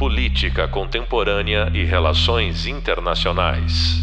Política 0.00 0.66
Contemporânea 0.66 1.70
e 1.74 1.84
Relações 1.84 2.64
Internacionais. 2.64 3.98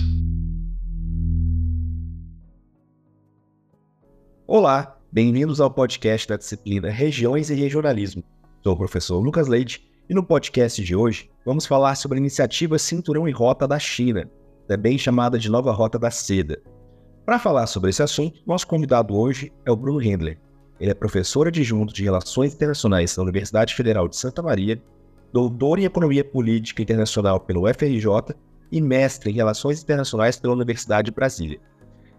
Olá, 4.45 4.95
bem-vindos 5.11 5.59
ao 5.59 5.71
podcast 5.71 6.27
da 6.27 6.37
disciplina 6.37 6.91
Regiões 6.91 7.49
e 7.49 7.55
Regionalismo. 7.55 8.23
Sou 8.63 8.73
o 8.73 8.77
professor 8.77 9.17
Lucas 9.19 9.47
Leite 9.47 9.89
e 10.07 10.13
no 10.13 10.23
podcast 10.23 10.83
de 10.83 10.95
hoje 10.95 11.31
vamos 11.43 11.65
falar 11.65 11.95
sobre 11.95 12.19
a 12.19 12.21
iniciativa 12.21 12.77
Cinturão 12.77 13.27
e 13.27 13.31
Rota 13.31 13.67
da 13.67 13.79
China, 13.79 14.29
também 14.67 14.99
chamada 14.99 15.39
de 15.39 15.49
Nova 15.49 15.71
Rota 15.71 15.97
da 15.97 16.11
Seda. 16.11 16.61
Para 17.25 17.39
falar 17.39 17.65
sobre 17.65 17.89
esse 17.89 18.03
assunto, 18.03 18.39
nosso 18.45 18.67
convidado 18.67 19.17
hoje 19.17 19.51
é 19.65 19.71
o 19.71 19.75
Bruno 19.75 19.99
Hendler. 19.99 20.39
Ele 20.79 20.91
é 20.91 20.93
professor 20.93 21.47
adjunto 21.47 21.91
de 21.91 22.03
Relações 22.03 22.53
Internacionais 22.53 23.17
na 23.17 23.23
Universidade 23.23 23.73
Federal 23.73 24.07
de 24.07 24.15
Santa 24.15 24.43
Maria 24.43 24.79
doutor 25.31 25.79
em 25.79 25.85
Economia 25.85 26.23
Política 26.23 26.81
Internacional 26.81 27.39
pelo 27.39 27.67
FRJ 27.73 28.35
e 28.71 28.81
mestre 28.81 29.31
em 29.31 29.33
Relações 29.33 29.81
Internacionais 29.81 30.37
pela 30.37 30.53
Universidade 30.53 31.07
de 31.07 31.15
Brasília. 31.15 31.59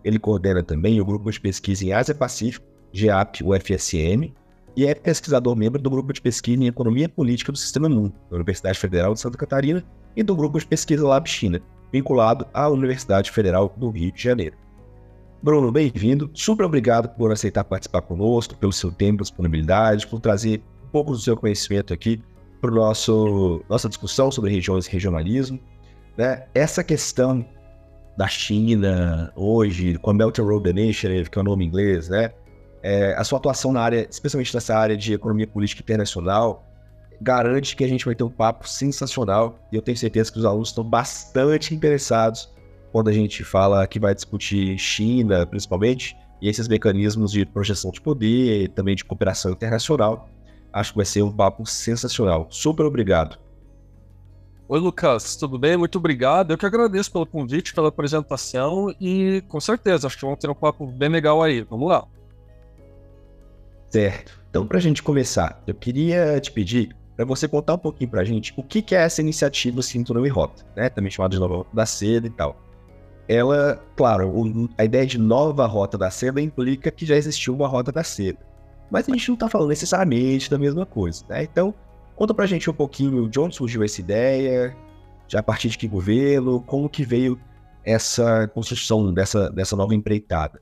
Ele 0.05 0.19
coordena 0.19 0.63
também 0.63 1.01
o 1.01 1.05
Grupo 1.05 1.31
de 1.31 1.41
Pesquisa 1.41 1.85
em 1.85 1.93
Ásia-Pacífico, 1.93 2.67
GEAP-UFSM, 2.93 4.33
e 4.77 4.87
é 4.87 4.95
pesquisador 4.95 5.57
membro 5.57 5.81
do 5.83 5.91
Grupo 5.91 6.13
de 6.13 6.21
Pesquisa 6.21 6.63
em 6.63 6.69
Economia 6.69 7.09
Política 7.09 7.51
do 7.51 7.59
Sistema 7.59 7.89
MUN, 7.89 8.13
da 8.31 8.37
Universidade 8.37 8.79
Federal 8.79 9.13
de 9.13 9.21
Santa 9.21 9.37
Catarina, 9.37 9.85
e 10.17 10.23
do 10.23 10.37
Grupo 10.37 10.59
de 10.59 10.67
Pesquisa 10.67 11.07
Lab 11.07 11.29
China, 11.29 11.61
vinculado 11.93 12.47
à 12.55 12.69
Universidade 12.69 13.31
Federal 13.31 13.75
do 13.77 13.91
Rio 13.91 14.13
de 14.13 14.23
Janeiro. 14.23 14.57
Bruno, 15.43 15.71
bem-vindo. 15.71 16.31
Super 16.35 16.65
obrigado 16.65 17.09
por 17.17 17.31
aceitar 17.31 17.65
participar 17.65 18.03
conosco, 18.03 18.57
pelo 18.57 18.73
seu 18.73 18.91
tempo, 18.91 19.23
disponibilidade, 19.23 20.07
por 20.07 20.21
trazer 20.21 20.63
um 20.85 20.89
pouco 20.89 21.13
do 21.13 21.19
seu 21.19 21.37
conhecimento 21.37 21.93
aqui 21.93 22.21
para 22.61 22.71
nosso 22.71 23.63
nossa 23.69 23.89
discussão 23.89 24.31
sobre 24.31 24.51
regiões 24.51 24.87
e 24.87 24.91
regionalismo, 24.91 25.59
né? 26.17 26.47
Essa 26.55 26.83
questão 26.83 27.45
da 28.17 28.27
China 28.27 29.33
hoje, 29.37 29.97
com 29.99 30.11
a 30.11 30.15
Belt 30.15 30.39
and 30.39 30.43
Road 30.43 30.69
Initiative, 30.69 31.31
que 31.31 31.39
é 31.39 31.41
o 31.41 31.45
nome 31.45 31.65
em 31.65 31.69
inglês, 31.69 32.09
né? 32.09 32.33
É, 32.83 33.15
a 33.15 33.25
sua 33.25 33.39
atuação 33.39 33.73
na 33.73 33.81
área, 33.81 34.07
especialmente 34.11 34.53
nessa 34.55 34.77
área 34.77 34.97
de 34.97 35.13
economia 35.13 35.47
política 35.47 35.83
internacional, 35.83 36.65
garante 37.21 37.77
que 37.77 37.85
a 37.85 37.89
gente 37.89 38.05
vai 38.05 38.15
ter 38.15 38.25
um 38.25 38.31
papo 38.31 38.69
sensacional 38.69 39.59
e 39.73 39.77
eu 39.77 39.83
tenho 39.83 39.97
certeza 39.97 40.33
que 40.33 40.39
os 40.39 40.45
alunos 40.45 40.69
estão 40.69 40.85
bastante 40.85 41.75
interessados 41.75 42.53
quando 42.93 43.09
a 43.09 43.13
gente 43.13 43.45
fala 43.45 43.87
que 43.87 43.99
vai 43.99 44.15
discutir 44.15 44.79
China, 44.79 45.47
principalmente, 45.47 46.17
e 46.41 46.49
esses 46.49 46.69
mecanismos 46.69 47.33
de 47.33 47.45
projeção 47.45 47.91
de 47.91 48.01
poder, 48.01 48.69
também 48.71 48.95
de 48.95 49.05
cooperação 49.05 49.53
internacional. 49.53 50.29
Acho 50.73 50.93
que 50.93 50.97
vai 50.97 51.07
ser 51.07 51.23
um 51.23 51.33
papo 51.33 51.67
sensacional. 51.67 52.47
Super 52.51 52.85
obrigado. 52.85 53.39
Oi, 54.69 54.79
Lucas, 54.79 55.35
tudo 55.35 55.59
bem? 55.59 55.79
Muito 55.79 55.97
obrigado. 55.97 56.51
Eu 56.51 56.59
que 56.59 56.67
agradeço 56.67 57.11
pelo 57.11 57.25
convite, 57.25 57.75
pela 57.75 57.89
apresentação 57.89 58.95
e 59.01 59.43
com 59.49 59.59
certeza, 59.59 60.07
acho 60.07 60.17
que 60.17 60.25
vamos 60.25 60.39
ter 60.39 60.51
um 60.51 60.55
papo 60.55 60.87
bem 60.87 61.09
legal 61.09 61.43
aí. 61.43 61.63
Vamos 61.63 61.89
lá. 61.89 62.07
Certo. 63.89 64.39
Então, 64.51 64.67
para 64.67 64.77
a 64.77 64.81
gente 64.81 65.03
começar, 65.03 65.63
eu 65.67 65.75
queria 65.75 66.39
te 66.39 66.53
pedir 66.53 66.95
para 67.17 67.25
você 67.25 67.49
contar 67.49 67.75
um 67.75 67.79
pouquinho 67.79 68.11
para 68.11 68.21
a 68.21 68.25
gente 68.25 68.53
o 68.57 68.63
que, 68.63 68.83
que 68.83 68.95
é 68.95 68.99
essa 68.99 69.21
iniciativa 69.21 69.83
Cinturão 69.83 70.25
e 70.25 70.29
Rota, 70.29 70.65
né? 70.77 70.89
também 70.89 71.11
chamada 71.11 71.35
de 71.35 71.41
Nova 71.41 71.57
Rota 71.57 71.71
da 71.75 71.87
Seda 71.87 72.27
e 72.27 72.31
tal. 72.31 72.57
Ela, 73.27 73.83
claro, 73.97 74.71
a 74.77 74.85
ideia 74.85 75.07
de 75.07 75.19
Nova 75.19 75.67
Rota 75.67 75.99
da 75.99 76.11
Seda 76.11 76.41
implica 76.41 76.91
que 76.91 77.05
já 77.05 77.17
existiu 77.17 77.55
uma 77.55 77.67
Rota 77.67 77.91
da 77.91 78.05
Seda. 78.05 78.39
Mas 78.91 79.09
a 79.09 79.13
gente 79.13 79.29
não 79.29 79.35
está 79.35 79.49
falando 79.49 79.69
necessariamente 79.69 80.51
da 80.51 80.59
mesma 80.59 80.87
coisa, 80.87 81.25
né? 81.29 81.43
Então, 81.43 81.75
conta 82.17 82.33
pra 82.33 82.47
gente 82.47 82.69
um 82.71 82.75
pouquinho 82.75 83.29
de 83.29 83.39
onde 83.39 83.55
surgiu 83.55 83.83
essa 83.83 84.01
ideia, 84.01 84.77
de 85.27 85.37
a 85.37 85.43
partir 85.43 85.69
de 85.69 85.79
que 85.79 85.87
governo, 85.87 86.61
como 86.63 86.89
que 86.89 87.05
veio 87.05 87.39
essa 87.85 88.49
construção 88.49 89.13
dessa, 89.13 89.51
dessa 89.51 89.77
nova 89.77 89.95
empreitada. 89.95 90.61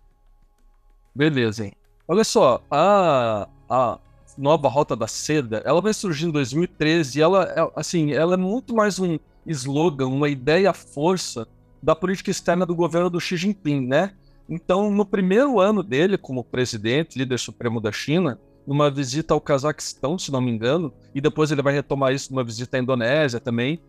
Beleza, 1.14 1.64
hein? 1.64 1.72
Olha 2.06 2.24
só, 2.24 2.62
a, 2.70 3.48
a 3.68 3.98
nova 4.36 4.68
Rota 4.68 4.94
da 4.94 5.06
Seda, 5.06 5.62
ela 5.64 5.80
vai 5.80 5.94
surgir 5.94 6.26
em 6.26 6.30
2013 6.30 7.18
e 7.18 7.22
ela, 7.22 7.44
é, 7.44 7.70
assim, 7.74 8.12
ela 8.12 8.34
é 8.34 8.36
muito 8.36 8.74
mais 8.74 8.98
um 8.98 9.18
slogan, 9.46 10.06
uma 10.06 10.28
ideia 10.28 10.72
força 10.72 11.48
da 11.82 11.94
política 11.94 12.30
externa 12.30 12.66
do 12.66 12.74
governo 12.74 13.08
do 13.08 13.20
Xi 13.20 13.36
Jinping, 13.36 13.86
né? 13.86 14.12
Então, 14.48 14.90
no 14.90 15.04
primeiro 15.04 15.58
ano 15.58 15.82
dele 15.82 16.16
como 16.16 16.44
presidente, 16.44 17.18
líder 17.18 17.38
supremo 17.38 17.80
da 17.80 17.90
China, 17.90 18.38
numa 18.66 18.90
visita 18.90 19.34
ao 19.34 19.40
Cazaquistão, 19.40 20.18
se 20.18 20.30
não 20.30 20.40
me 20.40 20.50
engano, 20.50 20.92
e 21.14 21.20
depois 21.20 21.50
ele 21.50 21.62
vai 21.62 21.72
retomar 21.72 22.12
isso 22.12 22.32
numa 22.32 22.44
visita 22.44 22.76
à 22.76 22.80
Indonésia 22.80 23.40
também, 23.40 23.80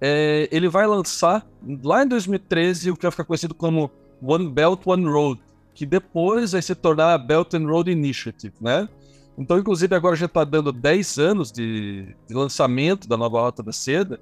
é, 0.00 0.48
ele 0.50 0.68
vai 0.68 0.86
lançar, 0.86 1.46
lá 1.82 2.02
em 2.02 2.08
2013, 2.08 2.90
o 2.90 2.96
que 2.96 3.02
vai 3.02 3.10
ficar 3.10 3.24
conhecido 3.24 3.54
como 3.54 3.90
One 4.22 4.48
Belt, 4.48 4.80
One 4.86 5.04
Road, 5.04 5.40
que 5.74 5.84
depois 5.84 6.52
vai 6.52 6.62
se 6.62 6.74
tornar 6.74 7.14
a 7.14 7.18
Belt 7.18 7.54
and 7.54 7.66
Road 7.66 7.90
Initiative, 7.90 8.54
né? 8.60 8.88
Então, 9.36 9.58
inclusive, 9.58 9.94
agora 9.94 10.16
já 10.16 10.26
está 10.26 10.44
dando 10.44 10.72
10 10.72 11.18
anos 11.18 11.52
de, 11.52 12.14
de, 12.26 12.34
lançamento 12.34 13.08
da 13.08 13.16
nova 13.16 13.40
Rota 13.40 13.62
da 13.62 13.72
Seda, 13.72 14.20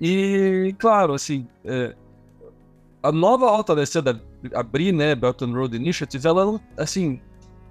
e, 0.00 0.74
claro, 0.78 1.12
assim, 1.12 1.46
é, 1.64 1.94
a 3.02 3.12
nova 3.12 3.50
Rota 3.50 3.74
da 3.74 3.84
Seda 3.84 4.20
abrir, 4.54 4.92
né, 4.92 5.14
Belt 5.14 5.42
and 5.42 5.52
Road 5.52 5.76
Initiative, 5.76 6.26
ela, 6.26 6.60
assim, 6.76 7.20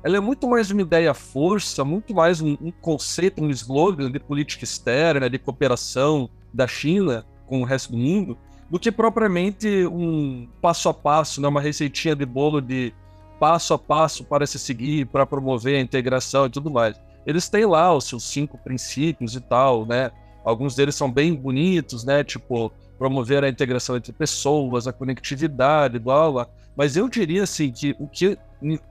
ela 0.03 0.18
é 0.18 0.19
muito 0.19 0.47
mais 0.47 0.72
uma 0.72 0.81
ideia 0.81 1.13
força, 1.13 1.84
muito 1.84 2.13
mais 2.13 2.41
um, 2.41 2.57
um, 2.62 2.72
conceito, 2.72 3.44
um 3.44 3.50
slogan 3.50 4.12
de 4.12 4.19
política 4.19 4.63
externa, 4.63 5.30
de 5.30 5.38
cooperação 5.38 6.30
da 6.53 6.68
China 6.68 7.25
com 7.47 7.62
o 7.62 7.66
resto 7.66 7.91
do 7.91 7.97
mundo, 7.97 8.38
do 8.69 8.80
que 8.80 8.91
propriamente 8.91 9.85
um 9.88 10.47
passo 10.62 10.88
a 10.90 10.94
passo, 10.94 11.41
né, 11.41 11.47
uma 11.47 11.62
receitinha 11.62 12.16
de 12.16 12.25
bolo 12.25 12.62
de 12.62 12.94
passo 13.40 13.74
a 13.74 13.80
passo 13.80 14.24
para 14.24 14.46
se 14.46 14.59
seguir, 14.59 15.07
para 15.07 15.25
promover 15.25 15.78
a 15.78 15.81
integração 15.81 16.46
e 16.46 16.50
tudo 16.50 16.69
mais. 16.69 17.00
Eles 17.25 17.50
têm 17.50 17.66
lá 17.66 17.94
os 17.96 18.06
seus 18.06 18.24
cinco 18.24 18.57
princípios 18.57 19.36
e 19.36 19.41
tal, 19.41 19.86
né? 19.86 20.12
Alguns 20.44 20.75
deles 20.75 20.96
são 20.96 21.12
bem 21.12 21.34
bonitos, 21.34 22.03
né? 22.03 22.24
Tipo, 22.24 22.72
promover 22.99 23.45
a 23.45 23.49
integração 23.49 23.95
entre 23.95 24.11
pessoas, 24.11 24.85
a 24.85 24.93
conectividade, 24.93 25.97
blá 25.97 26.29
blá. 26.29 26.47
Mas 26.75 26.97
eu 26.97 27.07
diria 27.07 27.43
assim 27.43 27.71
que 27.71 27.95
o 27.97 28.07
que 28.07 28.37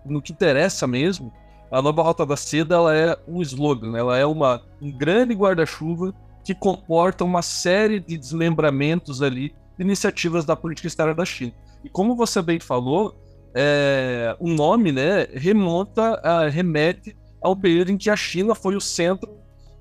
no 0.05 0.23
que 0.23 0.33
interessa 0.33 0.87
mesmo, 0.87 1.31
a 1.71 1.83
nova 1.83 2.03
Rota 2.03 2.25
da 2.25 2.37
Seda 2.37 2.75
ela 2.75 2.97
é 2.97 3.17
um 3.29 3.43
slogan, 3.43 3.97
ela 3.97 4.17
é 4.17 4.25
uma, 4.25 4.63
um 4.81 4.91
grande 4.91 5.35
guarda-chuva 5.35 6.15
que 6.43 6.55
comporta 6.55 7.25
uma 7.25 7.43
série 7.43 8.01
de 8.01 8.17
desmembramentos 8.17 9.21
ali 9.21 9.55
de 9.77 9.85
iniciativas 9.85 10.47
da 10.47 10.57
política 10.57 10.89
externa 10.89 11.15
da 11.15 11.27
China. 11.27 11.53
E 11.85 11.91
como 11.91 12.17
você 12.17 12.41
bem 12.41 12.59
falou, 12.59 13.15
é, 13.55 14.35
o 14.41 14.49
nome 14.49 14.91
né, 14.91 15.25
remonta, 15.35 16.15
a, 16.25 16.49
remete 16.49 17.15
ao 17.43 17.55
período 17.55 17.93
em 17.93 17.99
que 17.99 18.09
a 18.09 18.17
China 18.17 18.55
foi 18.55 18.75
o 18.75 18.81
centro 18.81 19.31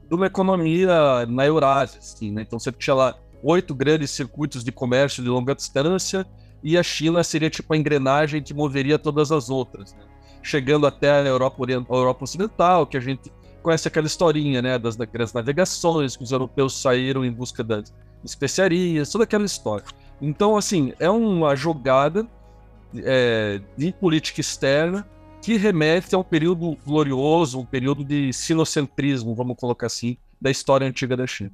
de 0.07 0.16
uma 0.16 0.27
economia 0.27 1.25
na 1.27 1.45
Eurásia. 1.45 1.99
Assim, 1.99 2.31
né? 2.31 2.41
Então 2.41 2.59
você 2.59 2.71
tinha 2.71 2.93
lá 2.93 3.16
oito 3.43 3.73
grandes 3.75 4.11
circuitos 4.11 4.63
de 4.63 4.71
comércio 4.71 5.23
de 5.23 5.29
longa 5.29 5.55
distância, 5.55 6.25
e 6.63 6.77
a 6.77 6.83
China 6.83 7.23
seria 7.23 7.49
tipo 7.49 7.73
a 7.73 7.77
engrenagem 7.77 8.41
que 8.41 8.53
moveria 8.53 8.97
todas 8.97 9.31
as 9.31 9.49
outras, 9.49 9.93
né? 9.93 10.01
chegando 10.41 10.87
até 10.87 11.11
a 11.11 11.23
Europa, 11.23 11.65
a 11.67 11.95
Europa 11.95 12.23
Ocidental, 12.23 12.87
que 12.87 12.97
a 12.97 12.99
gente 12.99 13.31
conhece 13.61 13.87
aquela 13.87 14.07
historinha 14.07 14.61
né, 14.61 14.79
das, 14.79 14.95
das 14.95 15.33
navegações, 15.33 16.15
que 16.15 16.23
os 16.23 16.31
europeus 16.31 16.79
saíram 16.81 17.25
em 17.25 17.31
busca 17.31 17.63
das 17.63 17.93
especiarias, 18.23 19.11
toda 19.11 19.25
aquela 19.25 19.45
história. 19.45 19.85
Então, 20.21 20.55
assim, 20.55 20.93
é 20.99 21.09
uma 21.09 21.55
jogada 21.55 22.25
é, 22.95 23.59
de 23.77 23.91
política 23.93 24.39
externa 24.41 25.07
que 25.41 25.57
remete 25.57 26.15
a 26.15 26.17
um 26.17 26.23
período 26.23 26.77
glorioso, 26.85 27.59
um 27.59 27.65
período 27.65 28.03
de 28.03 28.31
sinocentrismo, 28.31 29.35
vamos 29.35 29.57
colocar 29.57 29.87
assim, 29.87 30.17
da 30.39 30.49
história 30.49 30.87
antiga 30.87 31.15
da 31.15 31.27
China 31.27 31.51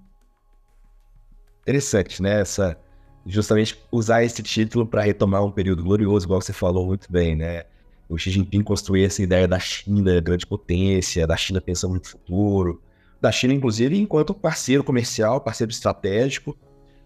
interessante, 1.63 2.21
né? 2.21 2.41
Essa, 2.41 2.77
justamente 3.25 3.77
usar 3.91 4.23
esse 4.23 4.43
título 4.43 4.85
para 4.85 5.01
retomar 5.01 5.43
um 5.43 5.51
período 5.51 5.83
glorioso, 5.83 6.25
igual 6.25 6.41
você 6.41 6.53
falou 6.53 6.85
muito 6.85 7.11
bem, 7.11 7.35
né? 7.35 7.63
O 8.07 8.17
Xi 8.17 8.29
Jinping 8.29 8.61
construiu 8.61 9.05
essa 9.05 9.23
ideia 9.23 9.47
da 9.47 9.59
China 9.59 10.19
grande 10.21 10.45
potência, 10.45 11.25
da 11.25 11.37
China 11.37 11.59
pensando 11.61 11.95
no 11.95 12.05
futuro, 12.05 12.81
da 13.19 13.31
China, 13.31 13.53
inclusive, 13.53 13.97
enquanto 13.97 14.33
parceiro 14.33 14.83
comercial, 14.83 15.39
parceiro 15.39 15.71
estratégico 15.71 16.55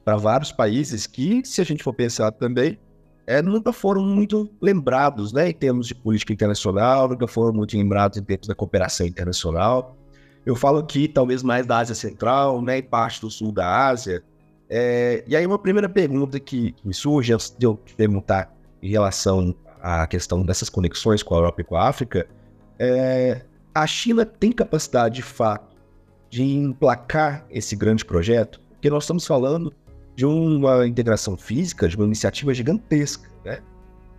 para 0.03 0.17
vários 0.17 0.51
países 0.51 1.05
que, 1.05 1.45
se 1.45 1.61
a 1.61 1.63
gente 1.63 1.83
for 1.83 1.93
pensar 1.93 2.31
também, 2.31 2.79
é, 3.27 3.41
nunca 3.41 3.71
foram 3.71 4.01
muito 4.01 4.49
lembrados 4.61 5.33
né, 5.33 5.49
em 5.49 5.53
termos 5.53 5.85
de 5.85 5.93
política 5.93 6.33
internacional, 6.33 7.09
nunca 7.09 7.27
foram 7.27 7.53
muito 7.53 7.77
lembrados 7.77 8.17
em 8.17 8.23
termos 8.23 8.47
da 8.47 8.55
cooperação 8.55 9.05
internacional. 9.05 9.95
Eu 10.45 10.55
falo 10.55 10.79
aqui, 10.79 11.09
talvez 11.09 11.43
mais 11.43 11.65
da 11.65 11.79
Ásia 11.79 11.93
Central, 11.93 12.61
né, 12.61 12.77
e 12.77 12.81
parte 12.81 13.19
do 13.19 13.29
sul 13.29 13.51
da 13.51 13.87
Ásia, 13.87 14.23
é, 14.69 15.23
e 15.27 15.35
aí, 15.35 15.45
uma 15.45 15.57
primeira 15.59 15.87
pergunta 15.87 16.39
que 16.39 16.75
me 16.83 16.93
surge, 16.93 17.33
antes 17.33 17.55
de 17.57 17.65
eu 17.65 17.79
te 17.85 17.95
perguntar 17.95 18.53
em 18.81 18.89
relação 18.89 19.55
à 19.81 20.05
questão 20.07 20.43
dessas 20.43 20.69
conexões 20.69 21.23
com 21.23 21.35
a 21.35 21.37
Europa 21.37 21.61
e 21.61 21.63
com 21.63 21.75
a 21.75 21.87
África, 21.87 22.27
é, 22.77 23.41
a 23.73 23.87
China 23.87 24.25
tem 24.25 24.51
capacidade, 24.51 25.15
de 25.15 25.21
fato, 25.21 25.75
de 26.29 26.43
emplacar 26.43 27.45
esse 27.49 27.75
grande 27.75 28.03
projeto? 28.03 28.59
Porque 28.71 28.89
nós 28.89 29.03
estamos 29.03 29.25
falando 29.25 29.73
de 30.15 30.25
uma 30.25 30.85
integração 30.85 31.37
física, 31.37 31.87
de 31.87 31.95
uma 31.95 32.05
iniciativa 32.05 32.53
gigantesca, 32.53 33.29
né? 33.45 33.59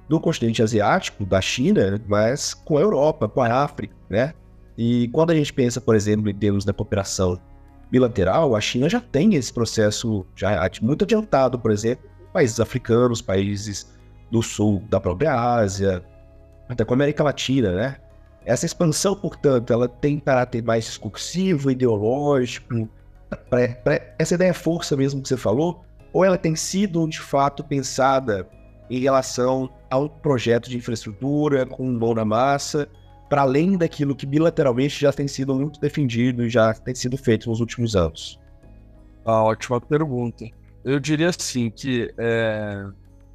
Do 0.09 0.19
continente 0.19 0.63
asiático, 0.63 1.27
da 1.27 1.41
China, 1.41 2.01
mas 2.09 2.55
com 2.55 2.79
a 2.79 2.81
Europa, 2.81 3.29
com 3.29 3.43
a 3.43 3.63
África, 3.63 3.95
né? 4.09 4.33
E 4.77 5.09
quando 5.09 5.33
a 5.33 5.35
gente 5.35 5.53
pensa, 5.53 5.81
por 5.81 5.95
exemplo, 5.95 6.31
em 6.31 6.35
termos 6.35 6.65
da 6.65 6.73
cooperação 6.73 7.39
bilateral, 7.91 8.55
a 8.55 8.61
China 8.61 8.89
já 8.89 9.01
tem 9.01 9.35
esse 9.35 9.53
processo 9.53 10.27
já 10.37 10.71
muito 10.83 11.05
adiantado, 11.05 11.59
por 11.59 11.71
exemplo, 11.71 12.09
países 12.33 12.61
africanos, 12.61 13.23
países 13.23 13.93
do 14.31 14.43
sul 14.43 14.83
da 14.89 15.01
própria 15.01 15.35
Ásia, 15.35 16.05
até 16.69 16.85
com 16.85 16.93
a 16.93 16.97
América 16.97 17.25
Latina, 17.25 17.73
né? 17.73 17.97
Essa 18.45 18.67
expansão, 18.67 19.15
portanto, 19.15 19.73
ela 19.73 19.89
tem 19.89 20.19
caráter 20.19 20.63
mais 20.63 20.85
discursivo, 20.85 21.71
ideológico, 21.71 22.89
pra, 23.51 23.69
pra, 23.69 24.15
essa 24.19 24.35
ideia 24.35 24.51
é 24.51 24.55
força 24.55 24.97
mesmo 24.97 25.23
que 25.23 25.29
você 25.29 25.37
falou, 25.37 25.85
ou 26.13 26.25
ela 26.25 26.39
tem 26.39 26.57
sido 26.57 27.07
de 27.09 27.21
fato 27.21 27.63
pensada 27.63 28.47
em 28.91 29.01
relação 29.01 29.71
a 29.91 29.99
um 29.99 30.09
projeto 30.09 30.69
de 30.71 30.77
infraestrutura 30.77 31.67
com 31.67 31.85
mão 31.85 32.15
na 32.15 32.25
massa, 32.25 32.89
para 33.29 33.43
além 33.43 33.77
daquilo 33.77 34.17
que 34.17 34.27
bilateralmente 34.27 35.01
já 35.01 35.13
tem 35.13 35.29
sido 35.29 35.55
muito 35.55 35.81
defendido 35.81 36.45
e 36.45 36.49
já 36.49 36.73
tem 36.75 36.95
sido 36.95 37.17
feito 37.17 37.49
nos 37.49 37.61
últimos 37.61 37.95
anos? 37.95 38.41
Ah, 39.25 39.43
ótima 39.43 39.81
pergunta. 39.81 40.47
Eu 40.85 40.99
diria 40.99 41.29
assim 41.29 41.71
que 41.71 42.13
é, 42.17 42.87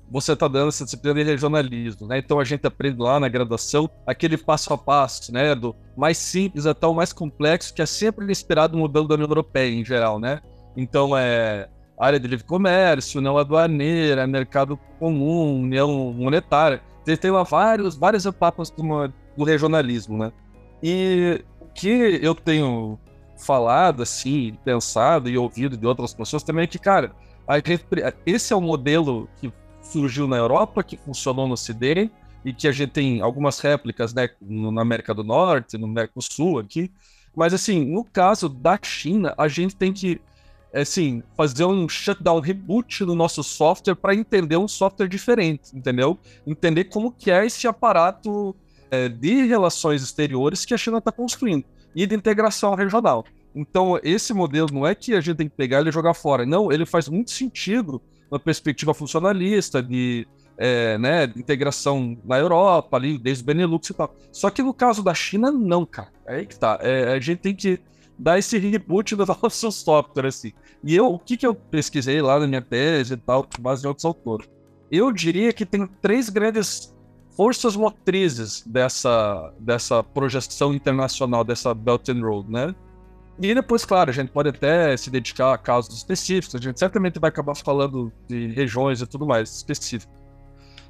você 0.10 0.34
está 0.34 0.48
dando 0.48 0.70
essa 0.70 0.84
disciplina 0.84 1.16
de 1.16 1.24
regionalismo, 1.24 2.08
né? 2.08 2.18
Então 2.18 2.40
a 2.40 2.44
gente 2.44 2.66
aprende 2.66 3.00
lá 3.00 3.20
na 3.20 3.28
graduação 3.28 3.90
aquele 4.06 4.38
passo 4.38 4.74
a 4.74 4.78
passo, 4.78 5.32
né? 5.32 5.54
Do 5.54 5.76
mais 5.96 6.18
simples 6.18 6.66
até 6.66 6.88
o 6.88 6.94
mais 6.94 7.14
complexo, 7.14 7.74
que 7.74 7.82
é 7.82 7.86
sempre 7.86 8.32
inspirado 8.32 8.74
no 8.76 8.82
modelo 8.82 9.08
da 9.08 9.16
União 9.16 9.28
Europeia 9.28 9.72
em 9.72 9.86
geral, 9.86 10.20
né? 10.20 10.42
Então 10.76 11.16
é 11.18 11.70
área 11.98 12.20
de 12.20 12.28
livre 12.28 12.46
comércio, 12.46 13.22
não 13.22 13.38
aduaneira, 13.38 14.26
mercado 14.26 14.78
comum, 15.00 15.62
união 15.62 16.12
monetária. 16.14 16.82
Você 17.04 17.18
tem 17.18 17.32
lá 17.32 17.44
vários, 17.44 17.96
várias 17.96 18.26
etapas 18.26 18.70
do, 18.70 18.84
do 19.38 19.44
regionalismo, 19.44 20.18
né? 20.18 20.32
E 20.82 21.44
o 21.60 21.66
que 21.68 22.20
eu 22.22 22.36
tenho 22.36 23.00
falado, 23.38 24.04
assim, 24.04 24.58
pensado 24.64 25.30
e 25.30 25.38
ouvido 25.38 25.76
de 25.78 25.86
outras 25.86 26.14
pessoas 26.14 26.44
também 26.44 26.64
é 26.64 26.68
que, 26.68 26.80
cara, 26.80 27.12
gente, 27.66 27.86
esse 28.26 28.54
é 28.54 28.56
o 28.56 28.62
modelo 28.62 29.30
que 29.40 29.52
surgiu 29.82 30.28
na 30.28 30.38
Europa, 30.38 30.84
que 30.84 30.98
funcionou 30.98 31.48
no 31.48 31.54
Ocidente, 31.54 32.12
e 32.46 32.54
que 32.54 32.68
a 32.68 32.72
gente 32.72 32.92
tem 32.92 33.22
algumas 33.22 33.60
réplicas, 33.60 34.14
né, 34.14 34.30
na 34.42 34.82
América 34.82 35.14
do 35.14 35.24
Norte, 35.24 35.78
no 35.78 35.88
Mercosul 35.88 36.60
aqui. 36.60 36.92
Mas, 37.36 37.54
assim, 37.54 37.86
no 37.86 38.04
caso 38.04 38.50
da 38.50 38.78
China, 38.82 39.34
a 39.38 39.48
gente 39.48 39.76
tem 39.76 39.94
que, 39.94 40.20
assim, 40.74 41.24
fazer 41.36 41.66
um 41.66 41.88
shutdown, 41.88 42.40
reboot 42.40 43.06
no 43.06 43.16
nosso 43.16 43.44
software 43.44 43.96
para 43.96 44.14
entender 44.14 44.58
um 44.58 44.68
software 44.68 45.08
diferente, 45.08 45.76
entendeu? 45.76 46.20
Entender 46.46 46.86
como 46.86 47.12
que 47.12 47.32
é 47.32 47.46
esse 47.46 47.66
aparato 47.66 48.56
de 49.10 49.46
relações 49.46 50.02
exteriores 50.02 50.66
que 50.66 50.74
a 50.74 50.78
China 50.78 50.98
está 50.98 51.12
construindo 51.12 51.66
e 51.96 52.06
de 52.06 52.16
integração 52.16 52.76
regional. 52.76 53.26
Então, 53.56 54.00
esse 54.04 54.34
modelo 54.34 54.70
não 54.72 54.86
é 54.86 54.96
que 54.96 55.14
a 55.14 55.22
gente 55.22 55.38
tem 55.38 55.50
que 55.50 55.56
pegar 55.56 55.80
ele 55.80 55.90
e 55.90 55.92
jogar 55.92 56.14
fora. 56.14 56.46
Não, 56.46 56.72
ele 56.72 56.86
faz 56.86 57.08
muito 57.08 57.32
sentido 57.32 58.02
uma 58.32 58.40
perspectiva 58.40 58.94
funcionalista 58.94 59.82
de, 59.82 60.28
é, 60.58 60.98
né, 60.98 61.26
integração 61.36 62.18
na 62.26 62.40
Europa, 62.40 62.98
ali, 62.98 63.18
desde 63.18 63.44
o 63.44 63.46
Benelux 63.46 63.90
e 63.90 63.94
tal. 63.94 64.16
Só 64.32 64.50
que 64.50 64.64
no 64.64 64.74
caso 64.74 65.04
da 65.04 65.14
China, 65.14 65.52
não, 65.52 65.86
cara. 65.86 66.12
É 66.26 66.36
aí 66.38 66.46
que 66.46 66.58
tá. 66.58 66.80
É, 66.82 67.14
a 67.14 67.20
gente 67.20 67.40
tem 67.40 67.56
que 67.56 67.80
dar 68.18 68.40
esse 68.40 68.58
reboot 68.58 69.14
no 69.16 69.26
nosso 69.26 69.72
software, 69.72 70.28
assim. 70.28 70.52
E 70.84 70.96
eu, 70.96 71.14
o 71.14 71.20
que, 71.20 71.38
que 71.38 71.46
eu 71.46 71.54
pesquisei 71.54 72.22
lá 72.22 72.40
na 72.40 72.48
minha 72.48 72.62
tese 72.62 73.14
e 73.14 73.18
tal, 73.18 73.44
com 73.44 73.62
base 73.62 73.86
em 73.86 73.88
outros 73.88 74.06
autores? 74.06 74.50
Eu 74.92 75.12
diria 75.12 75.54
que 75.54 75.66
tem 75.66 75.88
três 76.02 76.30
grandes 76.30 76.94
forças 77.36 77.76
motrizes 77.76 78.64
dessa, 78.66 79.54
dessa 79.60 80.04
projeção 80.04 80.74
internacional, 80.74 81.44
dessa 81.44 81.74
Belt 81.74 82.10
and 82.10 82.22
Road, 82.22 82.52
né? 82.52 82.74
E 83.40 83.54
depois, 83.54 83.84
claro, 83.84 84.12
a 84.12 84.14
gente 84.14 84.32
pode 84.32 84.50
até 84.50 84.96
se 84.96 85.10
dedicar 85.10 85.54
a 85.54 85.58
casos 85.58 85.98
específicos, 85.98 86.56
a 86.56 86.60
gente 86.60 86.78
certamente 86.78 87.20
vai 87.20 87.30
acabar 87.30 87.56
falando 87.56 88.12
de 88.28 88.48
regiões 88.48 89.02
e 89.02 89.08
tudo 89.08 89.26
mais 89.26 89.50
específico. 89.56 90.14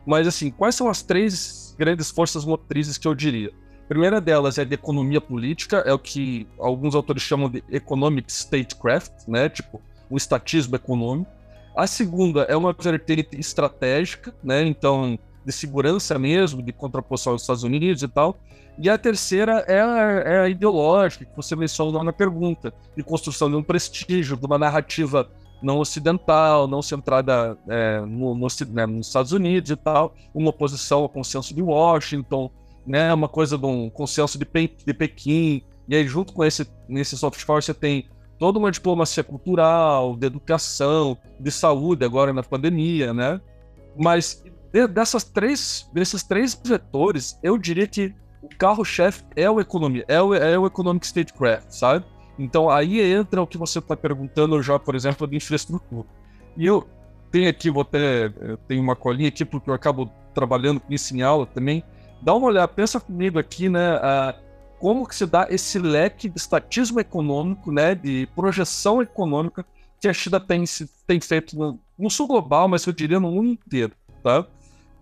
Mas, 0.05 0.27
assim, 0.27 0.51
quais 0.51 0.75
são 0.75 0.89
as 0.89 1.01
três 1.01 1.73
grandes 1.79 2.11
forças 2.11 2.43
motrizes 2.43 2.97
que 2.97 3.07
eu 3.07 3.15
diria? 3.15 3.49
A 3.85 3.87
primeira 3.87 4.19
delas 4.19 4.57
é 4.57 4.65
de 4.65 4.73
economia 4.73 5.21
política, 5.21 5.77
é 5.85 5.93
o 5.93 5.99
que 5.99 6.47
alguns 6.59 6.95
autores 6.95 7.21
chamam 7.21 7.49
de 7.49 7.63
economic 7.69 8.31
statecraft, 8.31 9.27
né? 9.27 9.47
Tipo, 9.47 9.81
um 10.11 10.17
estatismo 10.17 10.75
econômico. 10.75 11.31
A 11.75 11.87
segunda 11.87 12.41
é 12.43 12.55
uma 12.55 12.73
vertente 12.73 13.39
estratégica, 13.39 14.35
né? 14.43 14.63
Então, 14.65 15.17
de 15.45 15.51
segurança 15.51 16.17
mesmo, 16.17 16.61
de 16.61 16.71
contraposição 16.71 17.33
aos 17.33 17.41
Estados 17.41 17.63
Unidos 17.63 18.01
e 18.03 18.07
tal. 18.07 18.37
E 18.77 18.89
a 18.89 18.97
terceira 18.97 19.63
é 19.67 19.81
a, 19.81 19.97
é 20.25 20.39
a 20.41 20.49
ideológica, 20.49 21.25
que 21.25 21.35
você 21.35 21.55
mencionou 21.55 22.03
na 22.03 22.13
pergunta, 22.13 22.73
de 22.95 23.03
construção 23.03 23.49
de 23.49 23.55
um 23.55 23.63
prestígio, 23.63 24.35
de 24.35 24.45
uma 24.45 24.57
narrativa 24.57 25.29
não 25.61 25.77
ocidental, 25.77 26.67
não 26.67 26.81
centrada 26.81 27.57
é, 27.67 28.01
no, 28.01 28.35
no, 28.35 28.47
né, 28.69 28.85
nos 28.85 29.07
Estados 29.07 29.31
Unidos 29.31 29.71
e 29.71 29.75
tal, 29.75 30.13
uma 30.33 30.49
oposição 30.49 31.03
ao 31.03 31.09
consenso 31.09 31.53
de 31.53 31.61
Washington, 31.61 32.51
né, 32.85 33.13
uma 33.13 33.29
coisa 33.29 33.57
de 33.57 33.65
um 33.65 33.89
consenso 33.89 34.37
de, 34.37 34.43
Pe 34.43 34.75
de 34.85 34.93
Pequim, 34.93 35.63
e 35.87 35.95
aí 35.95 36.05
junto 36.05 36.33
com 36.33 36.43
esse, 36.43 36.67
nesse 36.87 37.17
soft 37.17 37.45
power 37.45 37.63
você 37.63 37.73
tem 37.73 38.07
toda 38.37 38.59
uma 38.59 38.71
diplomacia 38.71 39.23
cultural, 39.23 40.17
de 40.17 40.27
educação, 40.27 41.17
de 41.39 41.49
saúde 41.49 42.03
agora 42.03 42.33
na 42.33 42.43
pandemia, 42.43 43.13
né? 43.13 43.39
Mas 43.97 44.43
dessas 44.87 45.23
três, 45.23 45.89
desses 45.93 46.23
três 46.23 46.59
vetores, 46.65 47.39
eu 47.43 47.57
diria 47.57 47.87
que 47.87 48.13
o 48.41 48.49
carro-chefe 48.57 49.23
é 49.35 49.49
o 49.49 49.59
economia, 49.59 50.03
é 50.07 50.21
o, 50.21 50.33
é 50.33 50.57
o 50.57 50.65
economic 50.65 51.05
statecraft, 51.05 51.69
sabe? 51.69 52.05
Então 52.37 52.69
aí 52.69 52.99
entra 52.99 53.41
o 53.41 53.47
que 53.47 53.57
você 53.57 53.79
está 53.79 53.95
perguntando 53.95 54.61
já, 54.61 54.79
por 54.79 54.95
exemplo, 54.95 55.27
de 55.27 55.37
infraestrutura. 55.37 56.07
E 56.57 56.65
eu 56.65 56.87
tenho 57.31 57.49
aqui, 57.49 57.69
vou 57.69 57.83
até, 57.83 58.29
tenho 58.67 58.81
uma 58.81 58.95
colinha 58.95 59.29
aqui 59.29 59.45
porque 59.45 59.69
eu 59.69 59.73
acabo 59.73 60.11
trabalhando 60.33 60.79
com 60.79 60.91
isso 60.91 61.15
em 61.15 61.21
aula 61.21 61.45
também. 61.45 61.83
Dá 62.21 62.33
uma 62.33 62.47
olhada, 62.47 62.67
pensa 62.67 62.99
comigo 62.99 63.37
aqui, 63.37 63.69
né? 63.69 63.97
Uh, 63.97 64.43
como 64.79 65.07
que 65.07 65.15
se 65.15 65.25
dá 65.25 65.47
esse 65.49 65.79
leque 65.79 66.27
de 66.27 66.39
estatismo 66.39 66.99
econômico, 66.99 67.71
né? 67.71 67.95
De 67.95 68.27
projeção 68.35 69.01
econômica 69.01 69.65
que 69.99 70.07
a 70.07 70.13
China 70.13 70.39
tem, 70.39 70.63
tem 71.07 71.21
feito 71.21 71.57
no, 71.57 71.79
no 71.97 72.09
sul 72.09 72.27
global, 72.27 72.67
mas 72.67 72.85
eu 72.85 72.93
diria 72.93 73.19
no 73.19 73.31
mundo 73.31 73.49
inteiro, 73.49 73.93
tá? 74.21 74.45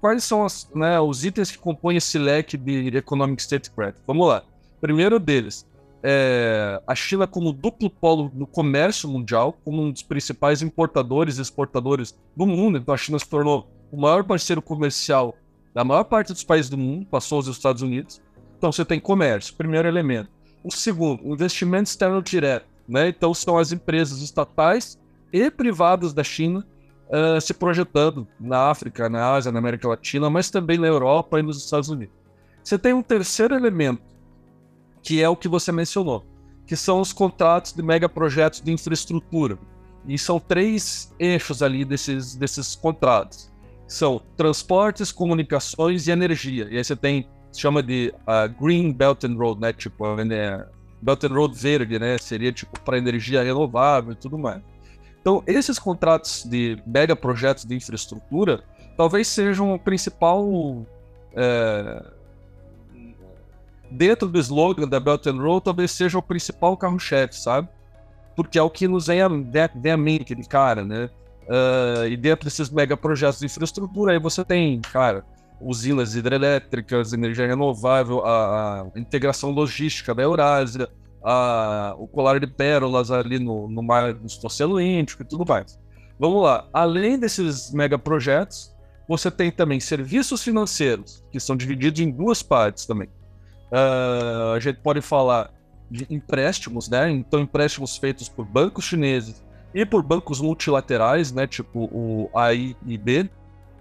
Quais 0.02 0.24
são 0.24 0.44
as, 0.44 0.68
né, 0.74 1.00
os 1.00 1.24
itens 1.24 1.52
que 1.52 1.60
compõem 1.60 1.98
esse 1.98 2.18
leque 2.18 2.58
de 2.58 2.98
Economic 2.98 3.42
Statecraft? 3.42 4.00
Vamos 4.08 4.28
lá. 4.28 4.44
Primeiro 4.82 5.20
deles, 5.20 5.66
é 6.04 6.82
a 6.88 6.96
China 6.96 7.28
como 7.28 7.54
duplo 7.54 7.90
polo 7.90 8.32
no 8.34 8.48
comércio 8.48 9.08
mundial, 9.08 9.56
como 9.64 9.84
um 9.84 9.92
dos 9.92 10.02
principais 10.02 10.64
importadores 10.64 11.38
e 11.38 11.42
exportadores 11.42 12.18
do 12.36 12.48
mundo. 12.48 12.80
Então 12.80 12.94
a 12.94 12.98
China 12.98 13.20
se 13.20 13.30
tornou 13.30 13.70
o 13.92 14.02
maior 14.02 14.24
parceiro 14.24 14.62
comercial 14.62 15.36
da 15.74 15.84
maior 15.84 16.04
parte 16.04 16.34
dos 16.34 16.44
países 16.44 16.70
do 16.70 16.78
mundo, 16.78 17.06
passou 17.06 17.40
os 17.40 17.48
Estados 17.48 17.84
Unidos. 17.84 18.20
Então 18.58 18.72
você 18.72 18.84
tem 18.84 19.00
comércio, 19.00 19.54
primeiro 19.56 19.88
elemento. 19.88 20.30
O 20.64 20.72
segundo, 20.72 21.24
investimento 21.26 21.90
externo 21.90 22.22
direto. 22.22 22.66
Né? 22.88 23.10
Então 23.10 23.34
são 23.34 23.58
as 23.58 23.72
empresas 23.72 24.22
estatais 24.22 25.00
e 25.32 25.50
privadas 25.52 26.14
da 26.14 26.24
China 26.24 26.66
uh, 27.12 27.40
se 27.40 27.54
projetando 27.54 28.28
na 28.40 28.70
África, 28.70 29.10
na 29.10 29.34
Ásia, 29.34 29.52
na 29.52 29.60
América 29.60 29.88
Latina, 29.88 30.30
mas 30.30 30.50
também 30.50 30.78
na 30.78 30.88
Europa 30.88 31.40
e 31.40 31.44
nos 31.44 31.64
Estados 31.64 31.90
Unidos. 31.90 32.16
Você 32.64 32.78
tem 32.78 32.94
um 32.94 33.02
terceiro 33.02 33.56
elemento, 33.56 34.04
que 35.04 35.22
é 35.22 35.28
o 35.28 35.36
que 35.36 35.48
você 35.48 35.72
mencionou, 35.72 36.26
que 36.66 36.76
são 36.76 37.02
os 37.02 37.12
contratos 37.12 37.74
de 37.74 37.82
megaprojetos 37.82 38.62
de 38.62 38.72
infraestrutura. 38.72 39.58
E 40.08 40.18
são 40.18 40.40
três 40.40 41.14
eixos 41.20 41.62
ali 41.62 41.86
desses, 41.86 42.36
desses 42.36 42.76
contratos. 42.76 43.52
São 43.88 44.22
transportes, 44.36 45.12
comunicações 45.12 46.08
e 46.08 46.12
energia. 46.12 46.68
E 46.72 46.78
aí 46.78 46.84
você 46.84 46.96
tem, 46.96 47.28
se 47.52 47.62
chama 47.62 47.84
de 47.84 48.14
uh, 48.22 48.64
Green 48.64 48.92
Belt 48.94 49.24
and 49.26 49.36
Road, 49.36 49.62
né? 49.62 49.74
Tipo, 49.74 50.16
né? 50.16 50.66
Belt 51.02 51.24
and 51.24 51.34
Road 51.34 51.56
verde, 51.56 52.00
né? 52.00 52.18
Seria 52.18 52.52
tipo 52.52 52.80
para 52.80 52.98
energia 52.98 53.44
renovável 53.44 54.14
e 54.14 54.16
tudo 54.16 54.38
mais. 54.40 54.62
Então, 55.22 55.44
esses 55.46 55.78
contratos 55.78 56.44
de 56.44 56.82
mega 56.86 57.16
projetos 57.16 57.64
de 57.64 57.76
infraestrutura 57.76 58.64
talvez 58.98 59.28
sejam 59.28 59.74
o 59.74 59.80
principal. 59.80 60.86
É, 61.34 62.04
dentro 63.90 64.28
do 64.28 64.40
slogan 64.40 64.88
da 64.88 65.00
Belt 65.00 65.28
and 65.28 65.42
Road, 65.42 65.66
talvez 65.66 65.92
seja 65.92 66.18
o 66.18 66.22
principal 66.22 66.76
carro-chefe, 66.78 67.36
sabe? 67.36 67.68
Porque 68.36 68.58
é 68.58 68.62
o 68.62 68.70
que 68.70 68.88
nos 68.88 69.08
vem 69.08 69.20
vem 69.76 69.92
a 69.92 69.98
mente 69.98 70.34
de 70.34 70.48
cara, 70.48 70.84
né? 70.84 71.10
Uh, 71.44 72.08
e 72.08 72.16
dentro 72.16 72.46
desses 72.46 72.70
mega 72.70 72.96
projetos 72.96 73.40
de 73.40 73.46
infraestrutura, 73.46 74.14
aí 74.14 74.20
você 74.20 74.46
tem, 74.46 74.80
cara, 74.80 75.26
usinas 75.60 76.16
hidrelétricas, 76.16 77.12
energia 77.12 77.46
renovável, 77.46 78.26
a, 78.26 78.88
a 78.96 79.00
integração 79.00 79.52
logística 79.52 80.16
da 80.16 80.24
Eurásia, 80.24 80.88
o 81.24 82.08
colar 82.08 82.40
de 82.40 82.48
pérolas 82.48 83.12
ali 83.12 83.40
no, 83.40 83.68
no 83.68 83.84
mar 83.84 84.14
do 84.14 84.28
Oceano 84.44 84.80
Índico 84.80 85.22
e 85.22 85.26
tudo 85.26 85.46
mais. 85.48 85.80
Vamos 86.20 86.44
lá. 86.44 86.68
Além 86.74 87.18
desses 87.18 87.72
megaprojetos, 87.72 88.76
você 89.08 89.30
tem 89.30 89.52
também 89.52 89.80
serviços 89.80 90.44
financeiros, 90.44 91.24
que 91.32 91.40
são 91.40 91.56
divididos 91.56 92.00
em 92.00 92.10
duas 92.10 92.42
partes 92.42 92.86
também. 92.86 93.10
Uh, 93.72 94.54
a 94.56 94.60
gente 94.60 94.80
pode 94.80 95.02
falar 95.02 95.52
de 95.90 96.06
empréstimos, 96.10 96.90
né? 96.90 97.10
Então, 97.10 97.40
empréstimos 97.40 97.98
feitos 97.98 98.30
por 98.30 98.46
bancos 98.46 98.86
chineses 98.86 99.44
e 99.74 99.86
por 99.86 100.04
bancos 100.04 100.40
multilaterais, 100.40 101.32
né? 101.32 101.48
Tipo 101.48 101.90
o 101.92 102.30
AIIB, 102.34 103.30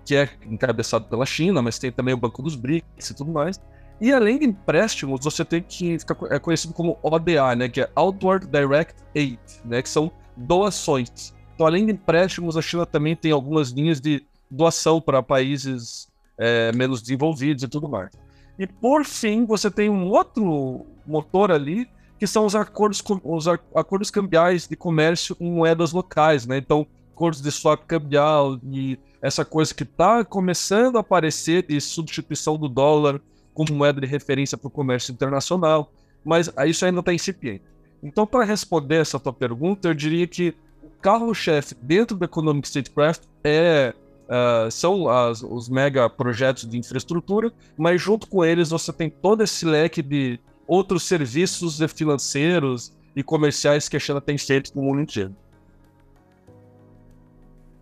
que 0.04 0.16
é 0.16 0.28
encabeçado 0.46 1.04
pela 1.06 1.26
China, 1.26 1.62
mas 1.62 1.78
tem 1.78 1.92
também 1.92 2.14
o 2.14 2.16
Banco 2.16 2.42
dos 2.42 2.56
BRICS 2.56 3.10
e 3.10 3.14
tudo 3.14 3.30
mais. 3.30 3.60
E 4.00 4.12
além 4.12 4.38
de 4.38 4.46
empréstimos, 4.46 5.20
você 5.22 5.44
tem 5.44 5.62
que 5.62 5.98
ficar 5.98 6.16
é 6.30 6.38
conhecido 6.38 6.72
como 6.72 6.98
ODA, 7.02 7.54
né, 7.54 7.68
que 7.68 7.82
é 7.82 7.90
Outward 7.94 8.46
Direct 8.46 8.94
Aid, 9.14 9.38
né, 9.64 9.82
que 9.82 9.88
são 9.88 10.10
doações. 10.36 11.34
Então, 11.54 11.66
além 11.66 11.84
de 11.84 11.92
empréstimos, 11.92 12.56
a 12.56 12.62
China 12.62 12.86
também 12.86 13.14
tem 13.14 13.30
algumas 13.30 13.70
linhas 13.70 14.00
de 14.00 14.24
doação 14.50 15.00
para 15.00 15.22
países 15.22 16.08
é, 16.38 16.72
menos 16.72 17.02
desenvolvidos 17.02 17.62
e 17.62 17.68
tudo 17.68 17.88
mais. 17.88 18.10
E 18.58 18.66
por 18.66 19.04
fim, 19.04 19.44
você 19.44 19.70
tem 19.70 19.90
um 19.90 20.08
outro 20.08 20.86
motor 21.06 21.50
ali, 21.50 21.86
que 22.18 22.26
são 22.26 22.46
os 22.46 22.54
acordos, 22.54 23.02
os 23.22 23.48
acordos 23.48 24.10
cambiais 24.10 24.66
de 24.66 24.76
comércio 24.76 25.36
em 25.38 25.50
moedas 25.50 25.92
locais, 25.92 26.46
né? 26.46 26.56
Então, 26.56 26.86
acordos 27.14 27.42
de 27.42 27.50
swap 27.50 27.84
cambial 27.86 28.58
e 28.64 28.98
essa 29.20 29.44
coisa 29.44 29.74
que 29.74 29.82
está 29.82 30.24
começando 30.24 30.96
a 30.96 31.00
aparecer 31.00 31.66
de 31.66 31.78
substituição 31.80 32.56
do 32.56 32.68
dólar 32.68 33.20
como 33.66 33.78
moeda 33.78 34.00
de 34.00 34.06
referência 34.06 34.56
para 34.56 34.68
o 34.68 34.70
comércio 34.70 35.12
internacional, 35.12 35.92
mas 36.24 36.50
isso 36.66 36.86
ainda 36.86 37.00
está 37.00 37.12
incipiente. 37.12 37.62
Então, 38.02 38.26
para 38.26 38.42
responder 38.42 38.96
essa 38.96 39.20
tua 39.20 39.34
pergunta, 39.34 39.88
eu 39.88 39.92
diria 39.92 40.26
que 40.26 40.54
o 40.82 40.88
carro-chefe 41.02 41.74
dentro 41.82 42.16
do 42.16 42.24
Economic 42.24 42.66
Statecraft 42.66 43.24
é, 43.44 43.94
uh, 44.24 44.70
são 44.70 45.10
as, 45.10 45.42
os 45.42 45.68
mega 45.68 46.08
projetos 46.08 46.66
de 46.66 46.78
infraestrutura, 46.78 47.52
mas 47.76 48.00
junto 48.00 48.26
com 48.26 48.42
eles 48.42 48.70
você 48.70 48.94
tem 48.94 49.10
todo 49.10 49.42
esse 49.42 49.66
leque 49.66 50.00
de 50.00 50.40
outros 50.66 51.02
serviços 51.02 51.78
financeiros 51.94 52.96
e 53.14 53.22
comerciais 53.22 53.90
que 53.90 53.96
a 53.98 54.00
China 54.00 54.22
tem 54.22 54.38
feito 54.38 54.74
no 54.74 54.80
mundo 54.80 55.02
inteiro. 55.02 55.36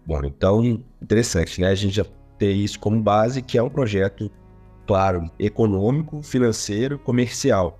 Bom, 0.04 0.24
então, 0.24 0.82
interessante, 1.00 1.60
né? 1.60 1.68
A 1.68 1.74
gente 1.76 1.94
já 1.94 2.04
ter 2.36 2.50
isso 2.50 2.80
como 2.80 3.00
base, 3.00 3.42
que 3.42 3.56
é 3.56 3.62
um 3.62 3.70
projeto 3.70 4.28
claro, 4.88 5.30
econômico, 5.38 6.22
financeiro, 6.22 6.98
comercial. 6.98 7.78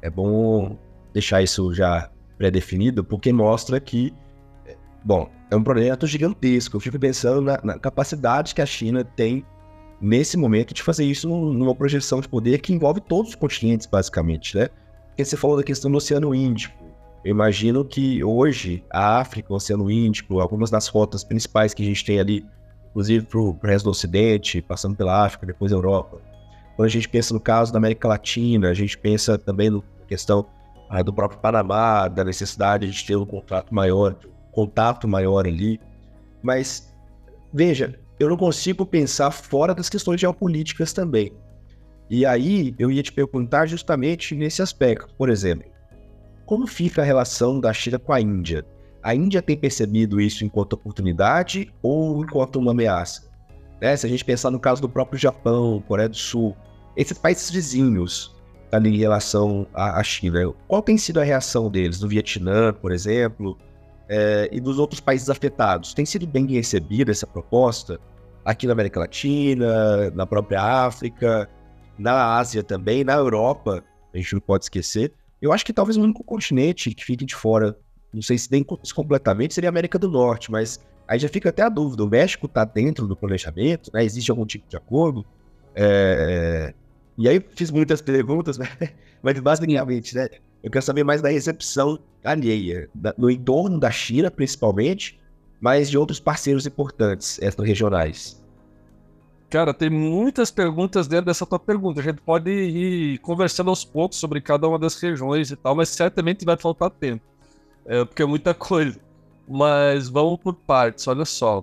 É 0.00 0.08
bom 0.08 0.78
deixar 1.12 1.42
isso 1.42 1.72
já 1.74 2.10
pré-definido, 2.38 3.04
porque 3.04 3.30
mostra 3.30 3.78
que, 3.78 4.14
bom, 5.04 5.28
é 5.50 5.54
um 5.56 5.62
projeto 5.62 6.06
gigantesco. 6.06 6.76
Eu 6.76 6.80
fico 6.80 6.98
pensando 6.98 7.42
na, 7.42 7.60
na, 7.62 7.78
capacidade 7.78 8.54
que 8.54 8.62
a 8.62 8.66
China 8.66 9.04
tem 9.04 9.44
nesse 10.00 10.38
momento 10.38 10.72
de 10.72 10.82
fazer 10.82 11.04
isso 11.04 11.28
numa 11.28 11.74
projeção 11.74 12.22
de 12.22 12.28
poder 12.28 12.62
que 12.62 12.72
envolve 12.72 13.02
todos 13.02 13.30
os 13.30 13.34
continentes, 13.34 13.86
basicamente, 13.86 14.56
né? 14.56 14.70
Porque 15.08 15.26
você 15.26 15.36
falou 15.36 15.58
da 15.58 15.62
questão 15.62 15.90
do 15.90 15.98
Oceano 15.98 16.34
Índico. 16.34 16.74
Eu 17.22 17.32
imagino 17.32 17.84
que 17.84 18.24
hoje 18.24 18.82
a 18.90 19.18
África, 19.18 19.52
o 19.52 19.56
Oceano 19.56 19.90
Índico, 19.90 20.40
algumas 20.40 20.70
das 20.70 20.88
rotas 20.88 21.22
principais 21.22 21.74
que 21.74 21.82
a 21.82 21.86
gente 21.86 22.02
tem 22.02 22.18
ali, 22.18 22.46
inclusive 22.88 23.26
para 23.26 23.40
o 23.40 23.58
resto 23.62 23.84
do 23.84 23.90
Ocidente, 23.90 24.62
passando 24.62 24.96
pela 24.96 25.22
África, 25.24 25.44
depois 25.44 25.70
a 25.70 25.76
Europa, 25.76 26.18
quando 26.76 26.86
a 26.86 26.90
gente 26.90 27.08
pensa 27.08 27.32
no 27.32 27.40
caso 27.40 27.72
da 27.72 27.78
América 27.78 28.06
Latina, 28.06 28.68
a 28.68 28.74
gente 28.74 28.96
pensa 28.98 29.38
também 29.38 29.70
na 29.70 29.80
questão 30.06 30.46
ah, 30.90 31.02
do 31.02 31.12
próprio 31.12 31.40
Panamá, 31.40 32.06
da 32.06 32.22
necessidade 32.22 32.90
de 32.90 33.04
ter 33.04 33.16
um 33.16 33.24
contrato 33.24 33.74
maior, 33.74 34.14
um 34.24 34.52
contato 34.52 35.08
maior 35.08 35.46
ali. 35.46 35.80
Mas, 36.42 36.94
veja, 37.52 37.98
eu 38.20 38.28
não 38.28 38.36
consigo 38.36 38.84
pensar 38.84 39.30
fora 39.30 39.74
das 39.74 39.88
questões 39.88 40.20
geopolíticas 40.20 40.92
também. 40.92 41.32
E 42.10 42.24
aí 42.24 42.74
eu 42.78 42.90
ia 42.90 43.02
te 43.02 43.12
perguntar 43.12 43.66
justamente 43.66 44.34
nesse 44.34 44.60
aspecto. 44.60 45.12
Por 45.16 45.30
exemplo, 45.30 45.68
como 46.44 46.66
fica 46.66 47.02
a 47.02 47.04
relação 47.04 47.58
da 47.58 47.72
China 47.72 47.98
com 47.98 48.12
a 48.12 48.20
Índia? 48.20 48.64
A 49.02 49.14
Índia 49.14 49.40
tem 49.40 49.56
percebido 49.56 50.20
isso 50.20 50.44
enquanto 50.44 50.74
oportunidade 50.74 51.72
ou 51.82 52.22
enquanto 52.22 52.56
uma 52.56 52.72
ameaça? 52.72 53.28
Né? 53.80 53.96
Se 53.96 54.06
a 54.06 54.08
gente 54.08 54.24
pensar 54.24 54.50
no 54.50 54.60
caso 54.60 54.80
do 54.80 54.88
próprio 54.88 55.18
Japão, 55.18 55.82
Coreia 55.86 56.08
do 56.08 56.16
Sul, 56.16 56.56
esses 56.96 57.18
países 57.18 57.50
vizinhos 57.50 58.34
ali 58.72 58.94
em 58.94 58.98
relação 58.98 59.66
à, 59.72 60.02
China, 60.02 60.52
qual 60.66 60.82
tem 60.82 60.98
sido 60.98 61.20
a 61.20 61.24
reação 61.24 61.70
deles? 61.70 62.00
No 62.00 62.08
Vietnã, 62.08 62.72
por 62.72 62.90
exemplo, 62.90 63.56
é, 64.08 64.48
e 64.52 64.60
dos 64.60 64.78
outros 64.78 65.00
países 65.00 65.30
afetados? 65.30 65.94
Tem 65.94 66.04
sido 66.04 66.26
bem 66.26 66.46
recebida 66.46 67.10
essa 67.10 67.26
proposta? 67.26 68.00
Aqui 68.44 68.66
na 68.66 68.72
América 68.72 69.00
Latina, 69.00 70.10
na 70.10 70.26
própria 70.26 70.62
África, 70.62 71.48
na 71.98 72.36
Ásia 72.36 72.62
também, 72.62 73.02
na 73.02 73.14
Europa, 73.14 73.82
a 74.12 74.16
gente 74.16 74.34
não 74.34 74.40
pode 74.40 74.64
esquecer. 74.64 75.12
Eu 75.40 75.52
acho 75.52 75.64
que 75.64 75.72
talvez 75.72 75.96
o 75.96 76.02
único 76.02 76.22
continente 76.24 76.94
que 76.94 77.04
fique 77.04 77.24
de 77.24 77.34
fora, 77.34 77.76
não 78.12 78.22
sei 78.22 78.38
se 78.38 78.50
nem 78.50 78.64
completamente, 78.64 79.54
seria 79.54 79.68
a 79.68 79.72
América 79.72 79.98
do 79.98 80.10
Norte, 80.10 80.50
mas 80.50 80.80
aí 81.08 81.18
já 81.18 81.28
fica 81.28 81.50
até 81.50 81.62
a 81.62 81.68
dúvida: 81.68 82.04
o 82.04 82.08
México 82.08 82.46
está 82.46 82.64
dentro 82.64 83.06
do 83.06 83.16
planejamento, 83.16 83.90
né? 83.92 84.04
existe 84.04 84.30
algum 84.30 84.46
tipo 84.46 84.68
de 84.68 84.76
acordo? 84.76 85.24
É, 85.74 86.72
é 86.72 86.85
e 87.18 87.28
aí 87.28 87.44
fiz 87.54 87.70
muitas 87.70 88.00
perguntas, 88.00 88.58
mas 89.22 89.38
basicamente, 89.40 90.14
né? 90.14 90.28
Eu 90.62 90.70
quero 90.70 90.84
saber 90.84 91.04
mais 91.04 91.22
da 91.22 91.28
recepção 91.28 91.98
alheia, 92.24 92.88
da, 92.94 93.14
no 93.16 93.30
entorno 93.30 93.78
da 93.78 93.90
China, 93.90 94.30
principalmente, 94.30 95.18
mas 95.60 95.88
de 95.88 95.96
outros 95.96 96.18
parceiros 96.18 96.66
importantes 96.66 97.40
extra-regionais. 97.40 98.42
Cara, 99.48 99.72
tem 99.72 99.88
muitas 99.88 100.50
perguntas 100.50 101.06
dentro 101.06 101.26
dessa 101.26 101.46
tua 101.46 101.58
pergunta. 101.58 102.00
A 102.00 102.02
gente 102.02 102.20
pode 102.20 102.50
ir 102.50 103.18
conversando 103.18 103.70
aos 103.70 103.84
poucos 103.84 104.18
sobre 104.18 104.40
cada 104.40 104.66
uma 104.66 104.78
das 104.78 105.00
regiões 105.00 105.50
e 105.50 105.56
tal, 105.56 105.74
mas 105.74 105.88
certamente 105.88 106.44
vai 106.44 106.56
faltar 106.56 106.90
tempo. 106.90 107.22
É, 107.84 108.04
porque 108.04 108.22
é 108.22 108.26
muita 108.26 108.52
coisa. 108.54 108.98
Mas 109.48 110.08
vamos 110.08 110.40
por 110.40 110.54
partes, 110.54 111.06
olha 111.06 111.24
só. 111.24 111.60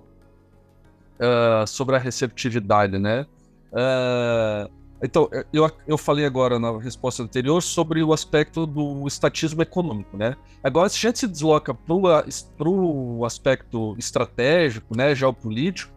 Uh, 1.20 1.66
sobre 1.66 1.94
a 1.94 1.98
receptividade, 1.98 2.98
né? 2.98 3.26
Uh, 3.70 4.70
então, 5.02 5.28
é, 5.32 5.44
eu, 5.52 5.70
eu 5.86 5.98
falei 5.98 6.24
agora 6.24 6.58
na 6.58 6.78
resposta 6.78 7.22
anterior 7.22 7.62
sobre 7.62 8.02
o 8.02 8.12
aspecto 8.12 8.66
do 8.66 9.06
estatismo 9.06 9.62
econômico, 9.62 10.16
né? 10.16 10.36
Agora, 10.62 10.88
se 10.88 10.96
a 10.96 11.10
gente 11.10 11.18
se 11.18 11.28
desloca 11.28 11.74
para 11.74 12.68
o 12.68 13.24
aspecto 13.24 13.94
estratégico, 13.98 14.96
né, 14.96 15.14
geopolítico, 15.14 15.92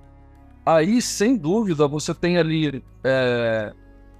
aí, 0.66 1.02
sem 1.02 1.38
dúvida, 1.38 1.88
você 1.88 2.14
tem 2.14 2.38
ali, 2.38 2.84
é, 3.04 3.74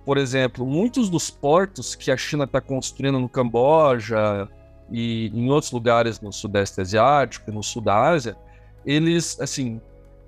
por 0.06 0.18
exemplo, 0.18 0.66
muitos 0.66 1.10
dos 1.10 1.30
portos 1.30 1.96
que 1.96 2.10
a 2.10 2.18
China 2.18 2.46
está 2.46 2.62
construindo 2.62 3.20
no 3.20 3.28
Camboja 3.28 4.48
e 4.90 5.30
em 5.34 5.50
outros 5.50 5.72
lugares 5.72 6.22
no 6.22 6.32
Sudeste 6.32 6.80
Asiático, 6.80 7.52
no 7.52 7.62
Sul 7.62 7.82
da 7.82 8.10
Ásia, 8.10 8.38
eles, 8.86 9.38
assim, 9.42 9.82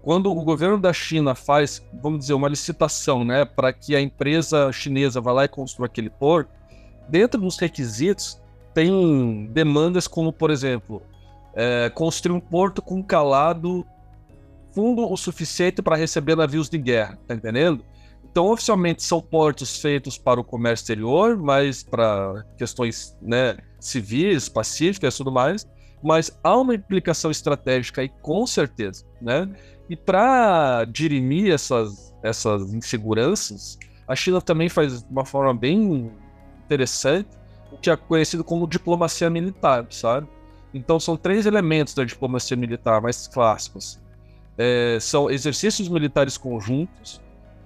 quando 0.10 0.32
o 0.32 0.44
governo 0.44 0.80
da 0.80 0.92
China 0.92 1.36
faz, 1.36 1.86
vamos 2.02 2.22
dizer, 2.22 2.34
uma 2.34 2.50
licitação, 2.50 3.24
né, 3.24 3.46
para 3.46 3.72
que 3.72 3.96
a 3.96 4.02
empresa 4.02 4.72
chinesa 4.72 5.22
vá 5.22 5.32
lá 5.32 5.46
e 5.46 5.48
construa 5.48 5.86
aquele 5.86 6.10
porto, 6.10 6.50
dentro 7.08 7.40
dos 7.40 7.60
requisitos 7.60 8.42
tem 8.74 9.48
demandas 9.54 10.08
como, 10.08 10.34
por 10.34 10.50
exemplo, 10.50 11.04
é, 11.54 11.92
construir 11.92 12.36
um 12.36 12.40
porto 12.40 12.82
com 12.82 13.04
calado 13.04 13.86
fundo 14.72 15.08
o 15.08 15.16
suficiente 15.16 15.80
para 15.80 15.96
receber 15.96 16.36
navios 16.36 16.72
de 16.72 16.80
guerra, 16.80 17.20
tá 17.28 17.36
entendendo? 17.36 17.86
Então, 18.24 18.48
oficialmente, 18.48 19.04
são 19.04 19.22
portos 19.22 19.80
feitos 19.80 20.18
para 20.18 20.40
o 20.40 20.44
comércio 20.44 20.86
exterior, 20.86 21.38
mas 21.38 21.84
para 21.84 22.44
questões 22.58 23.16
né, 23.22 23.60
civis, 23.80 24.50
pacíficas 24.50 25.14
e 25.14 25.18
tudo 25.18 25.32
mais. 25.32 25.70
Mas 26.02 26.32
há 26.44 26.58
uma 26.58 26.74
implicação 26.74 27.30
estratégica 27.30 28.02
aí, 28.02 28.10
com 28.24 28.48
certeza, 28.48 29.06
né? 29.22 29.48
E 29.90 29.96
para 29.96 30.86
dirimir 30.86 31.52
essas, 31.52 32.14
essas 32.22 32.74
inseguranças, 32.74 33.78
a 34.08 34.16
China 34.16 34.42
também 34.42 34.70
faz 34.70 35.02
de 35.04 35.12
uma 35.12 35.26
forma 35.26 35.54
bem 35.54 36.12
interessante 36.66 37.30
o 37.72 37.78
que 37.78 37.90
é 37.90 37.96
conhecido 37.96 38.44
como 38.44 38.68
diplomacia 38.68 39.30
militar, 39.30 39.86
sabe? 39.90 40.28
Então 40.74 41.00
são 41.00 41.18
três 41.18 41.46
elementos 41.46 41.94
da 41.94 42.04
diplomacia 42.04 42.56
militar 42.56 43.02
mais 43.02 43.28
clássicos. 43.28 44.00
É, 44.58 44.98
são 45.00 45.30
exercícios 45.30 45.88
militares 45.88 46.38
conjuntos, 46.38 47.22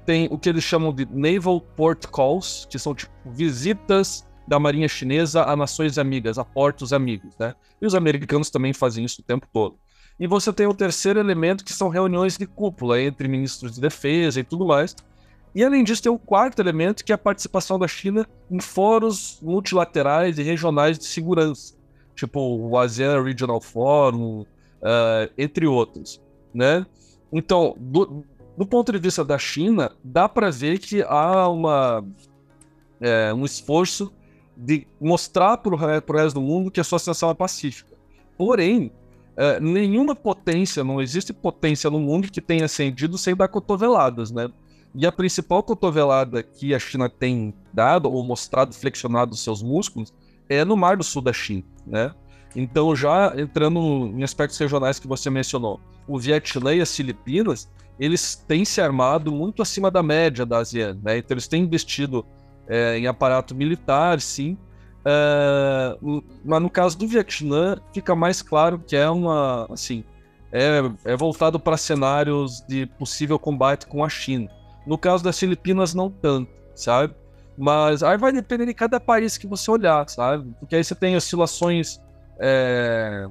tem 0.05 0.27
o 0.29 0.37
que 0.37 0.49
eles 0.49 0.63
chamam 0.63 0.93
de 0.93 1.05
Naval 1.05 1.59
Port 1.59 2.05
Calls, 2.07 2.67
que 2.69 2.77
são 2.77 2.93
tipo 2.93 3.13
visitas 3.25 4.25
da 4.47 4.59
Marinha 4.59 4.87
Chinesa 4.87 5.43
a 5.43 5.55
nações 5.55 5.97
amigas, 5.97 6.37
a 6.37 6.43
portos 6.43 6.91
amigos, 6.91 7.35
né? 7.37 7.55
E 7.81 7.85
os 7.85 7.95
americanos 7.95 8.49
também 8.49 8.73
fazem 8.73 9.05
isso 9.05 9.21
o 9.21 9.23
tempo 9.23 9.47
todo. 9.51 9.77
E 10.19 10.27
você 10.27 10.53
tem 10.53 10.67
o 10.67 10.73
terceiro 10.73 11.19
elemento, 11.19 11.65
que 11.65 11.73
são 11.73 11.89
reuniões 11.89 12.37
de 12.37 12.45
cúpula 12.45 13.01
entre 13.01 13.27
ministros 13.27 13.73
de 13.73 13.81
defesa 13.81 14.39
e 14.39 14.43
tudo 14.43 14.65
mais. 14.65 14.95
E 15.55 15.63
além 15.63 15.83
disso, 15.83 16.01
tem 16.01 16.11
um 16.11 16.17
quarto 16.17 16.59
elemento 16.59 17.03
que 17.03 17.11
é 17.11 17.15
a 17.15 17.17
participação 17.17 17.77
da 17.77 17.87
China 17.87 18.27
em 18.49 18.59
fóruns 18.59 19.39
multilaterais 19.41 20.39
e 20.39 20.43
regionais 20.43 20.97
de 20.97 21.05
segurança, 21.05 21.75
tipo 22.15 22.39
o 22.39 22.77
ASEAN 22.77 23.21
Regional 23.21 23.61
Forum, 23.61 24.41
uh, 24.41 25.31
entre 25.37 25.67
outros, 25.67 26.21
né? 26.53 26.85
Então, 27.31 27.75
do, 27.79 28.23
do, 28.57 28.65
ponto 28.65 28.91
de 28.91 28.97
vista 28.97 29.23
da 29.23 29.37
China, 29.37 29.91
dá 30.03 30.27
para 30.27 30.51
ver 30.51 30.79
que 30.79 31.03
há 31.03 31.47
uma, 31.47 32.03
é, 33.01 33.33
um 33.33 33.43
esforço 33.45 34.13
de 34.55 34.85
mostrar 35.01 35.57
para 35.57 35.73
o 35.73 35.77
resto 35.77 36.35
do 36.35 36.41
mundo 36.41 36.69
que 36.69 36.79
a 36.79 36.83
sua 36.83 36.97
ascensão 36.97 37.29
é 37.31 37.33
pacífica. 37.33 37.91
Porém, 38.37 38.91
é, 39.35 39.59
nenhuma 39.59 40.15
potência, 40.15 40.83
não 40.83 41.01
existe 41.01 41.33
potência 41.33 41.89
no 41.89 41.99
mundo 41.99 42.31
que 42.31 42.41
tenha 42.41 42.65
ascendido 42.65 43.17
sem 43.17 43.35
dar 43.35 43.47
cotoveladas, 43.47 44.31
né? 44.31 44.49
E 44.95 45.07
a 45.07 45.11
principal 45.11 45.63
cotovelada 45.63 46.43
que 46.43 46.73
a 46.73 46.79
China 46.79 47.09
tem 47.09 47.53
dado 47.73 48.11
ou 48.11 48.23
mostrado, 48.23 48.75
flexionado 48.75 49.35
seus 49.35 49.63
músculos, 49.63 50.13
é 50.47 50.63
no 50.63 50.77
Mar 50.77 50.97
do 50.97 51.03
Sul 51.03 51.21
da 51.21 51.33
China, 51.33 51.63
né? 51.85 52.13
Então, 52.55 52.95
já 52.95 53.33
entrando 53.35 53.79
em 54.15 54.23
aspectos 54.23 54.57
regionais 54.59 54.99
que 54.99 55.07
você 55.07 55.29
mencionou, 55.29 55.79
o 56.07 56.19
Vietnã 56.19 56.75
e 56.75 56.81
as 56.81 56.95
Filipinas, 56.95 57.67
eles 57.99 58.35
têm 58.47 58.63
se 58.63 58.79
armado 58.79 59.31
muito 59.31 59.63
acima 59.63 59.89
da 59.89 60.03
média 60.03 60.45
da 60.45 60.59
ASEAN, 60.59 60.99
né? 61.01 61.17
Então, 61.17 61.33
eles 61.33 61.47
têm 61.47 61.63
investido 61.63 62.23
é, 62.67 62.99
em 62.99 63.07
aparato 63.07 63.55
militar, 63.55 64.21
sim, 64.21 64.55
é, 65.05 65.97
mas 66.43 66.61
no 66.61 66.69
caso 66.69 66.97
do 66.97 67.07
Vietnã, 67.07 67.77
fica 67.93 68.15
mais 68.15 68.41
claro 68.41 68.79
que 68.79 68.95
é 68.95 69.09
uma, 69.09 69.67
assim, 69.71 70.03
é, 70.51 70.81
é 71.03 71.15
voltado 71.17 71.59
para 71.59 71.77
cenários 71.77 72.63
de 72.67 72.85
possível 72.85 73.37
combate 73.37 73.87
com 73.87 74.03
a 74.03 74.09
China. 74.09 74.49
No 74.85 74.97
caso 74.97 75.23
das 75.23 75.37
Filipinas, 75.39 75.93
não 75.93 76.09
tanto, 76.09 76.51
sabe? 76.75 77.13
Mas 77.57 78.01
aí 78.03 78.17
vai 78.17 78.31
depender 78.31 78.65
de 78.65 78.73
cada 78.73 78.99
país 78.99 79.37
que 79.37 79.47
você 79.47 79.69
olhar, 79.69 80.07
sabe? 80.09 80.53
Porque 80.59 80.75
aí 80.75 80.83
você 80.83 80.95
tem 80.95 81.15
oscilações 81.15 82.01
é, 82.39 83.27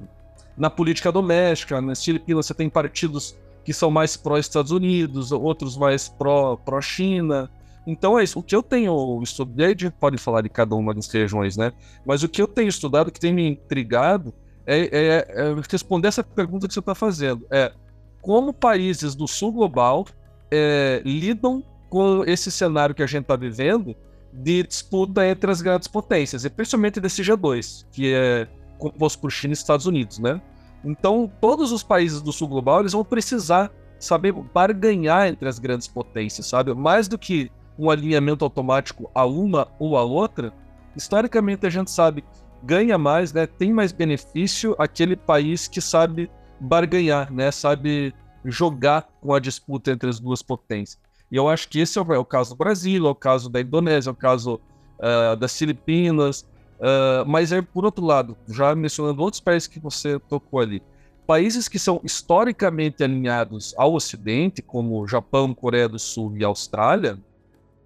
na 0.57 0.69
política 0.69 1.11
doméstica. 1.11 1.81
Nas 1.81 2.03
Filipinas 2.03 2.45
você 2.45 2.53
tem 2.53 2.69
partidos 2.69 3.35
que 3.63 3.73
são 3.73 3.91
mais 3.91 4.17
pró-Estados 4.17 4.71
Unidos, 4.71 5.31
outros 5.31 5.77
mais 5.77 6.07
pró-China. 6.09 7.49
Pró 7.49 7.62
então 7.85 8.17
é 8.17 8.23
isso. 8.23 8.39
O 8.39 8.43
que 8.43 8.55
eu 8.55 8.63
tenho 8.63 9.21
estudado, 9.21 9.61
a 9.63 9.69
gente 9.69 9.89
pode 9.91 10.17
falar 10.17 10.41
de 10.41 10.49
cada 10.49 10.75
uma 10.75 10.93
das 10.93 11.07
regiões, 11.07 11.57
né? 11.57 11.71
Mas 12.05 12.23
o 12.23 12.29
que 12.29 12.41
eu 12.41 12.47
tenho 12.47 12.69
estudado, 12.69 13.11
que 13.11 13.19
tem 13.19 13.33
me 13.33 13.47
intrigado, 13.47 14.33
é, 14.65 14.79
é, 14.79 15.27
é 15.27 15.55
responder 15.69 16.07
essa 16.07 16.23
pergunta 16.23 16.67
que 16.67 16.73
você 16.73 16.79
está 16.79 16.95
fazendo. 16.95 17.45
É 17.51 17.73
como 18.21 18.53
países 18.53 19.15
do 19.15 19.27
sul 19.27 19.51
global 19.51 20.05
é, 20.49 21.01
lidam 21.03 21.61
com 21.89 22.23
esse 22.25 22.49
cenário 22.49 22.95
que 22.95 23.03
a 23.03 23.05
gente 23.05 23.23
está 23.23 23.35
vivendo 23.35 23.93
de 24.31 24.63
disputa 24.63 25.27
entre 25.27 25.51
as 25.51 25.61
grandes 25.61 25.87
potências, 25.87 26.43
e 26.43 26.49
principalmente 26.49 26.99
desse 26.99 27.21
G2, 27.21 27.85
que 27.91 28.13
é 28.13 28.47
composto 28.79 29.19
por 29.19 29.31
China 29.31 29.51
e 29.51 29.53
Estados 29.53 29.85
Unidos, 29.85 30.17
né? 30.17 30.41
Então, 30.83 31.31
todos 31.39 31.71
os 31.71 31.83
países 31.83 32.21
do 32.21 32.31
sul 32.31 32.47
global 32.47 32.79
eles 32.79 32.93
vão 32.93 33.05
precisar 33.05 33.71
saber 33.99 34.33
barganhar 34.33 35.27
entre 35.27 35.47
as 35.47 35.59
grandes 35.59 35.87
potências, 35.87 36.47
sabe? 36.47 36.73
Mais 36.73 37.07
do 37.07 37.17
que 37.17 37.51
um 37.77 37.89
alinhamento 37.89 38.43
automático 38.43 39.09
a 39.13 39.25
uma 39.25 39.67
ou 39.79 39.97
a 39.97 40.03
outra, 40.03 40.53
historicamente 40.95 41.65
a 41.65 41.69
gente 41.69 41.91
sabe 41.91 42.23
ganha 42.63 42.97
mais, 42.97 43.33
né? 43.33 43.45
Tem 43.45 43.73
mais 43.73 43.91
benefício 43.91 44.75
aquele 44.79 45.15
país 45.15 45.67
que 45.67 45.81
sabe 45.81 46.31
barganhar, 46.59 47.31
né? 47.31 47.51
Sabe 47.51 48.13
jogar 48.45 49.07
com 49.21 49.33
a 49.33 49.39
disputa 49.39 49.91
entre 49.91 50.09
as 50.09 50.19
duas 50.19 50.41
potências. 50.41 50.99
E 51.31 51.35
eu 51.35 51.49
acho 51.49 51.67
que 51.67 51.79
esse 51.79 51.97
é 51.97 52.01
o, 52.01 52.13
é 52.13 52.23
caso 52.23 52.51
do 52.51 52.57
Brasil, 52.57 53.05
é 53.05 53.09
o 53.09 53.15
caso 53.15 53.49
da 53.49 53.59
Indonésia, 53.59 54.09
é 54.09 54.13
o 54.13 54.15
caso 54.15 54.61
uh, 54.99 55.35
das 55.35 55.57
Filipinas. 55.57 56.41
Uh, 56.79 57.25
mas 57.25 57.51
é 57.51 57.61
por 57.61 57.85
outro 57.85 58.05
lado, 58.05 58.37
já 58.47 58.73
mencionando 58.75 59.21
outros 59.21 59.39
países 59.39 59.67
que 59.67 59.79
você 59.79 60.19
tocou 60.19 60.59
ali, 60.59 60.81
países 61.25 61.69
que 61.69 61.79
são 61.79 62.01
historicamente 62.03 63.03
alinhados 63.03 63.73
ao 63.77 63.93
Ocidente, 63.93 64.61
como 64.61 65.07
Japão, 65.07 65.53
Coreia 65.53 65.87
do 65.87 65.97
Sul 65.97 66.35
e 66.35 66.43
Austrália, 66.43 67.17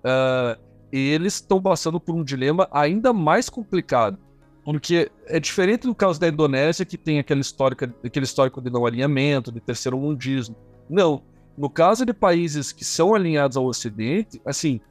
uh, 0.08 0.60
eles 0.91 1.36
estão 1.36 1.62
passando 1.62 2.00
por 2.00 2.15
um 2.15 2.24
dilema 2.24 2.67
ainda 2.72 3.12
mais 3.12 3.50
complicado. 3.50 4.17
Porque 4.63 5.10
é 5.28 5.39
diferente 5.39 5.88
do 5.88 5.96
caso 5.96 6.20
da 6.20 6.28
Indonésia, 6.28 6.86
que 6.86 6.98
tem 6.98 7.20
aquele 7.20 7.39
histórico, 7.39 7.86
aquele 8.04 8.26
histórico 8.26 8.62
de 8.62 8.70
não 8.70 8.86
alinhamento, 8.86 9.52
de 9.52 9.62
terceiro 9.62 9.98
mundismo. 9.98 10.56
Não. 10.89 11.24
No 11.58 11.70
caso 11.70 12.06
de 12.06 12.13
países 12.13 12.72
que 12.72 12.84
são 12.84 13.15
alinhados 13.15 13.56
ao 13.56 13.65
Ocidente, 13.65 14.41
assim, 14.46 14.82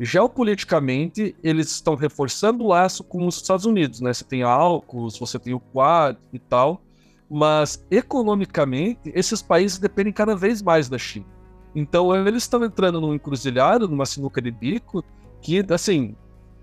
geopoliticamente, 0.00 1.36
eles 1.42 1.70
estão 1.70 1.94
reforçando 1.94 2.64
o 2.64 2.68
laço 2.68 3.04
com 3.04 3.26
os 3.26 3.36
Estados 3.36 3.66
Unidos, 3.66 4.00
né? 4.00 4.12
Você 4.12 4.24
tem 4.24 4.42
a 4.42 4.48
AUKUS, 4.48 5.18
você 5.18 5.38
tem 5.38 5.54
o 5.54 5.60
Quad 5.60 6.16
e 6.32 6.38
tal, 6.38 6.82
mas 7.30 7.84
economicamente, 7.90 9.12
esses 9.14 9.42
países 9.42 9.78
dependem 9.78 10.12
cada 10.12 10.34
vez 10.34 10.62
mais 10.62 10.88
da 10.88 10.96
China. 10.98 11.26
Então 11.74 12.14
eles 12.14 12.42
estão 12.42 12.64
entrando 12.64 13.00
num 13.00 13.14
encruzilhado, 13.14 13.88
numa 13.88 14.06
sinuca 14.06 14.40
de 14.40 14.50
bico, 14.50 15.04
que, 15.40 15.64
assim. 15.70 16.14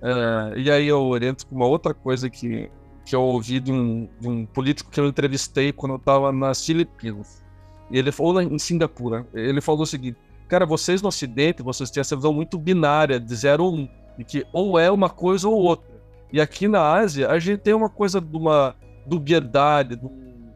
Uh, 0.01 0.57
e 0.57 0.69
aí 0.69 0.87
eu 0.87 1.01
oriento 1.01 1.47
com 1.47 1.55
uma 1.55 1.65
outra 1.65 1.93
coisa 1.93 2.29
que, 2.29 2.69
que 3.05 3.15
eu 3.15 3.21
ouvi 3.21 3.59
de 3.59 3.71
um, 3.71 4.07
de 4.19 4.27
um 4.27 4.45
político 4.45 4.91
que 4.91 4.99
eu 4.99 5.07
entrevistei 5.07 5.71
quando 5.71 5.93
eu 5.93 5.97
estava 5.97 6.31
nas 6.31 6.65
Filipinas. 6.65 7.43
E 7.89 7.97
ele 7.97 8.11
falou 8.11 8.41
em 8.41 8.59
Singapura. 8.59 9.25
Ele 9.33 9.61
falou 9.61 9.83
o 9.83 9.87
seguinte: 9.87 10.17
Cara, 10.47 10.65
vocês 10.65 11.01
no 11.01 11.07
Ocidente, 11.07 11.63
vocês 11.63 11.89
têm 11.89 12.01
essa 12.01 12.15
visão 12.15 12.33
muito 12.33 12.57
binária, 12.57 13.19
de 13.19 13.35
0 13.35 13.63
ou 13.63 13.73
1, 13.73 13.79
um, 13.79 13.89
de 14.17 14.23
que 14.23 14.45
ou 14.53 14.77
é 14.79 14.91
uma 14.91 15.09
coisa 15.09 15.47
ou 15.47 15.55
outra. 15.55 15.95
E 16.31 16.39
aqui 16.39 16.67
na 16.67 16.81
Ásia, 16.93 17.29
a 17.29 17.39
gente 17.39 17.61
tem 17.61 17.73
uma 17.73 17.89
coisa 17.89 18.19
de 18.19 18.35
uma 18.35 18.75
dubiedade, 19.05 19.95
de 19.95 20.09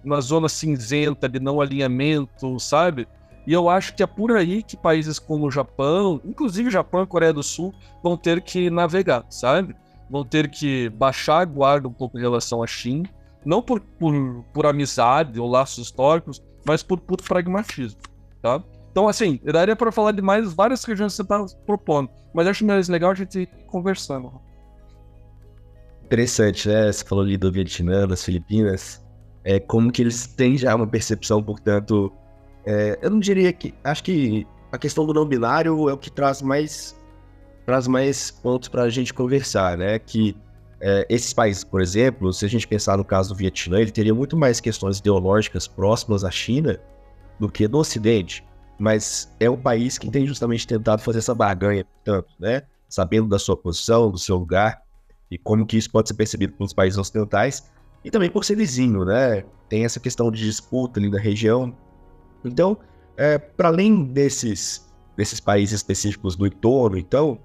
uma 0.03 0.21
zona 0.21 0.49
cinzenta, 0.49 1.29
de 1.29 1.39
não 1.39 1.61
alinhamento, 1.61 2.59
sabe? 2.59 3.07
E 3.49 3.53
eu 3.53 3.67
acho 3.67 3.95
que 3.95 4.03
é 4.03 4.05
por 4.05 4.31
aí 4.33 4.61
que 4.61 4.77
países 4.77 5.17
como 5.17 5.47
o 5.47 5.49
Japão, 5.49 6.21
inclusive 6.23 6.69
Japão 6.69 7.01
e 7.01 7.07
Coreia 7.07 7.33
do 7.33 7.41
Sul, 7.41 7.73
vão 8.03 8.15
ter 8.15 8.41
que 8.43 8.69
navegar, 8.69 9.25
sabe? 9.27 9.75
Vão 10.07 10.23
ter 10.23 10.51
que 10.51 10.87
baixar 10.89 11.39
a 11.39 11.45
guarda 11.45 11.87
um 11.87 11.91
pouco 11.91 12.15
em 12.15 12.21
relação 12.21 12.61
à 12.61 12.67
China, 12.67 13.09
não 13.43 13.59
por, 13.59 13.79
por, 13.79 14.13
por 14.53 14.67
amizade 14.67 15.39
ou 15.39 15.49
laços 15.49 15.87
históricos, 15.87 16.43
mas 16.63 16.83
por 16.83 16.99
puro 16.99 17.23
pragmatismo, 17.23 17.99
tá? 18.39 18.63
Então, 18.91 19.07
assim, 19.07 19.39
daria 19.43 19.75
para 19.75 19.91
falar 19.91 20.11
de 20.11 20.21
mais 20.21 20.53
várias 20.53 20.83
regiões 20.83 21.13
que 21.13 21.15
você 21.15 21.23
está 21.23 21.43
propondo, 21.65 22.07
mas 22.31 22.45
acho 22.45 22.63
mais 22.63 22.87
legal 22.87 23.09
a 23.09 23.15
gente 23.15 23.39
ir 23.39 23.49
conversando. 23.65 24.31
Interessante, 26.05 26.69
né? 26.69 26.91
Você 26.91 27.03
falou 27.03 27.23
ali 27.23 27.35
do 27.35 27.51
Vietnã, 27.51 28.07
das 28.07 28.23
Filipinas, 28.23 29.03
é 29.43 29.59
como 29.59 29.91
que 29.91 30.03
eles 30.03 30.27
têm 30.27 30.55
já 30.55 30.75
uma 30.75 30.85
percepção, 30.85 31.41
portanto, 31.41 32.13
é, 32.69 32.99
eu 33.01 33.09
não 33.09 33.19
diria 33.19 33.51
que. 33.51 33.73
Acho 33.83 34.03
que 34.03 34.45
a 34.71 34.77
questão 34.77 35.03
do 35.03 35.11
não 35.11 35.25
binário 35.25 35.89
é 35.89 35.93
o 35.93 35.97
que 35.97 36.11
traz 36.11 36.39
mais, 36.39 36.95
traz 37.65 37.87
mais 37.87 38.29
pontos 38.29 38.69
para 38.69 38.83
a 38.83 38.89
gente 38.89 39.11
conversar, 39.11 39.75
né? 39.75 39.97
Que 39.97 40.37
é, 40.79 41.03
esses 41.09 41.33
países, 41.33 41.63
por 41.63 41.81
exemplo, 41.81 42.31
se 42.31 42.45
a 42.45 42.47
gente 42.47 42.67
pensar 42.67 42.95
no 42.95 43.03
caso 43.03 43.29
do 43.29 43.35
Vietnã, 43.35 43.79
ele 43.79 43.89
teria 43.89 44.13
muito 44.13 44.37
mais 44.37 44.59
questões 44.59 44.99
ideológicas 44.99 45.67
próximas 45.67 46.23
à 46.23 46.29
China 46.29 46.79
do 47.39 47.49
que 47.49 47.67
no 47.67 47.79
Ocidente. 47.79 48.45
Mas 48.77 49.35
é 49.39 49.49
um 49.49 49.57
país 49.57 49.97
que 49.97 50.07
tem 50.07 50.27
justamente 50.27 50.67
tentado 50.67 51.01
fazer 51.01 51.17
essa 51.17 51.33
barganha, 51.33 51.83
portanto, 51.83 52.29
né? 52.39 52.61
Sabendo 52.87 53.27
da 53.27 53.39
sua 53.39 53.57
posição, 53.57 54.11
do 54.11 54.19
seu 54.19 54.37
lugar 54.37 54.83
e 55.31 55.39
como 55.39 55.65
que 55.65 55.75
isso 55.75 55.89
pode 55.89 56.07
ser 56.07 56.13
percebido 56.13 56.53
pelos 56.53 56.73
países 56.73 56.99
ocidentais 56.99 57.67
e 58.05 58.11
também 58.11 58.29
por 58.29 58.45
ser 58.45 58.55
vizinho, 58.55 59.05
né? 59.05 59.43
Tem 59.67 59.85
essa 59.85 59.99
questão 59.99 60.29
de 60.29 60.45
disputa 60.45 60.99
ali 60.99 61.09
na 61.09 61.19
região, 61.19 61.75
então, 62.45 62.77
é, 63.17 63.37
para 63.37 63.69
além 63.69 64.03
desses, 64.05 64.89
desses 65.17 65.39
países 65.39 65.75
específicos 65.75 66.35
do 66.35 66.47
entorno, 66.47 66.97
então, 66.97 67.39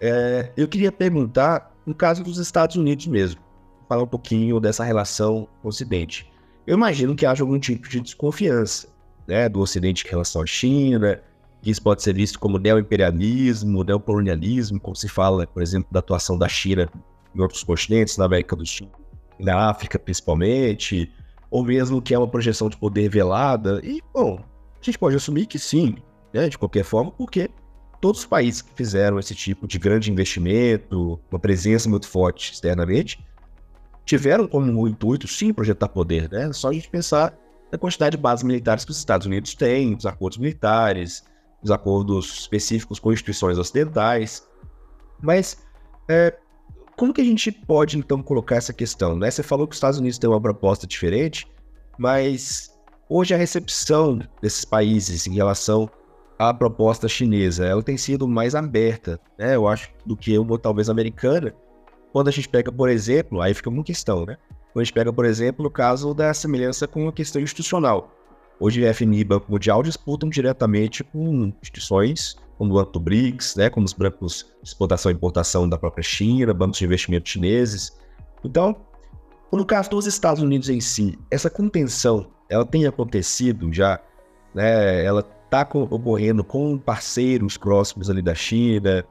é, 0.00 0.52
eu 0.56 0.66
queria 0.68 0.92
perguntar, 0.92 1.74
no 1.84 1.94
caso 1.94 2.22
dos 2.22 2.38
Estados 2.38 2.76
Unidos 2.76 3.06
mesmo, 3.06 3.40
falar 3.88 4.02
um 4.02 4.06
pouquinho 4.06 4.60
dessa 4.60 4.84
relação 4.84 5.48
com 5.60 5.68
o 5.68 5.70
Ocidente. 5.70 6.30
Eu 6.66 6.76
imagino 6.76 7.16
que 7.16 7.24
haja 7.24 7.42
algum 7.42 7.58
tipo 7.58 7.88
de 7.88 8.00
desconfiança 8.00 8.88
né, 9.26 9.48
do 9.48 9.60
Ocidente 9.60 10.06
em 10.06 10.10
relação 10.10 10.42
à 10.42 10.46
China, 10.46 11.20
que 11.62 11.70
isso 11.70 11.82
pode 11.82 12.02
ser 12.02 12.14
visto 12.14 12.38
como 12.38 12.58
neo-imperialismo, 12.58 13.82
neocolonialismo, 13.82 14.78
como 14.80 14.94
se 14.94 15.08
fala, 15.08 15.46
por 15.46 15.62
exemplo, 15.62 15.88
da 15.90 15.98
atuação 15.98 16.38
da 16.38 16.48
China 16.48 16.88
em 17.34 17.40
outros 17.40 17.64
continentes, 17.64 18.16
na 18.16 18.24
América 18.24 18.54
do 18.54 18.66
Sul, 18.66 18.90
na 19.38 19.68
África 19.68 19.98
principalmente, 19.98 21.12
ou 21.50 21.64
mesmo 21.64 22.02
que 22.02 22.14
é 22.14 22.18
uma 22.18 22.28
projeção 22.28 22.68
de 22.68 22.76
poder 22.76 23.08
velada. 23.08 23.80
E, 23.82 24.02
bom, 24.12 24.38
a 24.80 24.84
gente 24.84 24.98
pode 24.98 25.16
assumir 25.16 25.46
que 25.46 25.58
sim, 25.58 25.96
né, 26.32 26.48
de 26.48 26.58
qualquer 26.58 26.84
forma, 26.84 27.10
porque 27.10 27.50
todos 28.00 28.20
os 28.20 28.26
países 28.26 28.62
que 28.62 28.72
fizeram 28.74 29.18
esse 29.18 29.34
tipo 29.34 29.66
de 29.66 29.78
grande 29.78 30.10
investimento, 30.10 31.20
uma 31.30 31.38
presença 31.38 31.88
muito 31.88 32.08
forte 32.08 32.52
externamente, 32.52 33.24
tiveram 34.04 34.46
como 34.46 34.88
intuito, 34.88 35.26
sim, 35.26 35.52
projetar 35.52 35.88
poder. 35.88 36.30
Né? 36.30 36.52
Só 36.52 36.68
a 36.68 36.72
gente 36.72 36.88
pensar 36.88 37.36
na 37.70 37.78
quantidade 37.78 38.16
de 38.16 38.22
bases 38.22 38.42
militares 38.42 38.84
que 38.84 38.90
os 38.90 38.98
Estados 38.98 39.26
Unidos 39.26 39.54
têm, 39.54 39.94
os 39.94 40.06
acordos 40.06 40.38
militares, 40.38 41.24
os 41.62 41.70
acordos 41.70 42.40
específicos 42.40 42.98
com 42.98 43.12
instituições 43.12 43.58
ocidentais. 43.58 44.46
Mas 45.20 45.58
é, 46.08 46.34
como 46.98 47.14
que 47.14 47.20
a 47.20 47.24
gente 47.24 47.52
pode, 47.52 47.96
então, 47.96 48.20
colocar 48.20 48.56
essa 48.56 48.72
questão? 48.72 49.16
Né? 49.16 49.30
Você 49.30 49.40
falou 49.40 49.68
que 49.68 49.72
os 49.72 49.76
Estados 49.76 50.00
Unidos 50.00 50.18
têm 50.18 50.28
uma 50.28 50.40
proposta 50.40 50.84
diferente, 50.84 51.46
mas 51.96 52.76
hoje 53.08 53.32
a 53.32 53.36
recepção 53.36 54.18
desses 54.42 54.64
países 54.64 55.24
em 55.28 55.34
relação 55.34 55.88
à 56.36 56.52
proposta 56.52 57.06
chinesa, 57.06 57.64
ela 57.64 57.84
tem 57.84 57.96
sido 57.96 58.26
mais 58.26 58.56
aberta, 58.56 59.20
né? 59.38 59.54
Eu 59.54 59.68
acho, 59.68 59.90
do 60.04 60.16
que 60.16 60.36
uma 60.36 60.58
talvez 60.58 60.90
americana. 60.90 61.54
Quando 62.12 62.28
a 62.28 62.32
gente 62.32 62.48
pega, 62.48 62.72
por 62.72 62.88
exemplo, 62.88 63.40
aí 63.40 63.54
fica 63.54 63.70
uma 63.70 63.84
questão, 63.84 64.26
né? 64.26 64.36
Quando 64.72 64.80
a 64.80 64.84
gente 64.84 64.92
pega, 64.92 65.12
por 65.12 65.24
exemplo, 65.24 65.66
o 65.66 65.70
caso 65.70 66.12
da 66.12 66.34
semelhança 66.34 66.88
com 66.88 67.06
a 67.06 67.12
questão 67.12 67.40
institucional. 67.40 68.10
Hoje 68.58 68.84
a 68.84 68.92
Banco 69.24 69.52
Mundial 69.52 69.84
disputam 69.84 70.28
diretamente 70.28 71.04
com 71.04 71.52
instituições 71.62 72.36
como 72.58 72.72
o 72.72 72.74
Banco 72.74 72.98
BRICS, 72.98 73.56
né, 73.56 73.70
como 73.70 73.86
os 73.86 73.92
bancos 73.92 74.46
de 74.62 74.68
exportação 74.68 75.10
e 75.10 75.14
importação 75.14 75.68
da 75.68 75.78
própria 75.78 76.02
China, 76.02 76.52
bancos 76.52 76.78
de 76.78 76.84
investimento 76.84 77.28
chineses. 77.28 77.96
Então, 78.44 78.76
no 79.50 79.64
caso 79.64 79.88
dos 79.90 80.06
Estados 80.06 80.42
Unidos 80.42 80.68
em 80.68 80.80
si, 80.80 81.18
essa 81.30 81.48
contenção, 81.48 82.26
ela 82.48 82.66
tem 82.66 82.86
acontecido 82.86 83.72
já, 83.72 84.00
né, 84.54 85.04
ela 85.04 85.24
está 85.44 85.66
ocorrendo 85.72 86.44
com 86.44 86.76
parceiros 86.76 87.56
próximos 87.56 88.10
ali 88.10 88.20
da 88.20 88.34
China, 88.34 89.04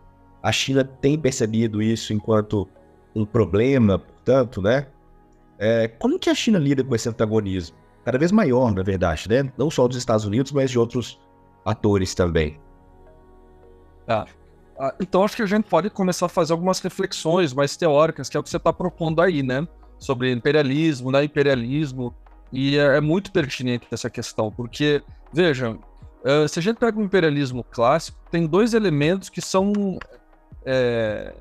a 0.44 0.52
China 0.52 0.84
tem 0.84 1.18
percebido 1.18 1.82
isso 1.82 2.14
enquanto 2.14 2.68
um 3.16 3.26
problema, 3.26 3.98
portanto, 3.98 4.62
né? 4.62 4.88
É, 5.58 5.88
como 5.88 6.20
que 6.20 6.30
a 6.30 6.36
China 6.36 6.60
lida 6.60 6.84
com 6.84 6.94
esse 6.94 7.10
antagonismo? 7.10 7.76
cada 8.08 8.18
vez 8.18 8.32
maior, 8.32 8.74
na 8.74 8.84
verdade, 8.84 9.28
né? 9.28 9.52
Não 9.58 9.70
só 9.70 9.86
dos 9.86 9.98
Estados 9.98 10.24
Unidos, 10.24 10.54
mas 10.54 10.72
de 10.72 10.80
outros 10.80 11.20
atores 11.66 12.16
também. 12.16 12.58
Ah, 14.08 14.26
então 15.00 15.24
acho 15.24 15.36
que 15.36 15.42
a 15.42 15.48
gente 15.48 15.66
pode 15.66 15.90
começar 15.90 16.28
a 16.28 16.30
fazer 16.30 16.54
algumas 16.54 16.80
reflexões 16.80 17.54
mais 17.54 17.76
teóricas, 17.76 18.30
que 18.30 18.38
é 18.38 18.40
o 18.40 18.44
que 18.44 18.50
você 18.50 18.58
está 18.58 18.72
propondo 18.72 19.22
aí, 19.22 19.42
né? 19.42 19.68
Sobre 19.98 20.32
imperialismo, 20.32 21.12
né? 21.12 21.24
Imperialismo. 21.24 22.14
E 22.54 22.78
é, 22.78 22.98
é 22.98 23.02
muito 23.02 23.32
pertinente 23.32 23.88
essa 23.92 24.10
questão, 24.10 24.52
porque, 24.52 25.04
vejam, 25.34 25.80
uh, 26.24 26.48
se 26.48 26.60
a 26.60 26.62
gente 26.62 26.78
pega 26.78 26.98
o 26.98 27.04
imperialismo 27.04 27.64
clássico, 27.64 28.18
tem 28.32 28.46
dois 28.46 28.74
elementos 28.74 29.30
que 29.30 29.42
são 29.42 29.74
é, 30.66 31.34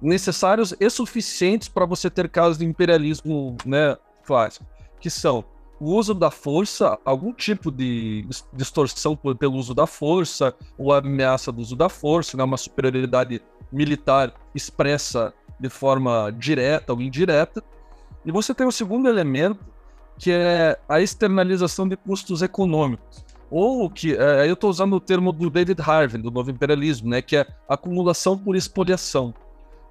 necessários 0.00 0.74
e 0.78 0.88
suficientes 0.88 1.68
para 1.68 1.84
você 1.84 2.08
ter 2.08 2.28
casos 2.28 2.58
de 2.58 2.64
imperialismo 2.64 3.56
né, 3.66 3.96
clássico, 4.24 4.64
que 5.00 5.10
são 5.10 5.44
o 5.78 5.94
uso 5.94 6.14
da 6.14 6.30
força, 6.30 6.98
algum 7.04 7.32
tipo 7.32 7.70
de 7.70 8.26
distorção 8.52 9.16
pelo 9.16 9.54
uso 9.54 9.74
da 9.74 9.86
força, 9.86 10.54
ou 10.78 10.92
ameaça 10.92 11.52
do 11.52 11.60
uso 11.60 11.76
da 11.76 11.88
força, 11.88 12.36
né, 12.36 12.44
uma 12.44 12.56
superioridade 12.56 13.42
militar 13.70 14.32
expressa 14.54 15.34
de 15.60 15.68
forma 15.68 16.30
direta 16.38 16.92
ou 16.92 17.00
indireta. 17.00 17.62
E 18.24 18.32
você 18.32 18.54
tem 18.54 18.66
o 18.66 18.72
segundo 18.72 19.08
elemento, 19.08 19.64
que 20.18 20.32
é 20.32 20.78
a 20.88 21.00
externalização 21.00 21.86
de 21.86 21.96
custos 21.96 22.42
econômicos. 22.42 23.24
Ou 23.50 23.88
que, 23.88 24.16
é, 24.16 24.48
eu 24.48 24.54
estou 24.54 24.70
usando 24.70 24.94
o 24.94 25.00
termo 25.00 25.30
do 25.30 25.48
David 25.48 25.80
Harvey, 25.80 26.20
do 26.20 26.30
novo 26.30 26.50
imperialismo, 26.50 27.10
né, 27.10 27.22
que 27.22 27.36
é 27.36 27.46
acumulação 27.68 28.36
por 28.36 28.56
expoliação. 28.56 29.34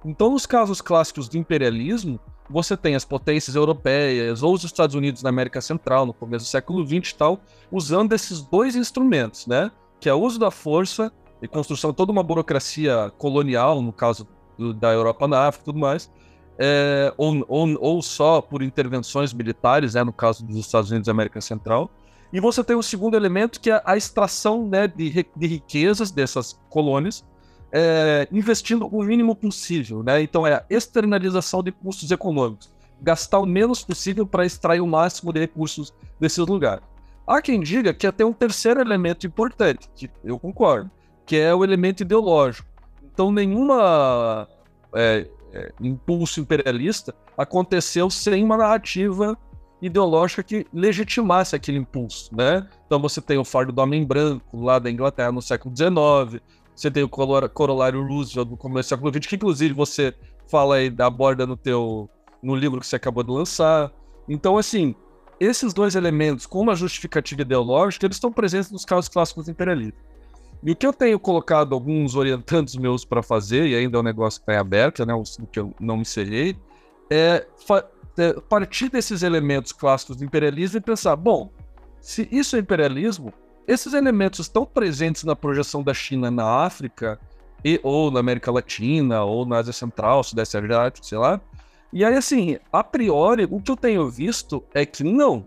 Então, 0.06 0.30
nos 0.30 0.46
casos 0.46 0.80
clássicos 0.80 1.28
de 1.28 1.36
imperialismo, 1.36 2.20
você 2.48 2.76
tem 2.76 2.94
as 2.94 3.04
potências 3.04 3.56
europeias 3.56 4.40
ou 4.40 4.54
os 4.54 4.62
Estados 4.62 4.94
Unidos 4.94 5.20
na 5.20 5.30
América 5.30 5.60
Central, 5.60 6.06
no 6.06 6.14
começo 6.14 6.44
do 6.44 6.48
século 6.48 6.86
XX 6.86 7.10
e 7.10 7.14
tal, 7.16 7.40
usando 7.72 8.12
esses 8.12 8.40
dois 8.40 8.76
instrumentos, 8.76 9.48
né? 9.48 9.68
Que 9.98 10.08
é 10.08 10.14
o 10.14 10.20
uso 10.20 10.38
da 10.38 10.50
força 10.50 11.12
e 11.42 11.48
construção 11.48 11.90
de 11.90 11.96
toda 11.96 12.12
uma 12.12 12.22
burocracia 12.22 13.12
colonial, 13.18 13.82
no 13.82 13.92
caso 13.92 14.28
do, 14.56 14.72
da 14.72 14.92
Europa 14.92 15.26
na 15.26 15.48
África 15.48 15.64
e 15.64 15.66
tudo 15.66 15.80
mais, 15.80 16.08
é, 16.56 17.12
ou, 17.16 17.44
ou, 17.48 17.76
ou, 17.80 18.00
só 18.00 18.40
por 18.40 18.62
intervenções 18.62 19.34
militares, 19.34 19.94
né, 19.94 20.04
no 20.04 20.12
caso 20.12 20.46
dos 20.46 20.56
Estados 20.56 20.90
Unidos 20.90 21.06
da 21.06 21.12
América 21.12 21.40
Central. 21.40 21.90
E 22.32 22.38
você 22.38 22.62
tem 22.62 22.76
o 22.76 22.82
segundo 22.82 23.16
elemento, 23.16 23.60
que 23.60 23.72
é 23.72 23.82
a 23.84 23.96
extração 23.96 24.68
né, 24.68 24.86
de, 24.86 25.26
de 25.36 25.46
riquezas 25.46 26.12
dessas 26.12 26.58
colônias, 26.70 27.24
é, 27.72 28.28
investindo 28.32 28.86
o 28.86 29.02
mínimo 29.02 29.34
possível, 29.34 30.02
né? 30.02 30.22
Então 30.22 30.46
é 30.46 30.54
a 30.54 30.64
externalização 30.70 31.62
de 31.62 31.72
custos 31.72 32.10
econômicos, 32.10 32.72
gastar 33.00 33.38
o 33.38 33.46
menos 33.46 33.82
possível 33.82 34.26
para 34.26 34.46
extrair 34.46 34.80
o 34.80 34.86
máximo 34.86 35.32
de 35.32 35.40
recursos 35.40 35.92
desses 36.18 36.46
lugares. 36.46 36.84
Há 37.26 37.42
quem 37.42 37.60
diga 37.60 37.92
que 37.92 38.06
até 38.06 38.24
um 38.24 38.32
terceiro 38.32 38.80
elemento 38.80 39.26
importante, 39.26 39.90
que 39.94 40.08
eu 40.22 40.38
concordo, 40.38 40.90
que 41.24 41.36
é 41.36 41.52
o 41.54 41.64
elemento 41.64 42.02
ideológico. 42.02 42.68
Então 43.12 43.32
nenhuma 43.32 44.48
é, 44.94 45.26
é, 45.52 45.72
impulso 45.80 46.40
imperialista 46.40 47.14
aconteceu 47.36 48.08
sem 48.08 48.44
uma 48.44 48.56
narrativa 48.56 49.36
ideológica 49.82 50.42
que 50.42 50.66
legitimasse 50.72 51.54
aquele 51.54 51.78
impulso, 51.78 52.34
né? 52.34 52.66
Então 52.86 53.00
você 53.00 53.20
tem 53.20 53.38
o 53.38 53.44
fardo 53.44 53.72
do 53.72 53.78
homem 53.80 54.04
branco 54.04 54.60
lá 54.62 54.78
da 54.78 54.90
Inglaterra 54.90 55.32
no 55.32 55.42
século 55.42 55.74
XIX, 55.76 56.40
você 56.76 56.90
tem 56.90 57.02
o 57.02 57.08
corolário 57.08 58.06
Roosevelt 58.06 58.48
do 58.48 58.82
século 58.82 59.10
XX, 59.10 59.26
que 59.26 59.36
inclusive 59.36 59.72
você 59.72 60.14
fala 60.46 60.76
aí, 60.76 60.94
aborda 60.98 61.46
no 61.46 61.56
teu 61.56 62.08
no 62.42 62.54
livro 62.54 62.78
que 62.78 62.86
você 62.86 62.96
acabou 62.96 63.24
de 63.24 63.30
lançar. 63.30 63.90
Então, 64.28 64.58
assim, 64.58 64.94
esses 65.40 65.72
dois 65.72 65.94
elementos, 65.94 66.44
com 66.44 66.60
uma 66.60 66.76
justificativa 66.76 67.42
ideológica, 67.42 68.06
eles 68.06 68.16
estão 68.16 68.30
presentes 68.30 68.70
nos 68.70 68.84
casos 68.84 69.08
clássicos 69.08 69.48
imperialistas. 69.48 70.00
E 70.62 70.70
o 70.70 70.76
que 70.76 70.86
eu 70.86 70.92
tenho 70.92 71.18
colocado 71.18 71.74
alguns 71.74 72.14
orientantes 72.14 72.76
meus 72.76 73.04
para 73.04 73.22
fazer, 73.22 73.66
e 73.66 73.74
ainda 73.74 73.96
é 73.96 74.00
um 74.00 74.04
negócio 74.04 74.40
que 74.40 74.44
está 74.44 74.54
em 74.54 74.58
aberto, 74.58 75.04
né, 75.04 75.14
o 75.14 75.22
que 75.50 75.58
eu 75.58 75.74
não 75.80 75.96
me 75.96 76.02
encerrei, 76.02 76.56
é, 77.10 77.46
é 78.18 78.40
partir 78.48 78.90
desses 78.90 79.22
elementos 79.22 79.72
clássicos 79.72 80.16
do 80.16 80.24
imperialismo 80.24 80.78
e 80.78 80.80
pensar, 80.80 81.16
bom, 81.16 81.50
se 82.00 82.28
isso 82.30 82.56
é 82.56 82.58
imperialismo, 82.58 83.32
esses 83.66 83.92
elementos 83.94 84.40
estão 84.40 84.64
presentes 84.64 85.24
na 85.24 85.34
projeção 85.34 85.82
da 85.82 85.94
China 85.94 86.30
na 86.30 86.64
África, 86.64 87.18
e, 87.64 87.80
ou 87.82 88.10
na 88.10 88.20
América 88.20 88.52
Latina, 88.52 89.24
ou 89.24 89.44
na 89.44 89.56
Ásia 89.56 89.72
Central, 89.72 90.22
Sudeste 90.22 90.56
Asiático, 90.56 91.06
sei 91.06 91.18
lá. 91.18 91.40
E 91.92 92.04
aí, 92.04 92.14
assim, 92.14 92.58
a 92.72 92.84
priori, 92.84 93.46
o 93.50 93.60
que 93.60 93.70
eu 93.70 93.76
tenho 93.76 94.08
visto 94.08 94.62
é 94.74 94.84
que 94.84 95.02
não. 95.02 95.46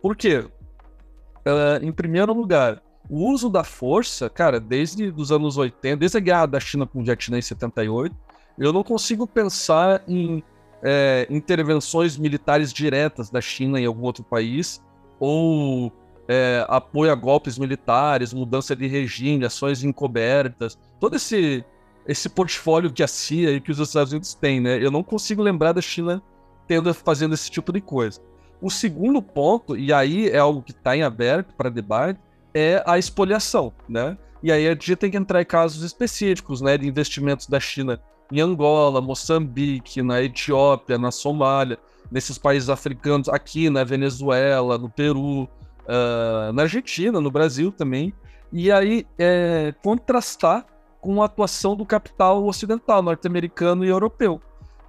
Por 0.00 0.16
quê? 0.16 0.38
Uh, 0.38 1.82
em 1.82 1.92
primeiro 1.92 2.32
lugar, 2.32 2.82
o 3.08 3.30
uso 3.30 3.48
da 3.48 3.64
força, 3.64 4.30
cara, 4.30 4.60
desde 4.60 5.12
os 5.16 5.32
anos 5.32 5.56
80, 5.56 5.96
desde 5.96 6.16
a 6.16 6.20
guerra 6.20 6.46
da 6.46 6.60
China 6.60 6.86
com 6.86 7.00
o 7.00 7.04
Vietnã 7.04 7.38
em 7.38 7.42
78, 7.42 8.14
eu 8.58 8.72
não 8.72 8.82
consigo 8.82 9.26
pensar 9.26 10.02
em 10.06 10.42
é, 10.82 11.26
intervenções 11.30 12.16
militares 12.16 12.72
diretas 12.72 13.30
da 13.30 13.40
China 13.40 13.80
em 13.80 13.86
algum 13.86 14.02
outro 14.02 14.22
país, 14.24 14.82
ou 15.18 15.92
é, 16.28 16.64
apoio 16.68 17.10
a 17.10 17.14
golpes 17.14 17.58
militares, 17.58 18.34
mudança 18.34 18.76
de 18.76 18.86
regime, 18.86 19.46
ações 19.46 19.82
encobertas, 19.82 20.78
todo 21.00 21.16
esse 21.16 21.64
esse 22.06 22.26
portfólio 22.30 22.90
que 22.90 23.02
a 23.02 23.06
CIA 23.06 23.50
e 23.50 23.60
que 23.60 23.70
os 23.70 23.78
Estados 23.78 24.12
Unidos 24.12 24.32
têm, 24.32 24.60
né? 24.60 24.82
Eu 24.82 24.90
não 24.90 25.02
consigo 25.02 25.42
lembrar 25.42 25.72
da 25.72 25.82
China 25.82 26.22
tendo 26.66 26.92
fazendo 26.94 27.34
esse 27.34 27.50
tipo 27.50 27.70
de 27.70 27.82
coisa. 27.82 28.18
O 28.62 28.70
segundo 28.70 29.20
ponto, 29.20 29.76
e 29.76 29.92
aí 29.92 30.28
é 30.28 30.38
algo 30.38 30.62
que 30.62 30.70
está 30.70 30.96
em 30.96 31.02
aberto 31.02 31.54
para 31.54 31.68
debate, 31.68 32.18
é 32.54 32.82
a 32.86 32.98
expoliação, 32.98 33.74
né? 33.86 34.16
E 34.42 34.50
aí 34.50 34.66
a 34.66 34.70
gente 34.70 34.96
tem 34.96 35.10
que 35.10 35.18
entrar 35.18 35.42
em 35.42 35.44
casos 35.44 35.82
específicos, 35.82 36.62
né, 36.62 36.78
de 36.78 36.86
investimentos 36.86 37.46
da 37.46 37.60
China 37.60 38.00
em 38.32 38.40
Angola, 38.40 39.00
Moçambique, 39.00 40.02
na 40.02 40.22
Etiópia, 40.22 40.96
na 40.96 41.10
Somália, 41.10 41.78
nesses 42.10 42.38
países 42.38 42.70
africanos, 42.70 43.28
aqui 43.28 43.68
na 43.68 43.84
Venezuela, 43.84 44.78
no 44.78 44.88
Peru, 44.88 45.48
uh, 45.88 46.52
na 46.52 46.62
Argentina, 46.62 47.20
no 47.20 47.30
Brasil 47.30 47.72
também, 47.72 48.12
e 48.52 48.70
aí 48.70 49.06
é, 49.18 49.74
contrastar 49.82 50.66
com 51.00 51.22
a 51.22 51.26
atuação 51.26 51.76
do 51.76 51.86
capital 51.86 52.44
ocidental, 52.44 53.02
norte-americano 53.02 53.84
e 53.84 53.88
europeu. 53.88 54.40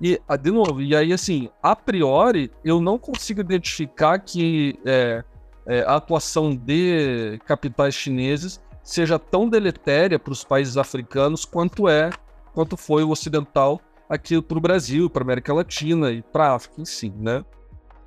E, 0.01 0.19
ah, 0.27 0.37
de 0.37 0.49
novo, 0.49 0.81
e 0.81 0.95
aí 0.95 1.11
assim, 1.11 1.49
a 1.61 1.75
priori, 1.75 2.51
eu 2.63 2.79
não 2.79 2.97
consigo 2.97 3.41
identificar 3.41 4.17
que 4.19 4.79
é, 4.85 5.23
é, 5.65 5.81
a 5.81 5.95
atuação 5.95 6.55
de 6.55 7.39
capitais 7.45 7.93
chineses 7.93 8.61
seja 8.81 9.19
tão 9.19 9.47
deletéria 9.47 10.17
para 10.17 10.31
os 10.31 10.43
países 10.43 10.77
africanos 10.77 11.43
quanto 11.43 11.87
é, 11.89 12.09
quanto 12.53 12.77
foi 12.77 13.03
o 13.03 13.09
ocidental 13.09 13.79
aqui 14.09 14.41
para 14.41 14.57
o 14.57 14.61
Brasil, 14.61 15.09
para 15.09 15.21
a 15.21 15.25
América 15.25 15.53
Latina 15.53 16.11
e 16.11 16.21
para 16.21 16.47
a 16.47 16.55
África 16.55 16.81
em 16.81 16.85
si, 16.85 17.09
né? 17.15 17.43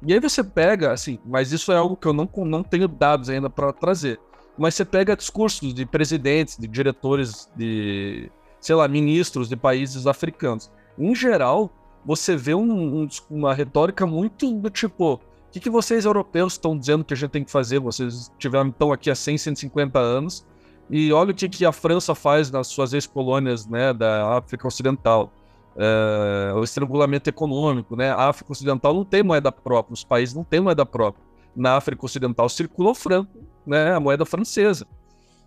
E 0.05 0.13
aí 0.13 0.21
você 0.21 0.43
pega, 0.43 0.93
assim, 0.93 1.19
mas 1.25 1.53
isso 1.53 1.71
é 1.71 1.77
algo 1.77 1.97
que 1.97 2.07
eu 2.07 2.13
não, 2.13 2.29
não 2.45 2.63
tenho 2.63 2.89
dados 2.89 3.29
ainda 3.29 3.49
para 3.49 3.73
trazer. 3.73 4.19
Mas 4.59 4.75
você 4.75 4.85
pega 4.85 5.17
discursos 5.17 5.73
de 5.73 5.87
presidentes, 5.87 6.59
de 6.59 6.67
diretores, 6.67 7.49
de, 7.57 8.31
sei 8.61 8.75
lá, 8.75 8.89
ministros 8.89 9.49
de 9.49 9.57
países 9.57 10.07
africanos. 10.07 10.71
Em 10.99 11.15
geral, 11.15 11.71
você 12.05 12.37
vê 12.37 12.55
um, 12.55 13.03
um, 13.03 13.09
uma 13.31 13.55
retórica 13.55 14.05
muito 14.05 14.53
do 14.53 14.69
tipo: 14.69 15.15
o 15.15 15.21
que, 15.51 15.61
que 15.61 15.71
vocês 15.71 16.05
europeus 16.05 16.55
estão 16.55 16.77
dizendo 16.77 17.05
que 17.05 17.15
a 17.15 17.17
gente 17.17 17.31
tem 17.31 17.45
que 17.45 17.51
fazer? 17.51 17.79
Vocês 17.79 18.31
tiveram, 18.39 18.69
estão 18.69 18.93
aqui 18.93 19.11
há 19.11 19.15
100, 19.15 19.39
150 19.39 19.99
anos 19.99 20.47
E 20.91 21.13
olha 21.13 21.31
o 21.31 21.35
que, 21.35 21.49
que 21.49 21.65
a 21.65 21.73
França 21.73 22.15
faz 22.15 22.51
nas 22.51 22.67
suas 22.67 22.93
ex-colônias 22.93 23.67
né, 23.67 23.93
da 23.95 24.37
África 24.37 24.67
Ocidental. 24.67 25.33
É, 25.77 26.53
o 26.55 26.63
estrangulamento 26.63 27.29
econômico, 27.29 27.97
né? 27.97 28.11
A 28.11 28.29
África 28.29 28.53
Ocidental 28.53 28.95
não 28.95 29.05
tem 29.05 29.23
moeda 29.23 29.51
própria, 29.51 29.95
os 29.95 30.05
países 30.05 30.35
não 30.35 30.45
têm 30.45 30.61
moeda 30.61 30.85
própria. 30.85 31.25
Na 31.55 31.77
África 31.77 32.05
Ocidental 32.05 32.49
circula 32.49 32.91
o 32.91 32.95
franco, 32.95 33.39
né? 33.67 33.95
A 33.95 34.01
moeda 34.01 34.25
francesa. 34.25 34.87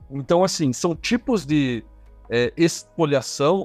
Então, 0.09 0.43
assim, 0.43 0.71
são 0.73 0.95
tipos 0.95 1.45
de 1.45 1.83
é, 2.29 2.53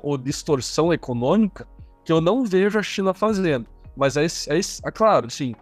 ou 0.03 0.18
distorção 0.18 0.92
econômica 0.92 1.66
que 2.05 2.12
eu 2.12 2.20
não 2.20 2.44
vejo 2.44 2.79
a 2.79 2.83
China 2.83 3.14
fazendo. 3.14 3.66
Mas 3.96 4.16
é, 4.16 4.25
é, 4.25 4.61
é 4.85 4.90
claro, 4.90 5.27
assim, 5.27 5.55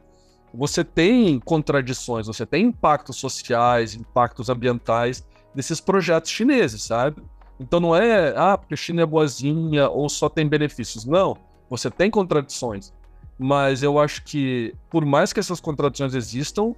você 0.53 0.85
tem 0.85 1.39
contradições, 1.41 2.27
você 2.27 2.47
tem 2.47 2.67
impactos 2.67 3.17
sociais, 3.17 3.95
impactos 3.95 4.49
ambientais 4.49 5.27
desses 5.55 5.81
projetos 5.81 6.31
chineses, 6.31 6.83
sabe? 6.83 7.23
Então 7.61 7.81
não 7.81 7.95
é, 7.95 8.35
ah, 8.37 8.57
porque 8.57 8.75
a 8.75 8.77
China 8.77 9.03
é 9.03 9.07
boazinha 9.07 9.89
ou 9.89 10.09
só 10.09 10.29
tem 10.29 10.47
benefícios. 10.47 11.05
Não, 11.05 11.37
você 11.69 11.91
tem 11.91 12.11
contradições. 12.11 12.93
Mas 13.39 13.83
eu 13.83 13.99
acho 13.99 14.25
que, 14.25 14.75
por 14.91 15.05
mais 15.05 15.33
que 15.33 15.41
essas 15.41 15.61
contradições 15.61 16.15
existam, 16.15 16.75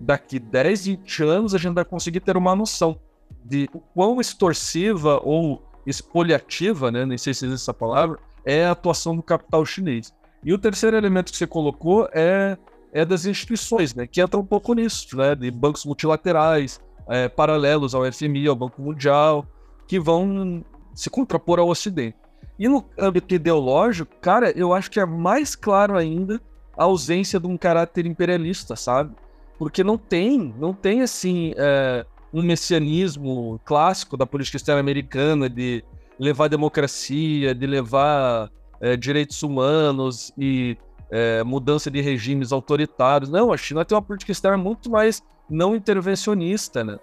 daqui 0.00 0.38
10, 0.38 0.86
20 0.86 1.22
anos 1.24 1.54
a 1.54 1.58
gente 1.58 1.74
vai 1.74 1.84
conseguir 1.84 2.20
ter 2.20 2.36
uma 2.36 2.54
noção 2.54 2.98
de 3.44 3.68
o 3.72 3.80
quão 3.80 4.20
extorsiva 4.20 5.20
ou 5.22 5.62
expoliativa, 5.86 6.90
né, 6.90 7.04
nem 7.04 7.18
sei 7.18 7.34
se 7.34 7.44
existe 7.44 7.62
essa 7.62 7.74
palavra, 7.74 8.18
é 8.44 8.64
a 8.64 8.70
atuação 8.70 9.14
do 9.14 9.22
capital 9.22 9.64
chinês. 9.66 10.14
E 10.42 10.52
o 10.52 10.58
terceiro 10.58 10.96
elemento 10.96 11.32
que 11.32 11.38
você 11.38 11.46
colocou 11.46 12.08
é, 12.12 12.56
é 12.92 13.04
das 13.04 13.26
instituições, 13.26 13.94
né, 13.94 14.06
que 14.06 14.20
entra 14.20 14.38
um 14.38 14.44
pouco 14.44 14.72
nisso, 14.74 15.16
né, 15.16 15.34
de 15.34 15.50
bancos 15.50 15.84
multilaterais, 15.84 16.80
é, 17.08 17.28
paralelos 17.28 17.94
ao 17.94 18.10
FMI, 18.10 18.48
ao 18.48 18.56
Banco 18.56 18.80
Mundial, 18.80 19.46
que 19.86 19.98
vão 19.98 20.64
se 20.94 21.10
contrapor 21.10 21.58
ao 21.58 21.68
Ocidente. 21.68 22.16
E 22.58 22.68
no 22.68 22.84
âmbito 22.98 23.34
ideológico, 23.34 24.14
cara, 24.20 24.50
eu 24.56 24.72
acho 24.72 24.90
que 24.90 25.00
é 25.00 25.04
mais 25.04 25.56
claro 25.56 25.96
ainda 25.96 26.40
a 26.76 26.84
ausência 26.84 27.40
de 27.40 27.46
um 27.46 27.56
caráter 27.56 28.06
imperialista, 28.06 28.76
sabe? 28.76 29.14
Porque 29.58 29.82
não 29.82 29.98
tem, 29.98 30.54
não 30.58 30.72
tem 30.72 31.02
assim 31.02 31.52
é, 31.56 32.04
um 32.32 32.42
messianismo 32.42 33.60
clássico 33.64 34.16
da 34.16 34.26
política 34.26 34.56
externa 34.56 34.80
americana 34.80 35.48
de 35.48 35.84
levar 36.18 36.48
democracia, 36.48 37.54
de 37.54 37.66
levar 37.66 38.50
é, 38.80 38.96
direitos 38.96 39.42
humanos 39.42 40.32
e 40.38 40.76
é, 41.10 41.42
mudança 41.44 41.90
de 41.90 42.00
regimes 42.00 42.52
autoritários. 42.52 43.30
Não, 43.30 43.52
a 43.52 43.56
China 43.56 43.84
tem 43.84 43.96
uma 43.96 44.02
política 44.02 44.32
externa 44.32 44.58
muito 44.58 44.90
mais 44.90 45.22
não 45.48 45.74
intervencionista, 45.74 46.82
né? 46.84 46.98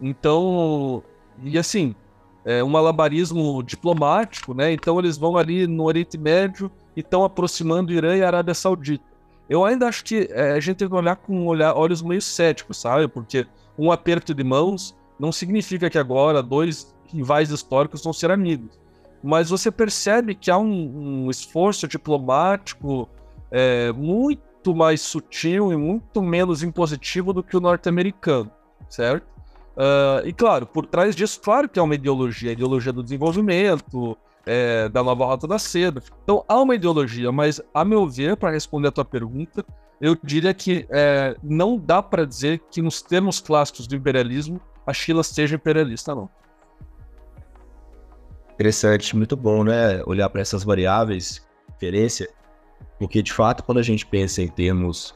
Então, 0.00 1.02
e 1.42 1.58
assim, 1.58 1.94
é 2.44 2.62
um 2.62 2.68
malabarismo 2.68 3.62
diplomático, 3.62 4.54
né? 4.54 4.72
Então 4.72 4.98
eles 4.98 5.16
vão 5.16 5.36
ali 5.36 5.66
no 5.66 5.84
Oriente 5.84 6.18
Médio 6.18 6.70
e 6.96 7.00
estão 7.00 7.24
aproximando 7.24 7.92
Irã 7.92 8.16
e 8.16 8.22
Arábia 8.22 8.54
Saudita. 8.54 9.04
Eu 9.48 9.64
ainda 9.64 9.86
acho 9.86 10.04
que 10.04 10.28
é, 10.30 10.52
a 10.52 10.60
gente 10.60 10.78
tem 10.78 10.88
que 10.88 10.94
olhar 10.94 11.16
com 11.16 11.46
olhar, 11.46 11.74
olhos 11.74 12.02
meio 12.02 12.22
céticos, 12.22 12.78
sabe? 12.78 13.06
Porque 13.06 13.46
um 13.78 13.92
aperto 13.92 14.34
de 14.34 14.42
mãos 14.42 14.94
não 15.18 15.30
significa 15.30 15.88
que 15.88 15.98
agora 15.98 16.42
dois 16.42 16.94
rivais 17.06 17.50
históricos 17.50 18.02
vão 18.02 18.12
ser 18.12 18.30
amigos. 18.30 18.78
Mas 19.22 19.50
você 19.50 19.70
percebe 19.70 20.34
que 20.34 20.50
há 20.50 20.58
um, 20.58 21.26
um 21.26 21.30
esforço 21.30 21.86
diplomático 21.86 23.08
é, 23.50 23.92
muito 23.92 24.74
mais 24.74 25.00
sutil 25.00 25.72
e 25.72 25.76
muito 25.76 26.20
menos 26.22 26.62
impositivo 26.62 27.32
do 27.32 27.42
que 27.42 27.56
o 27.56 27.60
norte-americano, 27.60 28.50
certo? 28.88 29.31
Uh, 29.76 30.26
e 30.26 30.32
claro, 30.32 30.66
por 30.66 30.86
trás 30.86 31.16
disso, 31.16 31.40
claro 31.40 31.68
que 31.68 31.78
há 31.78 31.82
uma 31.82 31.94
ideologia, 31.94 32.50
a 32.50 32.52
ideologia 32.52 32.92
do 32.92 33.02
desenvolvimento, 33.02 34.16
é, 34.44 34.88
da 34.88 35.02
nova 35.02 35.24
rota 35.24 35.46
da 35.46 35.58
seda. 35.58 36.02
Então 36.22 36.44
há 36.46 36.60
uma 36.60 36.74
ideologia, 36.74 37.30
mas 37.32 37.60
a 37.72 37.84
meu 37.84 38.06
ver, 38.06 38.36
para 38.36 38.50
responder 38.50 38.88
a 38.88 38.92
tua 38.92 39.04
pergunta, 39.04 39.64
eu 40.00 40.16
diria 40.22 40.52
que 40.52 40.86
é, 40.90 41.36
não 41.42 41.78
dá 41.78 42.02
para 42.02 42.26
dizer 42.26 42.60
que 42.70 42.82
nos 42.82 43.00
termos 43.00 43.40
clássicos 43.40 43.86
do 43.86 43.94
imperialismo 43.94 44.60
a 44.86 44.92
China 44.92 45.22
seja 45.22 45.54
imperialista, 45.54 46.14
não. 46.14 46.28
Interessante, 48.54 49.16
muito 49.16 49.36
bom, 49.36 49.64
né? 49.64 50.02
Olhar 50.04 50.28
para 50.28 50.40
essas 50.40 50.64
variáveis, 50.64 51.46
referência, 51.68 52.28
porque 52.98 53.22
de 53.22 53.32
fato, 53.32 53.62
quando 53.62 53.78
a 53.78 53.82
gente 53.82 54.04
pensa 54.04 54.42
em 54.42 54.48
termos 54.48 55.14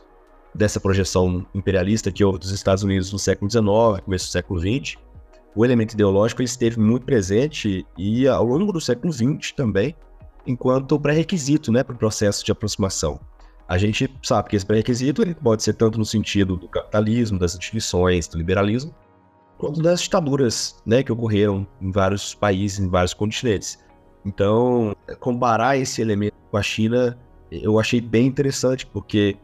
dessa 0.57 0.81
projeção 0.81 1.47
imperialista 1.55 2.11
que 2.11 2.25
houve 2.25 2.38
dos 2.38 2.51
Estados 2.51 2.83
Unidos 2.83 3.12
no 3.12 3.19
século 3.19 3.51
XIX, 3.51 4.03
começo 4.05 4.27
do 4.27 4.33
século 4.33 4.61
XX, 4.61 4.97
o 5.55 5.64
elemento 5.64 5.95
ideológico 5.95 6.42
esteve 6.42 6.79
muito 6.79 7.05
presente 7.05 7.87
e 7.97 8.27
ao 8.27 8.45
longo 8.45 8.73
do 8.73 8.81
século 8.81 9.12
XX 9.12 9.53
também, 9.53 9.95
enquanto 10.47 10.99
pré-requisito 10.99 11.71
né, 11.71 11.83
para 11.83 11.95
o 11.95 11.99
processo 11.99 12.45
de 12.45 12.53
aproximação. 12.53 13.21
A 13.69 13.79
gente 13.79 14.09
sabe 14.23 14.49
que 14.49 14.57
esse 14.57 14.64
pré-requisito 14.64 15.23
pode 15.42 15.62
ser 15.62 15.75
tanto 15.75 15.99
no 15.99 16.05
sentido 16.05 16.57
do 16.57 16.69
capitalismo, 16.69 17.38
das 17.38 17.55
instituições, 17.55 18.29
do 18.29 18.38
liberalismo, 18.38 18.95
quanto 19.59 19.83
das 19.83 20.03
ditaduras 20.03 20.81
né, 20.87 21.03
que 21.03 21.12
ocorreram 21.12 21.66
em 21.81 21.90
vários 21.90 22.35
países, 22.35 22.79
em 22.79 22.88
vários 22.88 23.14
continentes. 23.14 23.79
Então, 24.25 24.95
comparar 25.21 25.77
esse 25.77 26.01
elemento 26.01 26.35
com 26.51 26.57
a 26.57 26.62
China, 26.62 27.19
eu 27.51 27.79
achei 27.79 28.01
bem 28.01 28.27
interessante, 28.27 28.87
porque 28.87 29.37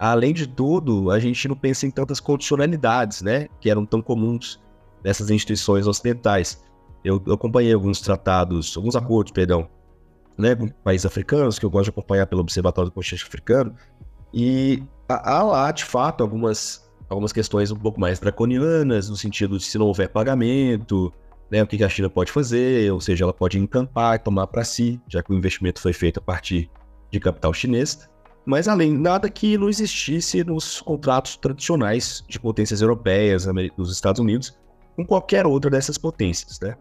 Além 0.00 0.32
de 0.32 0.46
tudo, 0.46 1.10
a 1.10 1.18
gente 1.18 1.46
não 1.46 1.54
pensa 1.54 1.86
em 1.86 1.90
tantas 1.90 2.20
condicionalidades, 2.20 3.20
né? 3.20 3.48
Que 3.60 3.68
eram 3.68 3.84
tão 3.84 4.00
comuns 4.00 4.58
nessas 5.04 5.28
instituições 5.28 5.86
ocidentais. 5.86 6.64
Eu, 7.04 7.22
eu 7.26 7.34
acompanhei 7.34 7.74
alguns 7.74 8.00
tratados, 8.00 8.74
alguns 8.78 8.96
acordos, 8.96 9.30
perdão, 9.30 9.68
né, 10.38 10.54
com 10.54 10.68
países 10.68 11.04
africanos, 11.04 11.58
que 11.58 11.66
eu 11.66 11.70
gosto 11.70 11.84
de 11.84 11.90
acompanhar 11.90 12.26
pelo 12.26 12.40
Observatório 12.40 12.90
do 12.90 12.94
Continente 12.94 13.24
Africano, 13.24 13.74
e 14.32 14.82
há 15.08 15.42
lá, 15.42 15.70
de 15.70 15.84
fato, 15.84 16.22
algumas, 16.22 16.90
algumas 17.08 17.32
questões 17.32 17.70
um 17.70 17.76
pouco 17.76 18.00
mais 18.00 18.18
draconianas, 18.18 19.08
no 19.08 19.16
sentido 19.16 19.58
de 19.58 19.64
se 19.64 19.78
não 19.78 19.86
houver 19.86 20.08
pagamento, 20.08 21.12
né, 21.50 21.62
o 21.62 21.66
que 21.66 21.82
a 21.82 21.88
China 21.88 22.08
pode 22.08 22.32
fazer, 22.32 22.92
ou 22.92 23.00
seja, 23.00 23.24
ela 23.24 23.34
pode 23.34 23.58
encampar 23.58 24.16
e 24.16 24.18
tomar 24.18 24.46
para 24.46 24.64
si, 24.64 25.00
já 25.08 25.22
que 25.22 25.32
o 25.32 25.34
investimento 25.34 25.80
foi 25.80 25.92
feito 25.92 26.18
a 26.18 26.22
partir 26.22 26.70
de 27.10 27.18
capital 27.18 27.52
chinês 27.52 28.08
mas 28.50 28.66
além 28.66 28.92
nada 28.92 29.30
que 29.30 29.56
não 29.56 29.68
existisse 29.68 30.42
nos 30.42 30.80
contratos 30.80 31.36
tradicionais 31.36 32.24
de 32.28 32.40
potências 32.40 32.82
europeias, 32.82 33.46
dos 33.76 33.92
Estados 33.92 34.20
Unidos, 34.20 34.58
com 34.96 35.06
qualquer 35.06 35.46
outra 35.46 35.70
dessas 35.70 35.96
potências, 35.96 36.58
né? 36.58 36.74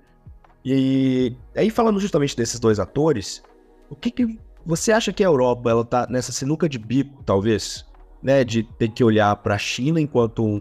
E 0.66 1.38
aí 1.56 1.70
falando 1.70 2.00
justamente 2.00 2.36
desses 2.36 2.60
dois 2.60 2.80
atores, 2.80 3.44
o 3.88 3.96
que, 3.96 4.10
que 4.10 4.40
você 4.66 4.92
acha 4.92 5.14
que 5.14 5.24
a 5.24 5.28
Europa 5.28 5.70
ela 5.70 5.86
tá 5.86 6.08
nessa 6.10 6.32
sinuca 6.32 6.68
de 6.68 6.80
bico, 6.80 7.22
talvez, 7.24 7.86
né, 8.22 8.44
de 8.44 8.64
ter 8.64 8.90
que 8.90 9.04
olhar 9.04 9.36
para 9.36 9.54
a 9.54 9.60
China 9.60 10.02
enquanto 10.02 10.44
um, 10.44 10.60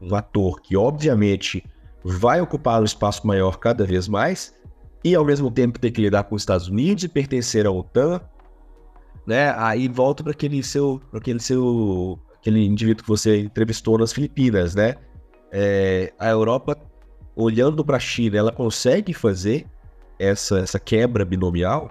um 0.00 0.14
ator 0.14 0.60
que 0.62 0.76
obviamente 0.76 1.64
vai 2.04 2.40
ocupar 2.40 2.80
um 2.80 2.84
espaço 2.84 3.26
maior 3.26 3.58
cada 3.58 3.84
vez 3.84 4.06
mais 4.06 4.54
e 5.02 5.12
ao 5.12 5.24
mesmo 5.24 5.50
tempo 5.50 5.80
ter 5.80 5.90
que 5.90 6.02
lidar 6.02 6.22
com 6.22 6.36
os 6.36 6.42
Estados 6.42 6.68
Unidos 6.68 7.02
e 7.02 7.08
pertencer 7.08 7.66
à 7.66 7.70
OTAN 7.72 8.20
né? 9.26 9.54
Aí 9.56 9.88
volta 9.88 10.22
para 10.22 10.32
aquele 10.32 10.62
seu, 10.62 11.00
pra 11.10 11.18
aquele 11.18 11.40
seu, 11.40 12.18
aquele 12.34 12.64
indivíduo 12.64 13.02
que 13.02 13.08
você 13.08 13.40
entrevistou 13.40 13.98
nas 13.98 14.12
Filipinas, 14.12 14.74
né? 14.74 14.96
É, 15.50 16.12
a 16.18 16.28
Europa, 16.28 16.76
olhando 17.34 17.84
para 17.84 17.96
a 17.96 18.00
China, 18.00 18.36
ela 18.36 18.52
consegue 18.52 19.14
fazer 19.14 19.66
essa, 20.18 20.58
essa 20.58 20.80
quebra 20.80 21.24
binomial? 21.24 21.90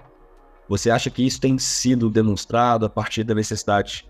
Você 0.68 0.90
acha 0.90 1.10
que 1.10 1.26
isso 1.26 1.40
tem 1.40 1.58
sido 1.58 2.10
demonstrado 2.10 2.86
a 2.86 2.90
partir 2.90 3.24
da 3.24 3.34
necessidade 3.34 4.08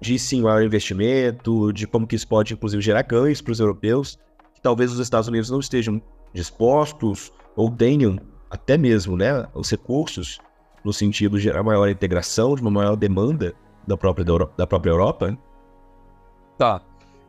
de 0.00 0.18
sim 0.18 0.42
maior 0.42 0.62
investimento, 0.62 1.72
de 1.72 1.86
como 1.86 2.06
que 2.06 2.14
isso 2.14 2.28
pode, 2.28 2.52
inclusive, 2.52 2.82
gerar 2.82 3.02
ganhos 3.02 3.40
para 3.40 3.52
os 3.52 3.60
europeus, 3.60 4.18
que 4.54 4.60
talvez 4.60 4.92
os 4.92 4.98
Estados 4.98 5.28
Unidos 5.28 5.50
não 5.50 5.60
estejam 5.60 6.02
dispostos 6.32 7.32
ou 7.56 7.70
tenham 7.70 8.18
até 8.50 8.76
mesmo 8.76 9.16
né, 9.16 9.46
os 9.54 9.70
recursos 9.70 10.38
no 10.84 10.92
sentido 10.92 11.36
de 11.36 11.44
gerar 11.44 11.62
maior 11.62 11.88
integração, 11.88 12.54
de 12.54 12.60
uma 12.60 12.70
maior 12.70 12.96
demanda 12.96 13.54
da 13.86 13.96
própria, 13.96 14.24
da 14.56 14.66
própria 14.66 14.90
Europa? 14.90 15.36
Tá. 16.58 16.82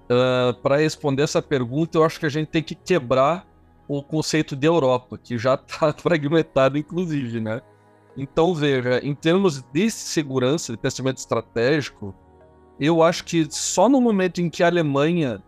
Uh, 0.09 0.49
ah, 0.49 0.53
Para 0.61 0.77
responder 0.77 1.23
essa 1.23 1.41
pergunta, 1.41 1.97
eu 1.97 2.03
acho 2.03 2.19
que 2.19 2.25
a 2.25 2.29
gente 2.29 2.49
tem 2.49 2.61
que 2.61 2.75
quebrar 2.75 3.47
o 3.87 4.03
conceito 4.03 4.55
de 4.55 4.67
Europa, 4.67 5.17
que 5.17 5.37
já 5.37 5.55
está 5.55 5.93
fragmentado, 5.97 6.77
inclusive, 6.77 7.39
né? 7.39 7.61
Então, 8.17 8.53
veja, 8.53 8.99
em 9.03 9.13
termos 9.13 9.61
de 9.73 9.89
segurança, 9.91 10.71
de 10.71 10.77
pensamento 10.77 11.17
estratégico, 11.17 12.15
eu 12.79 13.03
acho 13.03 13.23
que 13.25 13.47
só 13.49 13.89
no 13.89 13.99
momento 13.99 14.41
em 14.41 14.49
que 14.49 14.63
a 14.63 14.67
Alemanha 14.67 15.43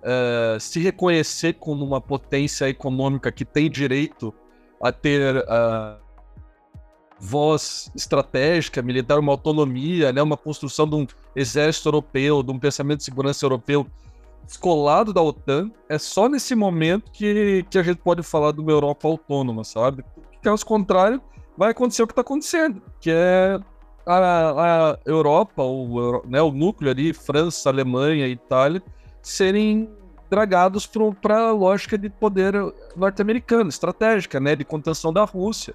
uh, 0.00 0.58
se 0.58 0.80
reconhecer 0.80 1.54
como 1.54 1.84
uma 1.84 2.00
potência 2.00 2.68
econômica 2.68 3.30
que 3.30 3.44
tem 3.44 3.70
direito 3.70 4.32
a 4.80 4.92
ter 4.92 5.36
uh, 5.36 6.05
voz 7.18 7.90
estratégica, 7.94 8.82
militar, 8.82 9.18
uma 9.18 9.32
autonomia, 9.32 10.12
né, 10.12 10.22
uma 10.22 10.36
construção 10.36 10.88
de 10.88 10.94
um 10.96 11.06
exército 11.34 11.88
europeu, 11.88 12.42
de 12.42 12.50
um 12.50 12.58
pensamento 12.58 12.98
de 12.98 13.04
segurança 13.04 13.44
europeu 13.44 13.86
descolado 14.44 15.12
da 15.12 15.20
OTAN, 15.20 15.70
é 15.88 15.98
só 15.98 16.28
nesse 16.28 16.54
momento 16.54 17.10
que, 17.10 17.64
que 17.68 17.78
a 17.78 17.82
gente 17.82 17.98
pode 17.98 18.22
falar 18.22 18.52
de 18.52 18.60
uma 18.60 18.70
Europa 18.70 19.08
autônoma, 19.08 19.64
sabe? 19.64 20.04
Caso 20.40 20.64
contrário, 20.64 21.20
vai 21.56 21.72
acontecer 21.72 22.02
o 22.02 22.06
que 22.06 22.12
está 22.12 22.20
acontecendo, 22.20 22.80
que 23.00 23.10
é 23.10 23.58
a, 24.06 24.92
a 24.92 24.98
Europa, 25.04 25.62
o, 25.62 26.22
né, 26.26 26.40
o 26.40 26.52
núcleo 26.52 26.90
ali, 26.90 27.12
França, 27.12 27.68
Alemanha, 27.68 28.28
Itália, 28.28 28.80
serem 29.20 29.90
dragados 30.30 30.86
para 31.20 31.48
a 31.48 31.52
lógica 31.52 31.98
de 31.98 32.08
poder 32.08 32.54
norte-americano, 32.96 33.68
estratégica, 33.68 34.38
né, 34.38 34.54
de 34.54 34.64
contenção 34.64 35.12
da 35.12 35.24
Rússia. 35.24 35.74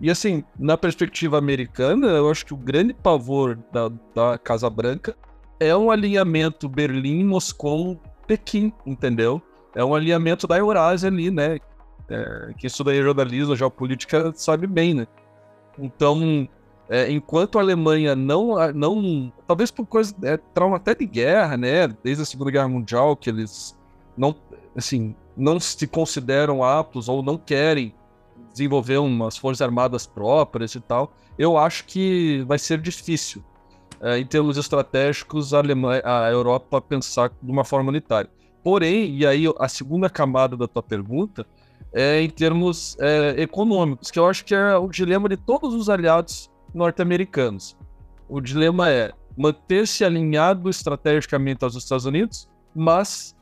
E 0.00 0.10
assim, 0.10 0.44
na 0.58 0.78
perspectiva 0.78 1.38
americana, 1.38 2.06
eu 2.06 2.30
acho 2.30 2.46
que 2.46 2.54
o 2.54 2.56
grande 2.56 2.94
pavor 2.94 3.58
da, 3.72 3.90
da 4.14 4.38
Casa 4.38 4.70
Branca 4.70 5.16
é 5.58 5.76
um 5.76 5.90
alinhamento 5.90 6.68
Berlim-Moscou-Pequim, 6.68 8.72
entendeu? 8.86 9.42
É 9.74 9.84
um 9.84 9.94
alinhamento 9.94 10.46
da 10.46 10.56
Eurásia 10.56 11.08
ali, 11.08 11.30
né? 11.30 11.58
É, 12.08 12.54
quem 12.56 12.68
estuda 12.68 12.94
jornalismo, 12.94 13.56
geopolítica, 13.56 14.32
sabe 14.34 14.66
bem, 14.66 14.94
né? 14.94 15.06
Então, 15.76 16.48
é, 16.88 17.10
enquanto 17.10 17.58
a 17.58 17.62
Alemanha 17.62 18.14
não, 18.14 18.54
não, 18.72 19.32
talvez 19.46 19.70
por 19.70 19.84
coisa, 19.84 20.14
é, 20.22 20.36
trauma 20.36 20.76
até 20.76 20.94
de 20.94 21.06
guerra, 21.06 21.56
né? 21.56 21.88
Desde 22.02 22.22
a 22.22 22.26
Segunda 22.26 22.52
Guerra 22.52 22.68
Mundial, 22.68 23.16
que 23.16 23.28
eles 23.28 23.76
não, 24.16 24.34
assim, 24.76 25.14
não 25.36 25.60
se 25.60 25.86
consideram 25.86 26.62
aptos 26.62 27.08
ou 27.08 27.22
não 27.22 27.36
querem 27.36 27.94
desenvolver 28.58 28.98
umas 28.98 29.36
forças 29.36 29.62
armadas 29.62 30.06
próprias 30.06 30.74
e 30.74 30.80
tal, 30.80 31.14
eu 31.38 31.56
acho 31.56 31.84
que 31.84 32.44
vai 32.46 32.58
ser 32.58 32.80
difícil, 32.80 33.42
é, 34.00 34.18
em 34.18 34.26
termos 34.26 34.56
estratégicos, 34.56 35.54
a, 35.54 35.58
Alemanha, 35.58 36.02
a 36.04 36.30
Europa 36.30 36.80
pensar 36.80 37.30
de 37.40 37.50
uma 37.50 37.64
forma 37.64 37.90
unitária. 37.90 38.30
Porém, 38.62 39.16
e 39.16 39.24
aí 39.24 39.44
a 39.58 39.68
segunda 39.68 40.10
camada 40.10 40.56
da 40.56 40.66
tua 40.66 40.82
pergunta, 40.82 41.46
é 41.92 42.20
em 42.20 42.28
termos 42.28 42.96
é, 43.00 43.40
econômicos, 43.40 44.10
que 44.10 44.18
eu 44.18 44.26
acho 44.26 44.44
que 44.44 44.54
é 44.54 44.76
o 44.76 44.88
dilema 44.88 45.28
de 45.28 45.36
todos 45.36 45.72
os 45.74 45.88
aliados 45.88 46.50
norte-americanos. 46.74 47.76
O 48.28 48.40
dilema 48.40 48.90
é 48.90 49.12
manter-se 49.36 50.04
alinhado 50.04 50.68
estrategicamente 50.68 51.64
aos 51.64 51.76
Estados 51.76 52.04
Unidos, 52.04 52.48
mas 52.74 53.34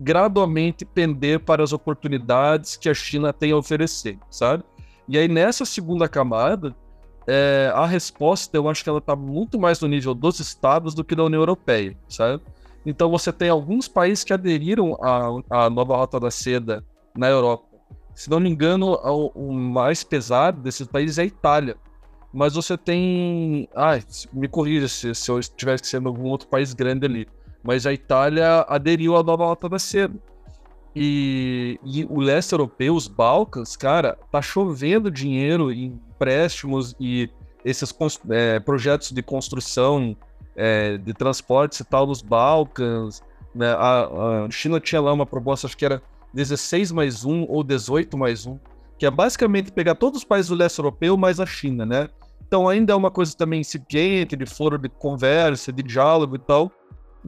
gradualmente 0.00 0.84
pender 0.84 1.40
para 1.40 1.62
as 1.62 1.72
oportunidades 1.72 2.76
que 2.76 2.88
a 2.88 2.94
China 2.94 3.32
tem 3.32 3.52
a 3.52 3.56
oferecer, 3.56 4.18
sabe? 4.30 4.62
E 5.08 5.18
aí 5.18 5.28
nessa 5.28 5.64
segunda 5.64 6.08
camada, 6.08 6.74
é, 7.26 7.70
a 7.74 7.86
resposta 7.86 8.56
eu 8.56 8.68
acho 8.68 8.82
que 8.82 8.88
ela 8.88 8.98
está 8.98 9.16
muito 9.16 9.58
mais 9.58 9.80
no 9.80 9.88
nível 9.88 10.14
dos 10.14 10.40
estados 10.40 10.94
do 10.94 11.04
que 11.04 11.14
da 11.14 11.24
União 11.24 11.40
Europeia, 11.40 11.96
sabe? 12.08 12.42
Então 12.84 13.10
você 13.10 13.32
tem 13.32 13.48
alguns 13.48 13.88
países 13.88 14.24
que 14.24 14.32
aderiram 14.32 14.96
à, 15.02 15.64
à 15.66 15.70
nova 15.70 15.96
Rota 15.96 16.18
da 16.18 16.30
Seda 16.30 16.84
na 17.16 17.28
Europa. 17.28 17.64
Se 18.14 18.30
não 18.30 18.40
me 18.40 18.48
engano, 18.48 18.94
o, 18.94 19.26
o 19.34 19.52
mais 19.52 20.02
pesado 20.02 20.60
desses 20.60 20.86
países 20.86 21.18
é 21.18 21.22
a 21.22 21.26
Itália. 21.26 21.76
Mas 22.32 22.54
você 22.54 22.76
tem. 22.76 23.68
Ah, 23.74 23.98
me 24.32 24.48
corrija 24.48 24.86
se, 24.86 25.14
se 25.14 25.30
eu 25.30 25.38
estivesse 25.38 25.86
sendo 25.86 26.08
algum 26.08 26.28
outro 26.28 26.48
país 26.48 26.74
grande 26.74 27.06
ali 27.06 27.26
mas 27.68 27.84
a 27.84 27.92
Itália 27.92 28.64
aderiu 28.66 29.14
à 29.14 29.22
nova 29.22 29.44
rota 29.44 29.68
da 29.68 29.78
seda. 29.78 30.14
E, 30.96 31.78
e, 31.84 32.02
o 32.08 32.18
leste 32.18 32.52
europeu, 32.52 32.94
os 32.94 33.06
Balcãs, 33.06 33.76
cara, 33.76 34.16
tá 34.32 34.40
chovendo 34.40 35.10
dinheiro 35.10 35.70
em 35.70 36.00
empréstimos 36.14 36.96
e 36.98 37.28
esses 37.62 37.94
é, 38.30 38.58
projetos 38.58 39.12
de 39.12 39.22
construção 39.22 40.16
é, 40.56 40.96
de 40.96 41.12
transportes 41.12 41.80
e 41.80 41.84
tal 41.84 42.06
nos 42.06 42.22
Balcãs. 42.22 43.22
Né? 43.54 43.70
A, 43.70 44.46
a, 44.46 44.50
China 44.50 44.80
tinha 44.80 45.02
lá 45.02 45.12
uma 45.12 45.26
proposta, 45.26 45.66
acho 45.66 45.76
que 45.76 45.84
era 45.84 46.00
16 46.32 46.90
mais 46.90 47.26
1 47.26 47.44
ou 47.50 47.62
18 47.62 48.16
mais 48.16 48.46
1, 48.46 48.58
que 48.98 49.04
é 49.04 49.10
basicamente 49.10 49.70
pegar 49.72 49.94
todos 49.94 50.20
os 50.20 50.24
países 50.24 50.48
do 50.48 50.54
leste 50.54 50.78
europeu 50.78 51.18
mais 51.18 51.38
a 51.38 51.44
China, 51.44 51.84
né? 51.84 52.08
Então 52.46 52.66
ainda 52.66 52.94
é 52.94 52.96
uma 52.96 53.10
coisa 53.10 53.36
também 53.36 53.60
incipiente, 53.60 54.34
de 54.34 54.46
foro 54.46 54.78
de 54.78 54.88
conversa, 54.88 55.70
de 55.70 55.82
diálogo 55.82 56.36
e 56.36 56.38
tal, 56.38 56.72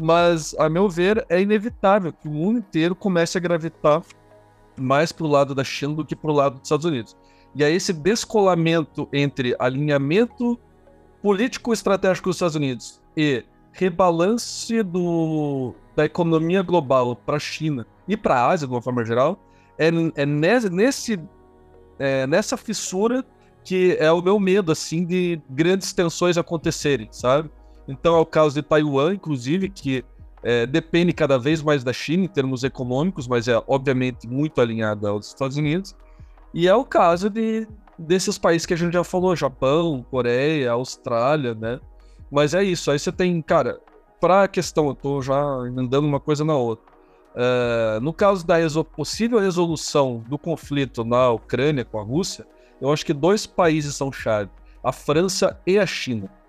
mas, 0.00 0.54
a 0.58 0.68
meu 0.68 0.88
ver, 0.88 1.24
é 1.28 1.40
inevitável 1.40 2.12
que 2.12 2.28
o 2.28 2.30
mundo 2.30 2.58
inteiro 2.58 2.94
comece 2.94 3.36
a 3.36 3.40
gravitar 3.40 4.02
mais 4.76 5.12
para 5.12 5.26
o 5.26 5.28
lado 5.28 5.54
da 5.54 5.62
China 5.62 5.94
do 5.94 6.04
que 6.04 6.16
para 6.16 6.30
o 6.30 6.34
lado 6.34 6.54
dos 6.54 6.62
Estados 6.62 6.86
Unidos. 6.86 7.16
E 7.54 7.64
aí, 7.64 7.74
esse 7.74 7.92
descolamento 7.92 9.08
entre 9.12 9.54
alinhamento 9.58 10.58
político-estratégico 11.22 12.28
dos 12.28 12.36
Estados 12.36 12.56
Unidos 12.56 13.00
e 13.16 13.44
rebalance 13.72 14.82
do, 14.82 15.74
da 15.94 16.04
economia 16.04 16.62
global 16.62 17.14
para 17.14 17.36
a 17.36 17.40
China 17.40 17.86
e 18.08 18.16
para 18.16 18.36
a 18.36 18.48
Ásia, 18.48 18.66
de 18.66 18.72
uma 18.72 18.82
forma 18.82 19.04
geral, 19.04 19.38
é, 19.78 19.88
é 20.16 20.26
nesse, 20.26 21.20
é, 21.98 22.26
nessa 22.26 22.56
fissura 22.56 23.24
que 23.62 23.96
é 24.00 24.10
o 24.10 24.22
meu 24.22 24.40
medo, 24.40 24.72
assim, 24.72 25.04
de 25.04 25.40
grandes 25.50 25.92
tensões 25.92 26.38
acontecerem, 26.38 27.08
sabe? 27.12 27.50
Então 27.90 28.16
é 28.16 28.20
o 28.20 28.26
caso 28.26 28.55
de 28.55 28.62
Taiwan, 28.62 29.14
inclusive, 29.14 29.68
que 29.68 30.05
é, 30.42 30.64
depende 30.64 31.12
cada 31.12 31.38
vez 31.38 31.61
mais 31.61 31.83
da 31.83 31.92
China 31.92 32.24
em 32.24 32.29
termos 32.29 32.62
econômicos, 32.62 33.26
mas 33.26 33.48
é 33.48 33.61
obviamente 33.66 34.29
muito 34.29 34.61
alinhado 34.61 35.07
aos 35.07 35.26
Estados 35.26 35.57
Unidos. 35.57 35.94
E 36.55 36.68
é 36.68 36.74
o 36.74 36.85
caso 36.85 37.29
de, 37.29 37.66
desses 37.98 38.38
países 38.38 38.64
que 38.64 38.74
a 38.74 38.76
gente 38.76 38.92
já 38.92 39.03
falou, 39.03 39.35
Japão, 39.35 40.05
Coreia, 40.09 40.70
Austrália, 40.70 41.55
né? 41.55 41.81
Mas 42.31 42.55
é 42.55 42.62
isso, 42.62 42.90
aí 42.90 42.98
você 42.98 43.11
tem, 43.11 43.42
cara, 43.42 43.81
para 44.20 44.44
a 44.44 44.48
questão, 44.48 44.87
eu 44.87 44.94
tô 44.94 45.20
já 45.20 45.42
emendando 45.66 46.07
uma 46.07 46.20
coisa 46.20 46.44
na 46.44 46.57
outra. 46.57 46.85
É, 47.35 47.98
no 48.00 48.12
caso 48.12 48.46
da 48.46 48.57
possível 48.96 49.38
resolução 49.40 50.24
do 50.29 50.38
conflito 50.38 51.05
na 51.05 51.31
Ucrânia 51.31 51.85
com 51.85 51.98
a 51.98 52.03
Rússia, 52.03 52.46
eu 52.81 52.92
acho 52.92 53.05
que 53.05 53.12
dois 53.12 53.46
países 53.46 53.96
são 53.96 54.12
chave: 54.12 54.50
a 54.83 54.92
França 54.92 55.61
e 55.66 55.79
a 55.79 55.87
China. 55.87 56.39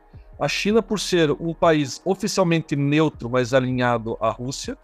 A 0.42 0.48
China, 0.48 0.82
por 0.82 1.00
ser 1.00 1.30
um 1.32 1.54
país 1.54 2.02
oficialmente 2.04 2.76
neutro, 2.76 3.30
mas 3.30 3.54
alinhado 3.54 4.18
à 4.20 4.32
Rússia, 4.32 4.76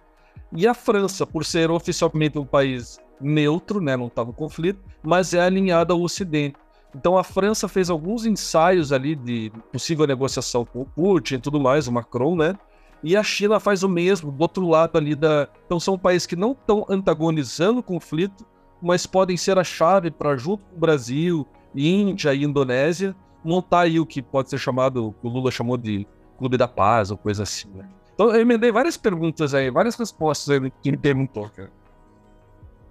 e 0.52 0.68
a 0.68 0.76
França, 0.76 1.26
por 1.26 1.44
ser 1.44 1.72
oficialmente 1.72 2.38
um 2.38 2.46
país 2.46 3.00
neutro, 3.20 3.82
né, 3.82 3.98
não 3.98 4.06
está 4.06 4.24
no 4.24 4.32
conflito, 4.32 4.80
mas 5.02 5.34
é 5.34 5.42
alinhada 5.42 5.96
ao 5.96 6.02
Ocidente. 6.04 6.58
Então 6.96 7.18
a 7.18 7.24
França 7.24 7.68
fez 7.68 7.90
alguns 7.90 8.24
ensaios 8.24 8.92
ali 8.92 9.16
de 9.16 9.52
possível 9.72 10.06
negociação 10.06 10.64
com 10.64 10.82
o 10.82 10.86
Putin 10.86 11.36
e 11.36 11.40
tudo 11.40 11.60
mais, 11.60 11.88
o 11.88 11.92
Macron, 11.92 12.36
né? 12.36 12.56
E 13.04 13.18
a 13.18 13.24
China 13.24 13.60
faz 13.60 13.82
o 13.82 13.90
mesmo, 13.90 14.32
do 14.32 14.40
outro 14.40 14.68
lado 14.68 14.96
ali 14.96 15.16
da. 15.16 15.48
Então 15.66 15.80
são 15.80 15.98
países 15.98 16.28
que 16.28 16.36
não 16.36 16.52
estão 16.52 16.86
antagonizando 16.88 17.80
o 17.80 17.84
conflito, 17.84 18.46
mas 18.80 19.08
podem 19.08 19.36
ser 19.36 19.58
a 19.58 19.64
chave 19.64 20.12
para, 20.12 20.38
junto 20.38 20.64
com 20.66 20.76
o 20.76 20.80
Brasil, 20.80 21.48
Índia 21.76 22.32
e 22.36 22.44
Indonésia, 22.44 23.16
montar 23.48 23.82
aí 23.82 24.00
o 24.00 24.06
que 24.06 24.22
pode 24.22 24.50
ser 24.50 24.58
chamado, 24.58 25.16
o 25.24 25.30
Lula 25.30 25.50
chamou 25.50 25.78
de 25.78 26.06
Clube 26.38 26.58
da 26.58 26.68
Paz 26.68 27.10
ou 27.12 27.18
coisa 27.18 27.44
assim, 27.44 27.70
né? 27.74 27.88
Então 28.14 28.34
eu 28.34 28.42
emendei 28.42 28.72
várias 28.72 28.98
perguntas 28.98 29.54
aí, 29.54 29.70
várias 29.70 29.96
respostas 29.96 30.50
aí 30.50 30.72
que 30.82 30.90
ele 30.90 30.98
perguntou, 30.98 31.50
cara. 31.50 31.72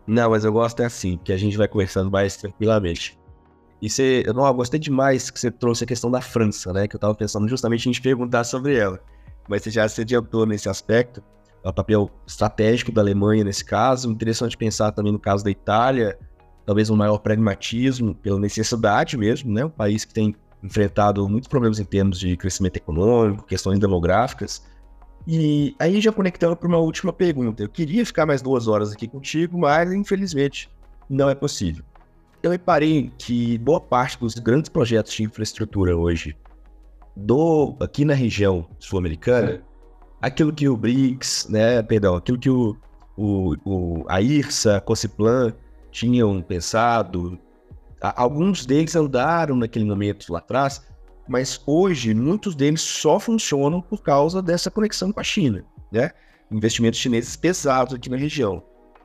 Não, 0.06 0.30
mas 0.30 0.44
eu 0.44 0.52
gosto 0.52 0.80
é 0.80 0.84
assim, 0.84 1.18
que 1.22 1.32
a 1.32 1.36
gente 1.36 1.56
vai 1.56 1.66
conversando 1.66 2.10
mais 2.10 2.36
tranquilamente. 2.36 3.18
E 3.82 3.90
você, 3.90 4.22
eu, 4.24 4.32
não, 4.32 4.46
eu 4.46 4.54
gostei 4.54 4.78
demais 4.78 5.30
que 5.30 5.38
você 5.38 5.50
trouxe 5.50 5.84
a 5.84 5.86
questão 5.86 6.10
da 6.10 6.20
França, 6.20 6.72
né? 6.72 6.86
Que 6.86 6.96
eu 6.96 7.00
tava 7.00 7.14
pensando 7.14 7.48
justamente 7.48 7.88
em 7.88 7.92
te 7.92 8.00
perguntar 8.00 8.44
sobre 8.44 8.76
ela. 8.76 9.00
Mas 9.48 9.62
você 9.62 9.70
já 9.70 9.88
se 9.88 10.00
adiantou 10.00 10.46
nesse 10.46 10.68
aspecto, 10.68 11.22
é 11.62 11.68
o 11.68 11.72
papel 11.72 12.08
estratégico 12.26 12.92
da 12.92 13.00
Alemanha 13.00 13.44
nesse 13.44 13.64
caso. 13.64 14.10
Interessante 14.10 14.56
pensar 14.56 14.92
também 14.92 15.12
no 15.12 15.18
caso 15.18 15.44
da 15.44 15.50
Itália, 15.50 16.16
talvez 16.64 16.88
um 16.88 16.96
maior 16.96 17.18
pragmatismo 17.18 18.14
pela 18.14 18.38
necessidade 18.38 19.16
mesmo, 19.16 19.52
né? 19.52 19.64
Um 19.64 19.70
país 19.70 20.04
que 20.04 20.14
tem 20.14 20.34
enfrentado 20.66 21.28
muitos 21.28 21.48
problemas 21.48 21.78
em 21.78 21.84
termos 21.84 22.18
de 22.18 22.36
crescimento 22.36 22.76
econômico, 22.76 23.44
questões 23.44 23.78
demográficas. 23.78 24.62
E 25.26 25.74
aí 25.78 26.00
já 26.00 26.12
conectando 26.12 26.56
para 26.56 26.68
uma 26.68 26.78
última 26.78 27.12
pergunta. 27.12 27.62
Eu 27.62 27.68
queria 27.68 28.04
ficar 28.04 28.26
mais 28.26 28.42
duas 28.42 28.68
horas 28.68 28.92
aqui 28.92 29.08
contigo, 29.08 29.58
mas 29.58 29.92
infelizmente 29.92 30.70
não 31.08 31.28
é 31.28 31.34
possível. 31.34 31.84
Eu 32.42 32.50
reparei 32.50 33.10
que 33.18 33.58
boa 33.58 33.80
parte 33.80 34.18
dos 34.18 34.34
grandes 34.34 34.68
projetos 34.68 35.12
de 35.12 35.24
infraestrutura 35.24 35.96
hoje 35.96 36.36
do 37.16 37.74
aqui 37.80 38.04
na 38.04 38.14
região 38.14 38.66
sul-americana, 38.78 39.62
aquilo 40.20 40.52
que 40.52 40.68
o 40.68 40.76
BRICS, 40.76 41.48
né, 41.48 41.82
perdão, 41.82 42.14
aquilo 42.14 42.38
que 42.38 42.50
o, 42.50 42.76
o, 43.16 43.56
o 43.64 44.04
a 44.08 44.20
IRSA, 44.20 44.76
a 44.76 44.80
COCIPLAN 44.80 45.54
tinham 45.90 46.42
pensado, 46.42 47.38
Alguns 48.00 48.66
deles 48.66 48.94
andaram 48.94 49.56
naquele 49.56 49.84
momento 49.84 50.32
lá 50.32 50.38
atrás, 50.38 50.82
mas 51.26 51.60
hoje 51.66 52.14
muitos 52.14 52.54
deles 52.54 52.80
só 52.80 53.18
funcionam 53.18 53.80
por 53.80 54.02
causa 54.02 54.42
dessa 54.42 54.70
conexão 54.70 55.12
com 55.12 55.20
a 55.20 55.24
China, 55.24 55.64
né? 55.90 56.10
Investimentos 56.50 57.00
chineses 57.00 57.36
pesados 57.36 57.94
aqui 57.94 58.08
na 58.08 58.16
região. 58.16 58.62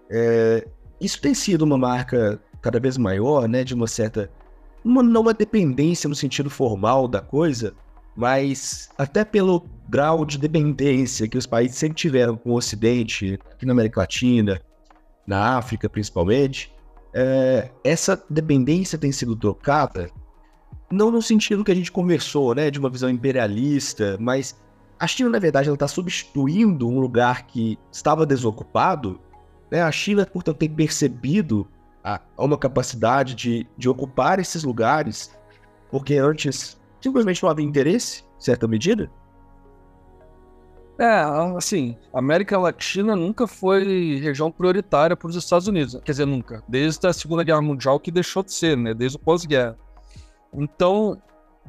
É, 0.10 0.68
isso 1.00 1.22
tem 1.22 1.34
sido 1.34 1.64
uma 1.64 1.78
marca 1.78 2.40
cada 2.62 2.80
vez 2.80 2.98
maior, 2.98 3.48
né? 3.48 3.64
De 3.64 3.74
uma 3.74 3.88
certa, 3.88 4.30
uma, 4.84 5.02
não 5.02 5.22
uma 5.22 5.34
dependência 5.34 6.08
no 6.08 6.16
sentido 6.16 6.50
formal 6.50 7.08
da 7.08 7.22
coisa, 7.22 7.74
mas 8.16 8.90
até 8.98 9.24
pelo 9.24 9.66
grau 9.90 10.26
de 10.26 10.38
dependência 10.38 11.28
que 11.28 11.38
os 11.38 11.46
países 11.46 11.78
sempre 11.78 11.96
tiveram 11.96 12.38
com 12.38 12.52
o 12.52 12.56
Ocidente, 12.56 13.40
aqui 13.52 13.66
na 13.66 13.72
América 13.72 14.02
Latina, 14.02 14.62
na 15.26 15.58
África 15.58 15.90
principalmente, 15.90 16.72
é, 17.14 17.70
essa 17.84 18.22
dependência 18.30 18.98
tem 18.98 19.12
sido 19.12 19.36
trocada, 19.36 20.10
não 20.92 21.10
no 21.10 21.22
sentido 21.22 21.64
que 21.64 21.72
a 21.72 21.76
gente 21.76 21.92
conversou, 21.92 22.54
né, 22.54 22.70
de 22.70 22.80
uma 22.80 22.90
visão 22.90 23.10
imperialista, 23.10 24.18
mas 24.20 24.60
a 25.00 25.08
China, 25.08 25.30
na 25.30 25.40
verdade, 25.40 25.68
ela 25.68 25.76
está 25.76 25.88
substituindo 25.88 26.88
um 26.88 27.00
lugar 27.00 27.48
que 27.48 27.80
estava 27.92 28.26
desocupado. 28.26 29.20
Né? 29.72 29.82
A 29.82 29.92
China, 29.92 30.26
portanto, 30.26 30.58
tem 30.58 30.70
percebido 30.70 31.68
a, 32.04 32.22
uma 32.38 32.58
capacidade 32.58 33.34
de, 33.34 33.68
de 33.76 33.90
ocupar 33.90 34.38
esses 34.40 34.64
lugares, 34.64 35.36
porque 35.90 36.18
antes 36.18 36.80
simplesmente 37.02 37.42
não 37.42 37.50
havia 37.50 37.66
interesse, 37.66 38.24
certa 38.38 38.68
medida. 38.68 39.10
É, 41.02 41.58
assim, 41.58 41.98
a 42.14 42.20
América 42.20 42.60
Latina 42.60 43.16
nunca 43.16 43.48
foi 43.48 44.20
região 44.22 44.52
prioritária 44.52 45.18
para 45.18 45.28
os 45.28 45.36
Estados 45.36 45.68
Unidos. 45.68 46.00
Quer 46.06 46.12
dizer, 46.12 46.28
nunca. 46.28 46.64
Desde 46.68 47.08
a 47.08 47.12
Segunda 47.12 47.44
Guerra 47.44 47.60
Mundial 47.60 48.00
que 48.00 48.12
deixou 48.12 48.44
de 48.44 48.54
ser, 48.54 48.78
né? 48.78 48.94
Desde 48.94 49.18
o 49.18 49.20
pós-guerra. 49.20 49.76
Então, 50.54 51.20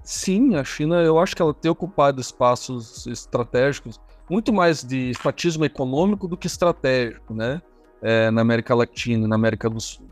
sim, 0.04 0.54
a 0.54 0.62
China, 0.62 0.96
eu 0.96 1.18
acho 1.18 1.34
que 1.34 1.40
ela 1.40 1.54
tem 1.54 1.70
ocupado 1.70 2.20
espaços 2.20 3.06
estratégicos, 3.06 3.98
muito 4.28 4.52
mais 4.52 4.84
de 4.84 5.14
fatismo 5.14 5.64
econômico 5.64 6.28
do 6.28 6.36
que 6.36 6.46
estratégico, 6.46 7.32
né? 7.32 7.62
É, 8.02 8.30
na 8.30 8.42
América 8.42 8.74
Latina, 8.74 9.26
na 9.26 9.36
América 9.36 9.70
do 9.70 9.80
Sul. 9.80 10.10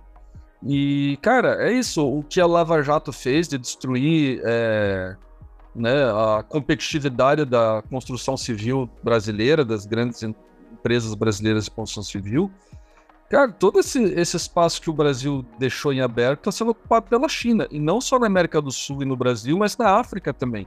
E, 0.67 1.19
cara, 1.21 1.63
é 1.69 1.71
isso. 1.71 2.03
O 2.07 2.23
que 2.23 2.41
a 2.41 2.47
Lava 2.47 2.83
Jato 2.83 3.13
fez 3.13 3.49
de 3.49 3.59
destruir 3.59 4.41
é, 4.47 5.15
né, 5.75 6.05
a 6.11 6.43
competitividade 6.43 7.45
da 7.45 7.83
construção 7.89 8.37
civil 8.37 8.89
brasileira, 9.03 9.65
das 9.65 9.87
grandes 9.87 10.23
empresas 10.23 11.15
brasileiras 11.15 11.65
de 11.65 11.71
construção 11.71 12.03
civil. 12.03 12.51
Cara, 13.29 13.53
todo 13.53 13.79
esse, 13.79 14.03
esse 14.03 14.37
espaço 14.37 14.81
que 14.81 14.91
o 14.91 14.93
Brasil 14.93 15.45
deixou 15.59 15.93
em 15.93 16.01
aberto 16.01 16.41
está 16.41 16.53
sendo 16.53 16.73
ocupado 16.73 17.07
pela 17.07 17.29
China, 17.29 17.69
e 17.71 17.79
não 17.79 18.01
só 18.01 18.19
na 18.19 18.27
América 18.27 18.61
do 18.61 18.73
Sul 18.73 19.03
e 19.03 19.05
no 19.05 19.17
Brasil, 19.17 19.57
mas 19.57 19.77
na 19.77 19.91
África 19.91 20.35
também. 20.35 20.67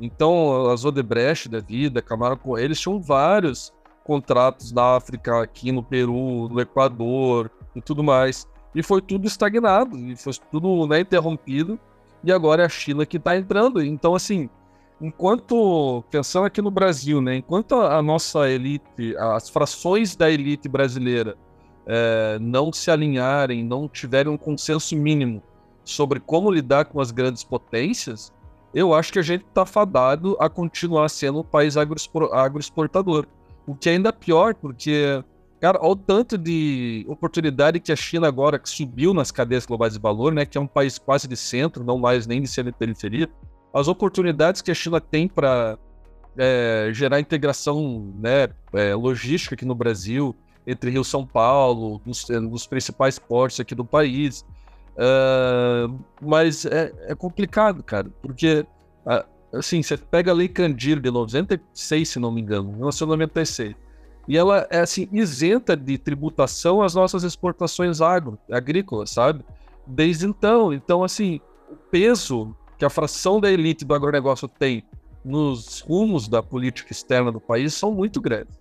Então, 0.00 0.70
as 0.70 0.84
Odebrecht 0.84 1.48
da 1.48 1.58
vida, 1.58 2.00
Camargo, 2.00 2.58
eles 2.58 2.78
tinham 2.78 3.00
vários 3.00 3.72
contratos 4.04 4.70
na 4.70 4.96
África, 4.96 5.42
aqui 5.42 5.72
no 5.72 5.82
Peru, 5.82 6.48
no 6.48 6.60
Equador 6.60 7.50
e 7.74 7.80
tudo 7.80 8.04
mais. 8.04 8.46
E 8.72 8.82
foi 8.82 9.00
tudo 9.00 9.26
estagnado, 9.26 9.98
e 9.98 10.14
foi 10.14 10.34
tudo 10.50 10.86
né, 10.86 11.00
interrompido 11.00 11.80
e 12.26 12.32
agora 12.32 12.62
é 12.62 12.66
a 12.66 12.68
China 12.68 13.06
que 13.06 13.16
está 13.16 13.36
entrando. 13.36 13.82
Então, 13.82 14.14
assim, 14.14 14.50
enquanto, 15.00 16.02
pensando 16.10 16.44
aqui 16.44 16.60
no 16.60 16.70
Brasil, 16.70 17.20
né, 17.20 17.36
enquanto 17.36 17.76
a 17.76 18.02
nossa 18.02 18.50
elite, 18.50 19.16
as 19.16 19.48
frações 19.48 20.16
da 20.16 20.30
elite 20.30 20.68
brasileira 20.68 21.36
é, 21.86 22.36
não 22.40 22.72
se 22.72 22.90
alinharem, 22.90 23.62
não 23.64 23.88
tiverem 23.88 24.32
um 24.32 24.36
consenso 24.36 24.96
mínimo 24.96 25.40
sobre 25.84 26.18
como 26.18 26.50
lidar 26.50 26.86
com 26.86 27.00
as 27.00 27.12
grandes 27.12 27.44
potências, 27.44 28.32
eu 28.74 28.92
acho 28.92 29.12
que 29.12 29.20
a 29.20 29.22
gente 29.22 29.44
está 29.44 29.64
fadado 29.64 30.36
a 30.40 30.50
continuar 30.50 31.08
sendo 31.08 31.40
um 31.40 31.44
país 31.44 31.76
agroexportador. 31.76 33.26
O 33.66 33.74
que 33.74 33.88
é 33.88 33.92
ainda 33.92 34.12
pior, 34.12 34.54
porque 34.54 35.22
Cara, 35.66 35.80
olha 35.82 35.90
o 35.90 35.96
tanto 35.96 36.38
de 36.38 37.04
oportunidade 37.08 37.80
que 37.80 37.90
a 37.90 37.96
China 37.96 38.28
agora 38.28 38.56
que 38.56 38.68
subiu 38.68 39.12
nas 39.12 39.32
cadeias 39.32 39.66
globais 39.66 39.94
de 39.94 39.98
valor, 39.98 40.32
né, 40.32 40.46
que 40.46 40.56
é 40.56 40.60
um 40.60 40.66
país 40.66 40.96
quase 40.96 41.26
de 41.26 41.36
centro, 41.36 41.82
não 41.82 41.98
mais 41.98 42.24
nem 42.24 42.40
de 42.40 42.72
periferia, 42.78 43.28
as 43.74 43.88
oportunidades 43.88 44.62
que 44.62 44.70
a 44.70 44.74
China 44.74 45.00
tem 45.00 45.26
para 45.26 45.76
é, 46.38 46.90
gerar 46.92 47.18
integração 47.18 48.14
né, 48.16 48.48
é, 48.74 48.94
logística 48.94 49.56
aqui 49.56 49.64
no 49.64 49.74
Brasil, 49.74 50.36
entre 50.64 50.88
Rio 50.88 51.02
e 51.02 51.04
São 51.04 51.26
Paulo, 51.26 52.00
nos, 52.06 52.30
é, 52.30 52.38
nos 52.38 52.64
principais 52.64 53.18
portos 53.18 53.58
aqui 53.58 53.74
do 53.74 53.84
país. 53.84 54.46
Uh, 54.92 55.98
mas 56.22 56.64
é, 56.64 56.92
é, 57.08 57.14
complicado, 57.16 57.82
cara, 57.82 58.08
porque 58.22 58.64
assim, 59.52 59.82
você 59.82 59.96
pega 59.96 60.30
a 60.30 60.34
Lei 60.34 60.46
Candir 60.46 61.00
de 61.00 61.10
96, 61.10 62.08
se 62.08 62.20
não 62.20 62.30
me 62.30 62.40
engano, 62.40 62.70
1996 62.70 63.74
e 64.28 64.36
ela 64.36 64.66
é 64.70 64.80
assim 64.80 65.08
isenta 65.12 65.76
de 65.76 65.98
tributação 65.98 66.82
as 66.82 66.94
nossas 66.94 67.22
exportações 67.22 68.00
agro, 68.00 68.38
agrícolas, 68.50 69.10
sabe? 69.10 69.44
Desde 69.86 70.26
então, 70.26 70.72
então 70.72 71.04
assim, 71.04 71.40
o 71.70 71.76
peso 71.90 72.54
que 72.78 72.84
a 72.84 72.90
fração 72.90 73.40
da 73.40 73.50
elite 73.50 73.84
do 73.84 73.94
agronegócio 73.94 74.48
tem 74.48 74.84
nos 75.24 75.80
rumos 75.80 76.28
da 76.28 76.42
política 76.42 76.92
externa 76.92 77.32
do 77.32 77.40
país 77.40 77.74
são 77.74 77.92
muito 77.92 78.20
grandes. 78.20 78.58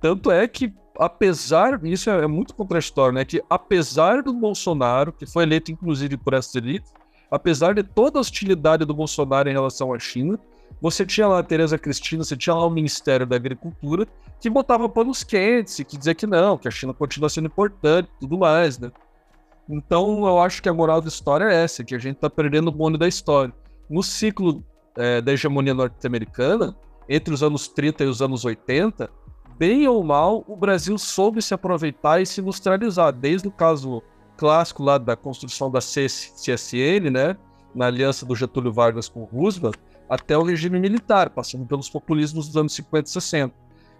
Tanto 0.00 0.30
é 0.30 0.46
que, 0.46 0.72
apesar, 0.98 1.82
isso 1.84 2.10
é, 2.10 2.24
é 2.24 2.26
muito 2.26 2.54
contraditório, 2.54 3.14
né? 3.14 3.24
Que 3.24 3.42
apesar 3.48 4.22
do 4.22 4.32
Bolsonaro, 4.32 5.12
que 5.12 5.24
foi 5.24 5.44
eleito 5.44 5.72
inclusive 5.72 6.16
por 6.16 6.34
essas 6.34 6.54
elites, 6.54 6.92
apesar 7.30 7.74
de 7.74 7.82
toda 7.82 8.18
a 8.18 8.20
hostilidade 8.20 8.84
do 8.84 8.94
Bolsonaro 8.94 9.48
em 9.48 9.52
relação 9.52 9.92
à 9.94 9.98
China, 9.98 10.38
você 10.80 11.06
tinha 11.06 11.26
lá 11.26 11.38
a 11.38 11.42
Tereza 11.42 11.78
Cristina, 11.78 12.24
você 12.24 12.36
tinha 12.36 12.54
lá 12.54 12.66
o 12.66 12.70
Ministério 12.70 13.26
da 13.26 13.36
Agricultura, 13.36 14.06
que 14.40 14.50
botava 14.50 14.88
panos 14.88 15.24
quentes 15.24 15.78
e 15.78 15.84
que 15.84 15.96
dizia 15.96 16.14
que 16.14 16.26
não, 16.26 16.58
que 16.58 16.68
a 16.68 16.70
China 16.70 16.92
continua 16.92 17.28
sendo 17.28 17.46
importante 17.46 18.08
e 18.16 18.20
tudo 18.20 18.38
mais, 18.38 18.78
né? 18.78 18.90
Então 19.68 20.26
eu 20.26 20.38
acho 20.40 20.62
que 20.62 20.68
a 20.68 20.74
moral 20.74 21.00
da 21.00 21.08
história 21.08 21.44
é 21.44 21.64
essa, 21.64 21.82
que 21.82 21.94
a 21.94 21.98
gente 21.98 22.16
está 22.16 22.28
perdendo 22.28 22.68
o 22.68 22.72
bonde 22.72 22.98
da 22.98 23.08
história. 23.08 23.52
No 23.88 24.02
ciclo 24.02 24.62
é, 24.96 25.20
da 25.20 25.32
hegemonia 25.32 25.74
norte-americana, 25.74 26.76
entre 27.08 27.32
os 27.32 27.42
anos 27.42 27.68
30 27.68 28.04
e 28.04 28.06
os 28.06 28.20
anos 28.20 28.44
80, 28.44 29.10
bem 29.58 29.86
ou 29.88 30.02
mal, 30.02 30.44
o 30.46 30.56
Brasil 30.56 30.96
soube 30.98 31.40
se 31.40 31.54
aproveitar 31.54 32.20
e 32.20 32.26
se 32.26 32.40
industrializar, 32.40 33.12
desde 33.12 33.48
o 33.48 33.50
caso 33.50 34.02
clássico 34.36 34.82
lá 34.82 34.98
da 34.98 35.16
construção 35.16 35.70
da 35.70 35.78
CSN, 35.78 37.10
né, 37.10 37.36
na 37.74 37.86
aliança 37.86 38.26
do 38.26 38.34
Getúlio 38.34 38.72
Vargas 38.72 39.08
com 39.08 39.24
Roosevelt, 39.24 39.78
até 40.08 40.36
o 40.36 40.42
regime 40.42 40.78
militar, 40.78 41.30
passando 41.30 41.66
pelos 41.66 41.88
populismos 41.88 42.46
dos 42.46 42.56
anos 42.56 42.74
50 42.74 43.08
e 43.08 43.12
60. 43.12 43.54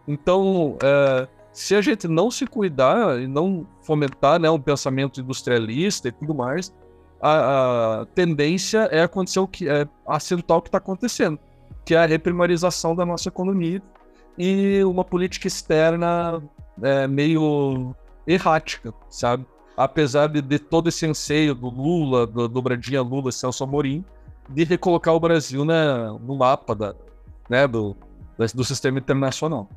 Então, 0.07 0.76
é, 0.82 1.28
se 1.52 1.74
a 1.74 1.80
gente 1.80 2.07
não 2.09 2.30
se 2.30 2.46
cuidar 2.46 3.20
e 3.20 3.26
não 3.26 3.66
fomentar 3.82 4.38
né, 4.38 4.50
um 4.50 4.61
pensamento 4.61 5.20
industrialista 5.20 6.09
e 6.09 6.12
tudo 6.12 6.34
mais, 6.34 6.74
a, 7.20 8.02
a 8.02 8.07
tendência 8.07 8.88
é 8.90 9.02
acontecer 9.02 9.38
o 9.38 9.48
que 9.48 9.68
é 9.68 9.88
acentuar 10.07 10.59
o 10.59 10.62
que 10.62 10.68
está 10.68 10.78
acontecendo, 10.78 11.38
que 11.84 11.94
é 11.94 11.98
a 11.98 12.07
reprimarização 12.07 12.94
da 12.94 13.07
nossa 13.07 13.28
economia 13.28 13.80
e 14.36 14.82
uma 14.84 15.05
política 15.05 15.46
externa 15.46 16.42
é, 16.82 17.07
meio 17.07 17.94
errática, 18.26 18.92
sabe? 19.09 19.46
Apesar 19.76 20.28
de, 20.28 20.40
de, 20.42 20.59
todo 20.59 20.88
esse 20.88 21.07
anseio 21.07 21.55
do 21.55 21.68
Lula, 21.68 22.26
do 22.26 22.48
dobradinha 22.48 23.02
Lula, 23.02 23.32
Celso 23.32 23.64
Amorim, 23.64 24.05
de 24.49 24.64
recolocar 24.64 25.14
o 25.14 25.20
Brasil 25.20 25.64
né, 25.64 25.84
no 26.20 26.36
mapa 26.36 26.74
da, 26.74 26.95
né, 27.49 27.66
do, 27.66 27.97
do 28.55 28.64
sistema 28.64 28.99
internacional. 28.99 29.68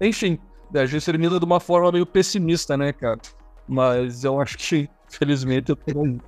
Enfim, 0.00 0.38
a 0.74 0.86
gente 0.86 1.04
termina 1.04 1.38
de 1.38 1.44
uma 1.44 1.60
forma 1.60 1.92
meio 1.92 2.06
pessimista, 2.06 2.76
né, 2.76 2.92
cara? 2.92 3.18
Mas 3.66 4.24
eu 4.24 4.40
acho 4.40 4.56
que, 4.58 4.88
felizmente, 5.08 5.70
eu 5.70 5.76
tenho. 5.76 6.20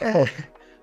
É, 0.00 0.24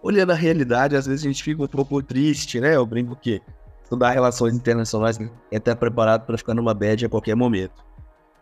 olhando 0.01 0.31
a 0.31 0.35
realidade, 0.35 0.95
às 0.95 1.05
vezes 1.05 1.25
a 1.25 1.27
gente 1.27 1.43
fica 1.43 1.63
um 1.63 1.67
pouco 1.67 2.01
triste, 2.01 2.59
né? 2.59 2.75
Eu 2.75 2.85
brinco 2.85 3.15
que 3.15 3.41
estudar 3.83 4.11
relações 4.11 4.53
internacionais 4.53 5.19
é 5.51 5.57
estar 5.57 5.75
preparado 5.75 6.25
para 6.25 6.37
ficar 6.37 6.53
numa 6.53 6.73
bad 6.73 7.05
a 7.05 7.09
qualquer 7.09 7.35
momento. 7.35 7.83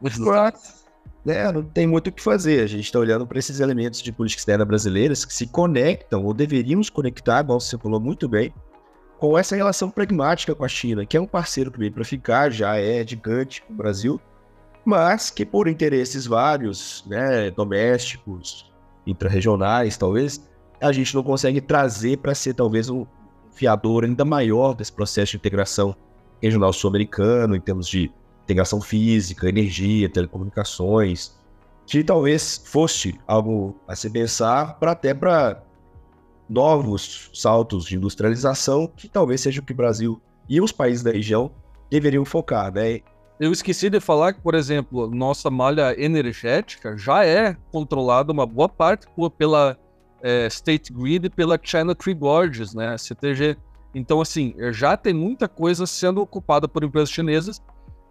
Mas, 0.01 0.17
né, 1.25 1.51
não 1.51 1.63
tem 1.63 1.85
muito 1.85 2.07
o 2.07 2.11
que 2.11 2.21
fazer. 2.21 2.63
A 2.63 2.67
gente 2.67 2.85
está 2.85 2.99
olhando 2.99 3.27
para 3.27 3.39
esses 3.39 3.59
elementos 3.59 4.01
de 4.01 4.11
política 4.11 4.41
externa 4.41 4.65
brasileiras 4.65 5.25
que 5.25 5.33
se 5.33 5.47
conectam, 5.47 6.23
ou 6.23 6.33
deveríamos 6.33 6.89
conectar, 6.89 7.41
igual 7.41 7.59
você 7.59 7.77
falou 7.77 7.99
muito 7.99 8.27
bem, 8.27 8.53
com 9.17 9.37
essa 9.37 9.55
relação 9.55 9.89
pragmática 9.89 10.55
com 10.55 10.63
a 10.63 10.67
China, 10.67 11.05
que 11.05 11.17
é 11.17 11.21
um 11.21 11.27
parceiro 11.27 11.71
que 11.71 11.79
veio 11.79 11.91
para 11.91 12.05
ficar, 12.05 12.51
já 12.51 12.77
é 12.77 13.05
gigante 13.05 13.63
no 13.69 13.75
Brasil, 13.75 14.19
mas 14.85 15.29
que 15.29 15.45
por 15.45 15.67
interesses 15.67 16.25
vários, 16.25 17.03
né, 17.05 17.51
domésticos, 17.51 18.71
intrarregionais, 19.05 19.97
talvez, 19.97 20.47
a 20.79 20.91
gente 20.91 21.13
não 21.13 21.23
consegue 21.23 21.59
trazer 21.59 22.17
para 22.19 22.33
ser 22.33 22.53
talvez 22.53 22.89
um 22.89 23.05
fiador 23.51 24.05
ainda 24.05 24.23
maior 24.23 24.73
desse 24.73 24.93
processo 24.93 25.31
de 25.31 25.37
integração 25.37 25.93
regional 26.41 26.71
sul-americano, 26.71 27.55
em 27.55 27.59
termos 27.59 27.87
de 27.89 28.09
integração 28.49 28.81
física, 28.81 29.47
energia, 29.47 30.09
telecomunicações, 30.09 31.37
que 31.85 32.03
talvez 32.03 32.61
fosse 32.65 33.19
algo 33.27 33.79
a 33.87 33.95
se 33.95 34.09
pensar 34.09 34.79
para 34.79 34.91
até 34.91 35.13
para 35.13 35.61
novos 36.49 37.29
saltos 37.33 37.85
de 37.85 37.95
industrialização, 37.95 38.87
que 38.87 39.07
talvez 39.07 39.41
seja 39.41 39.61
o 39.61 39.63
que 39.63 39.73
o 39.73 39.75
Brasil 39.75 40.19
e 40.47 40.59
os 40.59 40.71
países 40.71 41.03
da 41.03 41.11
região 41.11 41.51
deveriam 41.91 42.25
focar, 42.25 42.73
né? 42.73 43.01
Eu 43.39 43.51
esqueci 43.51 43.89
de 43.89 43.99
falar 43.99 44.33
que, 44.33 44.41
por 44.41 44.53
exemplo, 44.53 45.09
nossa 45.09 45.49
malha 45.49 45.95
energética 45.97 46.97
já 46.97 47.23
é 47.25 47.55
controlada 47.71 48.33
uma 48.33 48.45
boa 48.45 48.67
parte 48.67 49.07
pela 49.37 49.77
é, 50.21 50.47
State 50.47 50.91
Grid 50.91 51.27
e 51.27 51.29
pela 51.29 51.57
China 51.61 51.95
Tree 51.95 52.15
Gorges, 52.15 52.73
né? 52.73 52.97
CTG. 52.97 53.55
Então, 53.95 54.19
assim, 54.19 54.53
já 54.71 54.97
tem 54.97 55.13
muita 55.13 55.47
coisa 55.47 55.87
sendo 55.87 56.21
ocupada 56.21 56.67
por 56.67 56.83
empresas 56.83 57.09
chinesas 57.09 57.61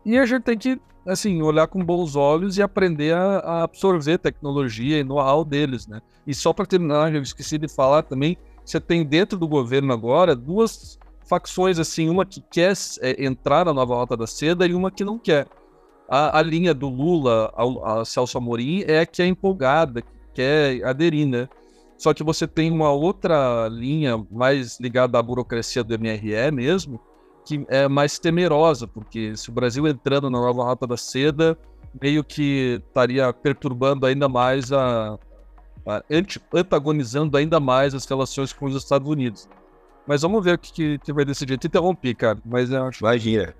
e 0.04 0.18
a 0.18 0.26
gente 0.26 0.42
tem 0.42 0.56
que, 0.56 0.80
assim, 1.06 1.42
olhar 1.42 1.66
com 1.66 1.84
bons 1.84 2.16
olhos 2.16 2.56
e 2.56 2.62
aprender 2.62 3.14
a, 3.14 3.38
a 3.38 3.62
absorver 3.64 4.18
tecnologia 4.18 4.98
e 4.98 5.04
know-how 5.04 5.44
deles, 5.44 5.86
né? 5.86 6.00
E 6.26 6.34
só 6.34 6.52
para 6.52 6.66
terminar, 6.66 7.14
eu 7.14 7.22
esqueci 7.22 7.58
de 7.58 7.68
falar 7.68 8.02
também, 8.02 8.36
você 8.64 8.80
tem 8.80 9.04
dentro 9.04 9.38
do 9.38 9.48
governo 9.48 9.92
agora 9.92 10.36
duas 10.36 10.98
facções, 11.26 11.78
assim, 11.78 12.08
uma 12.08 12.24
que 12.24 12.40
quer 12.50 12.72
é, 13.00 13.24
entrar 13.24 13.64
na 13.64 13.74
nova 13.74 13.94
Rota 13.94 14.16
da 14.16 14.26
Seda 14.26 14.66
e 14.66 14.74
uma 14.74 14.90
que 14.90 15.04
não 15.04 15.18
quer. 15.18 15.46
A, 16.08 16.38
a 16.38 16.42
linha 16.42 16.72
do 16.72 16.88
Lula 16.88 17.52
ao, 17.54 17.84
a 17.84 18.04
Celso 18.04 18.38
Amorim 18.38 18.82
é 18.86 19.00
a 19.00 19.06
que 19.06 19.20
é 19.22 19.26
empolgada, 19.26 20.00
que 20.00 20.08
quer 20.34 20.84
aderir, 20.84 21.26
né? 21.26 21.48
Só 21.98 22.14
que 22.14 22.22
você 22.22 22.46
tem 22.46 22.70
uma 22.70 22.90
outra 22.90 23.68
linha 23.68 24.24
mais 24.30 24.78
ligada 24.78 25.18
à 25.18 25.22
burocracia 25.22 25.82
do 25.82 25.98
MRE 25.98 26.50
mesmo, 26.52 27.00
que 27.48 27.64
é 27.68 27.88
mais 27.88 28.18
temerosa, 28.18 28.86
porque 28.86 29.34
se 29.34 29.48
o 29.48 29.52
Brasil 29.52 29.88
entrando 29.88 30.28
na 30.28 30.38
nova 30.38 30.64
rota 30.64 30.86
da 30.86 30.98
seda, 30.98 31.56
meio 32.00 32.22
que 32.22 32.82
estaria 32.86 33.32
perturbando 33.32 34.04
ainda 34.04 34.28
mais 34.28 34.70
a, 34.70 35.18
a 35.86 36.02
antagonizando 36.52 37.38
ainda 37.38 37.58
mais 37.58 37.94
as 37.94 38.04
relações 38.04 38.52
com 38.52 38.66
os 38.66 38.76
Estados 38.76 39.08
Unidos. 39.08 39.48
Mas 40.06 40.20
vamos 40.20 40.44
ver 40.44 40.56
o 40.56 40.58
que, 40.58 40.98
que 40.98 41.12
vai 41.12 41.24
decidir. 41.24 41.56
Te 41.56 41.68
interrompi, 41.68 42.14
cara, 42.14 42.38
mas 42.44 42.70
eu 42.70 42.84
acho. 42.84 43.02
Imagina. 43.02 43.54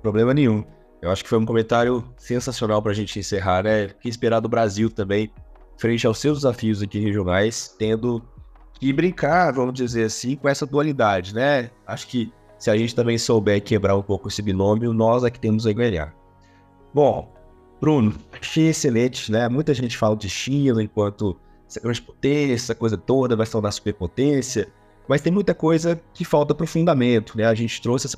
Problema 0.00 0.32
nenhum. 0.32 0.64
Eu 1.00 1.10
acho 1.10 1.24
que 1.24 1.28
foi 1.28 1.38
um 1.38 1.44
comentário 1.44 2.04
sensacional 2.16 2.80
para 2.80 2.92
a 2.92 2.94
gente 2.94 3.18
encerrar, 3.18 3.64
né? 3.64 3.88
Que 3.88 4.08
esperar 4.08 4.38
do 4.38 4.48
Brasil 4.48 4.88
também 4.88 5.28
frente 5.76 6.06
aos 6.06 6.18
seus 6.18 6.38
desafios 6.38 6.80
aqui 6.82 7.00
regionais, 7.00 7.74
tendo 7.76 8.22
que 8.74 8.92
brincar, 8.92 9.52
vamos 9.52 9.74
dizer 9.74 10.04
assim, 10.04 10.36
com 10.36 10.48
essa 10.48 10.64
dualidade, 10.64 11.34
né? 11.34 11.70
Acho 11.84 12.06
que 12.06 12.32
se 12.62 12.70
a 12.70 12.76
gente 12.76 12.94
também 12.94 13.18
souber 13.18 13.60
quebrar 13.60 13.96
um 13.96 14.02
pouco 14.02 14.28
esse 14.28 14.40
binômio, 14.40 14.92
nós 14.92 15.24
é 15.24 15.30
que 15.30 15.40
temos 15.40 15.66
a 15.66 15.72
ganhar. 15.72 16.14
Bom, 16.94 17.28
Bruno, 17.80 18.14
achei 18.40 18.68
excelente, 18.68 19.32
né? 19.32 19.48
Muita 19.48 19.74
gente 19.74 19.98
fala 19.98 20.16
de 20.16 20.28
China 20.28 20.80
enquanto 20.80 21.36
essa 21.68 21.80
grande 21.80 22.00
potência, 22.00 22.54
essa 22.54 22.74
coisa 22.76 22.96
toda 22.96 23.34
vai 23.34 23.46
se 23.46 23.50
tornar 23.50 23.72
superpotência, 23.72 24.72
mas 25.08 25.20
tem 25.20 25.32
muita 25.32 25.56
coisa 25.56 26.00
que 26.14 26.24
falta 26.24 26.52
aprofundamento, 26.52 27.36
né? 27.36 27.46
A 27.46 27.54
gente 27.54 27.82
trouxe 27.82 28.06
esse 28.06 28.16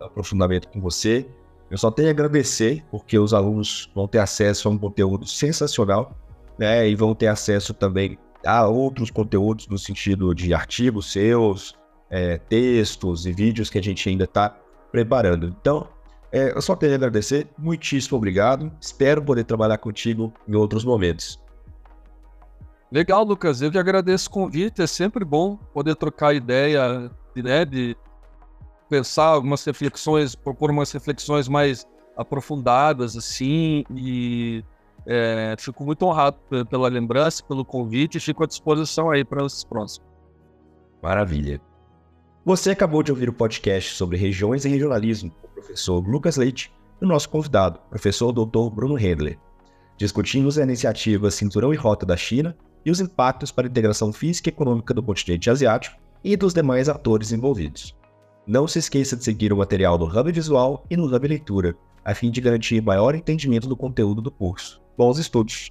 aprofundamento 0.00 0.68
com 0.68 0.80
você. 0.80 1.26
Eu 1.70 1.76
só 1.76 1.90
tenho 1.90 2.08
a 2.08 2.12
agradecer, 2.12 2.82
porque 2.90 3.18
os 3.18 3.34
alunos 3.34 3.90
vão 3.94 4.08
ter 4.08 4.20
acesso 4.20 4.68
a 4.68 4.70
um 4.70 4.78
conteúdo 4.78 5.26
sensacional 5.26 6.16
né? 6.58 6.88
E 6.88 6.94
vão 6.94 7.14
ter 7.14 7.26
acesso 7.26 7.74
também 7.74 8.18
a 8.42 8.66
outros 8.66 9.10
conteúdos 9.10 9.68
no 9.68 9.78
sentido 9.78 10.34
de 10.34 10.54
artigos 10.54 11.12
seus, 11.12 11.76
é, 12.12 12.36
textos 12.36 13.24
e 13.24 13.32
vídeos 13.32 13.70
que 13.70 13.78
a 13.78 13.82
gente 13.82 14.06
ainda 14.06 14.24
está 14.24 14.54
preparando. 14.92 15.46
Então, 15.46 15.88
é, 16.30 16.54
eu 16.54 16.60
só 16.60 16.76
tenho 16.76 16.92
a 16.92 16.96
agradecer, 16.96 17.48
muitíssimo 17.56 18.18
obrigado. 18.18 18.70
Espero 18.78 19.24
poder 19.24 19.44
trabalhar 19.44 19.78
contigo 19.78 20.32
em 20.46 20.54
outros 20.54 20.84
momentos. 20.84 21.40
Legal, 22.90 23.24
Lucas. 23.24 23.62
Eu 23.62 23.72
que 23.72 23.78
agradeço 23.78 24.28
o 24.28 24.32
convite. 24.32 24.82
É 24.82 24.86
sempre 24.86 25.24
bom 25.24 25.56
poder 25.72 25.96
trocar 25.96 26.34
ideia, 26.34 27.10
né, 27.34 27.64
de 27.64 27.96
pensar 28.90 29.24
algumas 29.24 29.64
reflexões, 29.64 30.34
propor 30.34 30.70
umas 30.70 30.92
reflexões 30.92 31.48
mais 31.48 31.86
aprofundadas, 32.14 33.16
assim, 33.16 33.84
e 33.90 34.62
é, 35.06 35.54
fico 35.58 35.82
muito 35.82 36.04
honrado 36.04 36.36
pela 36.68 36.88
lembrança, 36.88 37.42
pelo 37.42 37.64
convite 37.64 38.18
e 38.18 38.20
fico 38.20 38.44
à 38.44 38.46
disposição 38.46 39.10
aí 39.10 39.24
para 39.24 39.42
os 39.42 39.64
próximos. 39.64 40.06
Maravilha. 41.02 41.58
Você 42.44 42.70
acabou 42.70 43.04
de 43.04 43.12
ouvir 43.12 43.28
o 43.28 43.32
podcast 43.32 43.94
sobre 43.94 44.16
regiões 44.16 44.64
e 44.64 44.68
regionalismo 44.68 45.30
com 45.30 45.46
o 45.46 45.50
professor 45.50 46.04
Lucas 46.04 46.36
Leite 46.36 46.72
e 47.00 47.04
o 47.04 47.06
nosso 47.06 47.28
convidado, 47.28 47.78
professor 47.88 48.32
Dr. 48.32 48.68
Bruno 48.74 48.98
Hedler. 48.98 49.38
Discutimos 49.96 50.58
a 50.58 50.64
iniciativa 50.64 51.30
Cinturão 51.30 51.72
e 51.72 51.76
Rota 51.76 52.04
da 52.04 52.16
China 52.16 52.56
e 52.84 52.90
os 52.90 52.98
impactos 52.98 53.52
para 53.52 53.68
a 53.68 53.70
integração 53.70 54.12
física 54.12 54.48
e 54.48 54.52
econômica 54.52 54.92
do 54.92 55.04
continente 55.04 55.48
asiático 55.48 55.96
e 56.24 56.36
dos 56.36 56.52
demais 56.52 56.88
atores 56.88 57.30
envolvidos. 57.30 57.96
Não 58.44 58.66
se 58.66 58.80
esqueça 58.80 59.16
de 59.16 59.22
seguir 59.22 59.52
o 59.52 59.58
material 59.58 59.96
no 59.96 60.06
Hub 60.06 60.32
Visual 60.32 60.84
e 60.90 60.96
no 60.96 61.04
Hub 61.04 61.28
Leitura, 61.28 61.76
a 62.04 62.12
fim 62.12 62.28
de 62.28 62.40
garantir 62.40 62.82
maior 62.82 63.14
entendimento 63.14 63.68
do 63.68 63.76
conteúdo 63.76 64.20
do 64.20 64.32
curso. 64.32 64.82
Bons 64.98 65.16
estudos! 65.16 65.70